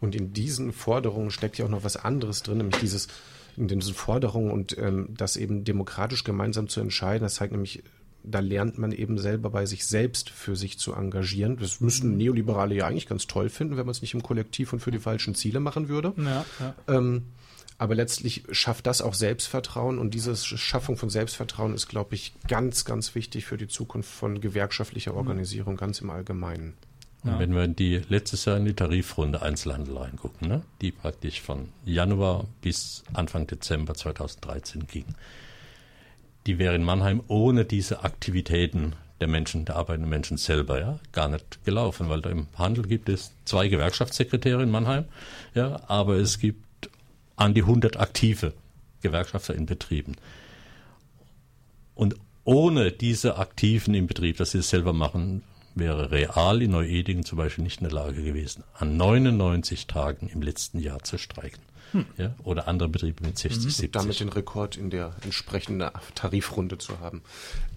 Und 0.00 0.14
in 0.14 0.32
diesen 0.32 0.72
Forderungen 0.72 1.30
steckt 1.30 1.58
ja 1.58 1.64
auch 1.64 1.70
noch 1.70 1.84
was 1.84 1.96
anderes 1.96 2.42
drin, 2.42 2.58
nämlich 2.58 2.80
dieses 2.80 3.08
in 3.56 3.66
diesen 3.66 3.94
Forderungen 3.94 4.52
und 4.52 4.78
ähm, 4.78 5.08
das 5.16 5.36
eben 5.36 5.64
demokratisch 5.64 6.22
gemeinsam 6.22 6.68
zu 6.68 6.80
entscheiden. 6.80 7.24
Das 7.24 7.34
zeigt 7.34 7.52
nämlich, 7.52 7.82
da 8.22 8.38
lernt 8.38 8.78
man 8.78 8.92
eben 8.92 9.18
selber 9.18 9.50
bei 9.50 9.66
sich 9.66 9.84
selbst 9.86 10.30
für 10.30 10.54
sich 10.54 10.78
zu 10.78 10.92
engagieren. 10.92 11.56
Das 11.56 11.80
müssten 11.80 12.16
Neoliberale 12.16 12.76
ja 12.76 12.86
eigentlich 12.86 13.08
ganz 13.08 13.26
toll 13.26 13.48
finden, 13.48 13.76
wenn 13.76 13.86
man 13.86 13.90
es 13.90 14.02
nicht 14.02 14.14
im 14.14 14.22
Kollektiv 14.22 14.72
und 14.72 14.80
für 14.80 14.92
die 14.92 15.00
falschen 15.00 15.34
Ziele 15.34 15.58
machen 15.58 15.88
würde. 15.88 16.12
Ja, 16.16 16.44
ja. 16.60 16.74
Ähm, 16.86 17.24
aber 17.78 17.94
letztlich 17.94 18.42
schafft 18.50 18.86
das 18.86 19.00
auch 19.00 19.14
Selbstvertrauen 19.14 19.98
und 19.98 20.12
diese 20.12 20.34
Schaffung 20.36 20.96
von 20.96 21.10
Selbstvertrauen 21.10 21.74
ist, 21.74 21.88
glaube 21.88 22.16
ich, 22.16 22.32
ganz, 22.48 22.84
ganz 22.84 23.14
wichtig 23.14 23.46
für 23.46 23.56
die 23.56 23.68
Zukunft 23.68 24.10
von 24.10 24.40
gewerkschaftlicher 24.40 25.14
Organisierung 25.14 25.76
ganz 25.76 26.00
im 26.00 26.10
Allgemeinen. 26.10 26.74
Und 27.22 27.32
Ja. 27.32 27.38
wenn 27.38 27.54
wir 27.54 27.64
in 27.64 27.76
die 27.76 27.96
letztes 28.08 28.44
Jahr 28.44 28.56
in 28.56 28.64
die 28.64 28.74
Tarifrunde 28.74 29.42
Einzelhandel 29.42 29.96
reingucken, 29.96 30.48
ne, 30.48 30.62
die 30.80 30.92
praktisch 30.92 31.40
von 31.40 31.68
Januar 31.84 32.46
bis 32.62 33.02
Anfang 33.12 33.46
Dezember 33.46 33.94
2013 33.94 34.86
ging, 34.86 35.04
die 36.46 36.58
wäre 36.58 36.74
in 36.74 36.82
Mannheim 36.84 37.22
ohne 37.28 37.64
diese 37.64 38.04
Aktivitäten 38.04 38.94
der 39.20 39.28
Menschen, 39.28 39.64
der 39.64 39.76
arbeitenden 39.76 40.08
Menschen 40.10 40.36
selber, 40.36 40.80
ja, 40.80 41.00
gar 41.12 41.28
nicht 41.28 41.64
gelaufen, 41.64 42.08
weil 42.08 42.22
da 42.22 42.30
im 42.30 42.46
Handel 42.56 42.84
gibt 42.86 43.08
es 43.08 43.32
zwei 43.44 43.66
Gewerkschaftssekretäre 43.68 44.62
in 44.62 44.70
Mannheim, 44.70 45.04
ja, 45.54 45.80
aber 45.88 46.14
es 46.16 46.38
gibt 46.38 46.67
an 47.38 47.54
die 47.54 47.62
100 47.62 47.98
aktive 47.98 48.52
Gewerkschafter 49.00 49.54
in 49.54 49.66
Betrieben. 49.66 50.16
Und 51.94 52.16
ohne 52.44 52.92
diese 52.92 53.38
Aktiven 53.38 53.94
im 53.94 54.06
Betrieb, 54.06 54.36
dass 54.38 54.50
sie 54.52 54.58
es 54.58 54.70
selber 54.70 54.92
machen, 54.92 55.42
wäre 55.74 56.10
Real 56.10 56.60
in 56.60 56.72
Neuedingen 56.72 57.24
zum 57.24 57.38
Beispiel 57.38 57.64
nicht 57.64 57.80
in 57.80 57.88
der 57.88 57.92
Lage 57.92 58.22
gewesen, 58.22 58.64
an 58.74 58.96
99 58.96 59.86
Tagen 59.86 60.28
im 60.28 60.42
letzten 60.42 60.80
Jahr 60.80 61.02
zu 61.04 61.18
streiken. 61.18 61.62
Ja, 62.16 62.34
oder 62.44 62.68
andere 62.68 62.88
Betriebe 62.88 63.24
mit 63.24 63.38
60, 63.38 63.62
70. 63.62 63.92
damit 63.92 64.20
den 64.20 64.28
Rekord 64.28 64.76
in 64.76 64.90
der 64.90 65.14
entsprechenden 65.22 65.90
Tarifrunde 66.14 66.78
zu 66.78 67.00
haben. 67.00 67.22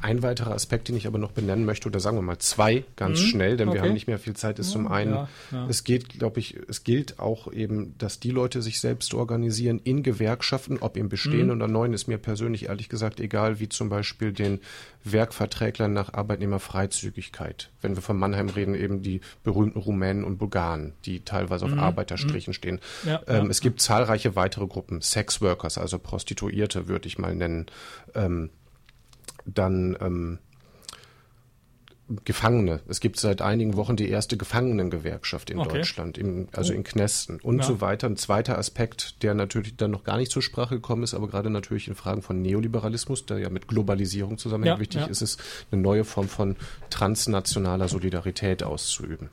Ein 0.01 0.21
weiterer 0.23 0.51
Aspekt, 0.51 0.89
den 0.89 0.97
ich 0.97 1.07
aber 1.07 1.17
noch 1.17 1.31
benennen 1.31 1.65
möchte, 1.65 1.87
oder 1.87 1.99
sagen 1.99 2.17
wir 2.17 2.21
mal 2.21 2.39
zwei 2.39 2.83
ganz 2.95 3.19
schnell, 3.19 3.57
denn 3.57 3.67
wir 3.69 3.79
okay. 3.79 3.87
haben 3.87 3.93
nicht 3.93 4.07
mehr 4.07 4.19
viel 4.19 4.35
Zeit, 4.35 4.59
ist 4.59 4.71
zum 4.71 4.87
einen, 4.87 5.13
ja, 5.13 5.29
ja. 5.51 5.67
es 5.69 5.83
geht, 5.83 6.09
glaube 6.09 6.39
ich, 6.39 6.57
es 6.67 6.83
gilt 6.83 7.19
auch 7.19 7.51
eben, 7.51 7.95
dass 7.97 8.19
die 8.19 8.31
Leute 8.31 8.61
sich 8.61 8.79
selbst 8.79 9.13
organisieren 9.13 9.79
in 9.83 10.03
Gewerkschaften, 10.03 10.79
ob 10.79 10.97
im 10.97 11.09
Bestehenden 11.09 11.51
oder 11.51 11.67
Neuen, 11.67 11.93
ist 11.93 12.07
mir 12.07 12.17
persönlich 12.17 12.65
ehrlich 12.65 12.89
gesagt 12.89 13.19
egal, 13.19 13.59
wie 13.59 13.69
zum 13.69 13.89
Beispiel 13.89 14.33
den 14.33 14.59
Werkverträglern 15.03 15.93
nach 15.93 16.13
Arbeitnehmerfreizügigkeit. 16.13 17.69
Wenn 17.81 17.95
wir 17.95 18.01
von 18.01 18.17
Mannheim 18.17 18.49
reden, 18.49 18.75
eben 18.75 19.01
die 19.01 19.21
berühmten 19.43 19.79
Rumänen 19.79 20.23
und 20.23 20.37
Bulgaren, 20.37 20.93
die 21.05 21.21
teilweise 21.21 21.65
auf 21.65 21.73
Arbeiterstrichen 21.73 22.53
stehen. 22.53 22.79
Ja, 23.05 23.21
ähm, 23.27 23.45
ja. 23.45 23.49
es 23.49 23.61
gibt 23.61 23.81
zahlreiche 23.81 24.00
weitere 24.35 24.67
Gruppen, 24.67 25.01
Sexworkers, 25.01 25.77
also 25.77 25.99
Prostituierte, 25.99 26.87
würde 26.87 27.07
ich 27.07 27.17
mal 27.17 27.35
nennen. 27.35 27.65
Ähm, 28.15 28.49
dann 29.45 29.97
ähm, 30.01 30.39
Gefangene. 32.25 32.81
Es 32.89 32.99
gibt 32.99 33.17
seit 33.19 33.41
einigen 33.41 33.77
Wochen 33.77 33.95
die 33.95 34.09
erste 34.09 34.35
Gefangenengewerkschaft 34.35 35.49
in 35.49 35.59
Okay. 35.59 35.77
Deutschland, 35.77 36.17
im, 36.17 36.49
also 36.51 36.73
in 36.73 36.83
Knästen 36.83 37.39
und 37.39 37.59
Ja. 37.59 37.63
so 37.63 37.79
weiter. 37.79 38.07
Ein 38.07 38.17
zweiter 38.17 38.57
Aspekt, 38.57 39.23
der 39.23 39.33
natürlich 39.33 39.77
dann 39.77 39.91
noch 39.91 40.03
gar 40.03 40.17
nicht 40.17 40.29
zur 40.29 40.41
Sprache 40.41 40.75
gekommen 40.75 41.03
ist, 41.03 41.13
aber 41.13 41.29
gerade 41.29 41.49
natürlich 41.49 41.87
in 41.87 41.95
Fragen 41.95 42.21
von 42.21 42.41
Neoliberalismus, 42.41 43.25
der 43.25 43.39
ja 43.39 43.49
mit 43.49 43.67
Globalisierung 43.69 44.37
zusammenhängt, 44.37 44.75
Ja, 44.75 44.79
wichtig 44.81 45.01
ja. 45.01 45.07
ist 45.07 45.21
es, 45.21 45.37
eine 45.71 45.81
neue 45.81 46.03
Form 46.03 46.27
von 46.27 46.57
transnationaler 46.89 47.87
Solidarität 47.87 48.61
auszuüben. 48.63 49.29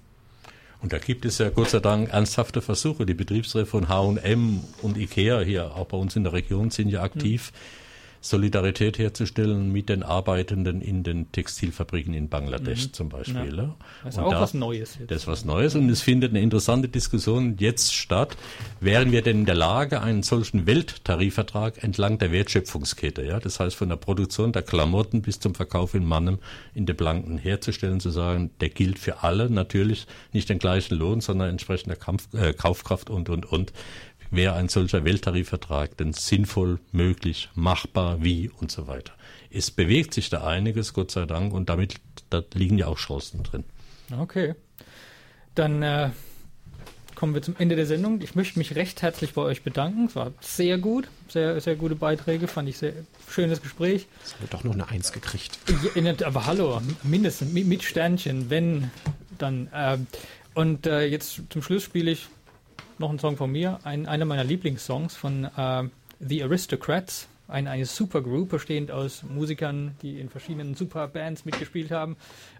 Und 0.80 0.92
da 0.92 0.98
gibt 0.98 1.24
es 1.24 1.38
ja 1.38 1.50
Gott 1.50 1.70
sei 1.70 1.80
Dank 1.80 2.12
ernsthafte 2.12 2.62
Versuche. 2.62 3.04
Die 3.04 3.14
Betriebsräte 3.14 3.66
von 3.66 3.88
H&M 3.88 4.60
und 4.82 4.96
Ikea 4.96 5.40
hier 5.40 5.74
auch 5.74 5.86
bei 5.86 5.96
uns 5.96 6.14
in 6.14 6.24
der 6.24 6.32
Region 6.32 6.70
sind 6.70 6.88
ja 6.88 7.02
aktiv, 7.02 7.52
Solidarität 8.20 8.98
herzustellen 8.98 9.72
mit 9.72 9.88
den 9.88 10.02
Arbeitenden 10.02 10.80
in 10.80 11.02
den 11.02 11.30
Textilfabriken 11.32 12.14
in 12.14 12.28
Bangladesch 12.28 12.92
zum 12.92 13.08
Beispiel. 13.08 13.56
Ja. 13.56 13.74
Das 14.04 14.14
ist 14.14 14.18
Und 14.18 14.24
auch 14.24 14.30
da- 14.32 14.40
was 14.40 14.54
Neues 14.54 14.96
jetzt. 14.98 15.10
Das 15.10 15.18
ist 15.22 15.26
was 15.26 15.44
Neues 15.44 15.74
und 15.74 15.88
es 15.88 16.02
findet 16.02 16.30
eine 16.30 16.40
interessante 16.40 16.88
Diskussion 16.88 17.56
jetzt 17.58 17.94
statt. 17.94 18.36
Wären 18.80 19.12
wir 19.12 19.22
denn 19.22 19.40
in 19.40 19.46
der 19.46 19.54
Lage, 19.54 20.00
einen 20.02 20.22
solchen 20.22 20.66
Welttarifvertrag 20.66 21.82
entlang 21.82 22.18
der 22.18 22.32
Wertschöpfungskette, 22.32 23.24
ja, 23.24 23.38
das 23.40 23.60
heißt 23.60 23.76
von 23.76 23.88
der 23.88 23.96
Produktion 23.96 24.52
der 24.52 24.62
Klamotten 24.62 25.22
bis 25.22 25.40
zum 25.40 25.54
Verkauf 25.54 25.94
in 25.94 26.04
Mannem 26.04 26.38
in 26.74 26.86
der 26.86 26.94
Blanken 26.94 27.38
herzustellen, 27.38 28.00
zu 28.00 28.10
sagen, 28.10 28.50
der 28.60 28.68
gilt 28.68 28.98
für 28.98 29.22
alle, 29.22 29.48
natürlich 29.50 30.06
nicht 30.32 30.48
den 30.48 30.58
gleichen 30.58 30.96
Lohn, 30.96 31.20
sondern 31.20 31.50
entsprechender 31.50 31.96
Kampf, 31.96 32.28
äh, 32.34 32.52
Kaufkraft 32.52 33.10
und, 33.10 33.28
und, 33.28 33.46
und. 33.50 33.72
Wäre 34.30 34.54
ein 34.54 34.68
solcher 34.68 35.04
Welttarifvertrag 35.04 35.96
denn 35.96 36.12
sinnvoll, 36.12 36.80
möglich, 36.92 37.48
machbar, 37.54 38.22
wie 38.22 38.50
und 38.50 38.70
so 38.70 38.86
weiter. 38.86 39.12
Es 39.50 39.70
bewegt 39.70 40.12
sich 40.12 40.28
da 40.28 40.46
einiges, 40.46 40.92
Gott 40.92 41.10
sei 41.10 41.24
Dank, 41.24 41.54
und 41.54 41.68
damit 41.68 41.94
da 42.30 42.42
liegen 42.52 42.76
ja 42.76 42.86
auch 42.86 42.98
Chancen 42.98 43.42
drin. 43.42 43.64
Okay. 44.18 44.54
Dann 45.54 45.82
äh, 45.82 46.10
kommen 47.14 47.34
wir 47.34 47.42
zum 47.42 47.56
Ende 47.58 47.74
der 47.74 47.86
Sendung. 47.86 48.20
Ich 48.20 48.34
möchte 48.34 48.58
mich 48.58 48.76
recht 48.76 49.02
herzlich 49.02 49.32
bei 49.32 49.42
euch 49.42 49.62
bedanken. 49.62 50.06
Es 50.06 50.14
war 50.14 50.32
sehr 50.40 50.78
gut, 50.78 51.08
sehr, 51.28 51.60
sehr 51.60 51.74
gute 51.74 51.94
Beiträge, 51.94 52.46
fand 52.46 52.68
ich 52.68 52.78
sehr 52.78 52.92
schönes 53.28 53.62
Gespräch. 53.62 54.06
Jetzt 54.20 54.34
haben 54.34 54.42
wir 54.42 54.48
doch 54.48 54.64
noch 54.64 54.74
eine 54.74 54.88
Eins 54.88 55.10
gekriegt. 55.12 55.58
Ja, 55.94 56.14
aber 56.26 56.46
hallo, 56.46 56.80
mindestens 57.02 57.52
mit, 57.52 57.82
Sternchen, 57.82 58.50
wenn 58.50 58.90
dann. 59.38 59.68
ähm, 59.74 60.06
und 60.54 60.86
äh, 60.86 61.06
jetzt 61.06 61.40
zum 61.50 61.62
Schluss 61.62 61.84
spiele 61.84 62.10
ich 62.10 62.26
noch 62.98 63.10
einen 63.10 63.18
Song 63.18 63.36
von 63.36 63.50
mir, 63.50 63.78
ein, 63.84 64.06
einer 64.06 64.24
meiner 64.24 64.44
Lieblingssongs 64.44 65.16
von 65.16 65.44
äh, 65.44 65.84
The 66.20 66.42
Aristocrats, 66.42 67.28
ein, 67.48 67.66
eine 67.66 67.86
Supergroup 67.86 68.50
bestehend 68.50 68.90
aus 68.90 69.22
Musikern, 69.22 69.96
die 70.02 70.20
in 70.20 70.28
verschiedenen 70.28 70.74
Superbands 70.74 71.44
mitgespielt 71.44 71.90
haben. 71.90 72.16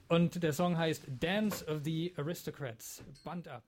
Und 0.09 0.43
der 0.43 0.53
Song 0.53 0.78
heißt 0.78 1.03
Dance 1.20 1.66
of 1.66 1.80
the 1.84 2.12
Aristocrats. 2.16 3.03
Band 3.24 3.49
ab. 3.49 3.62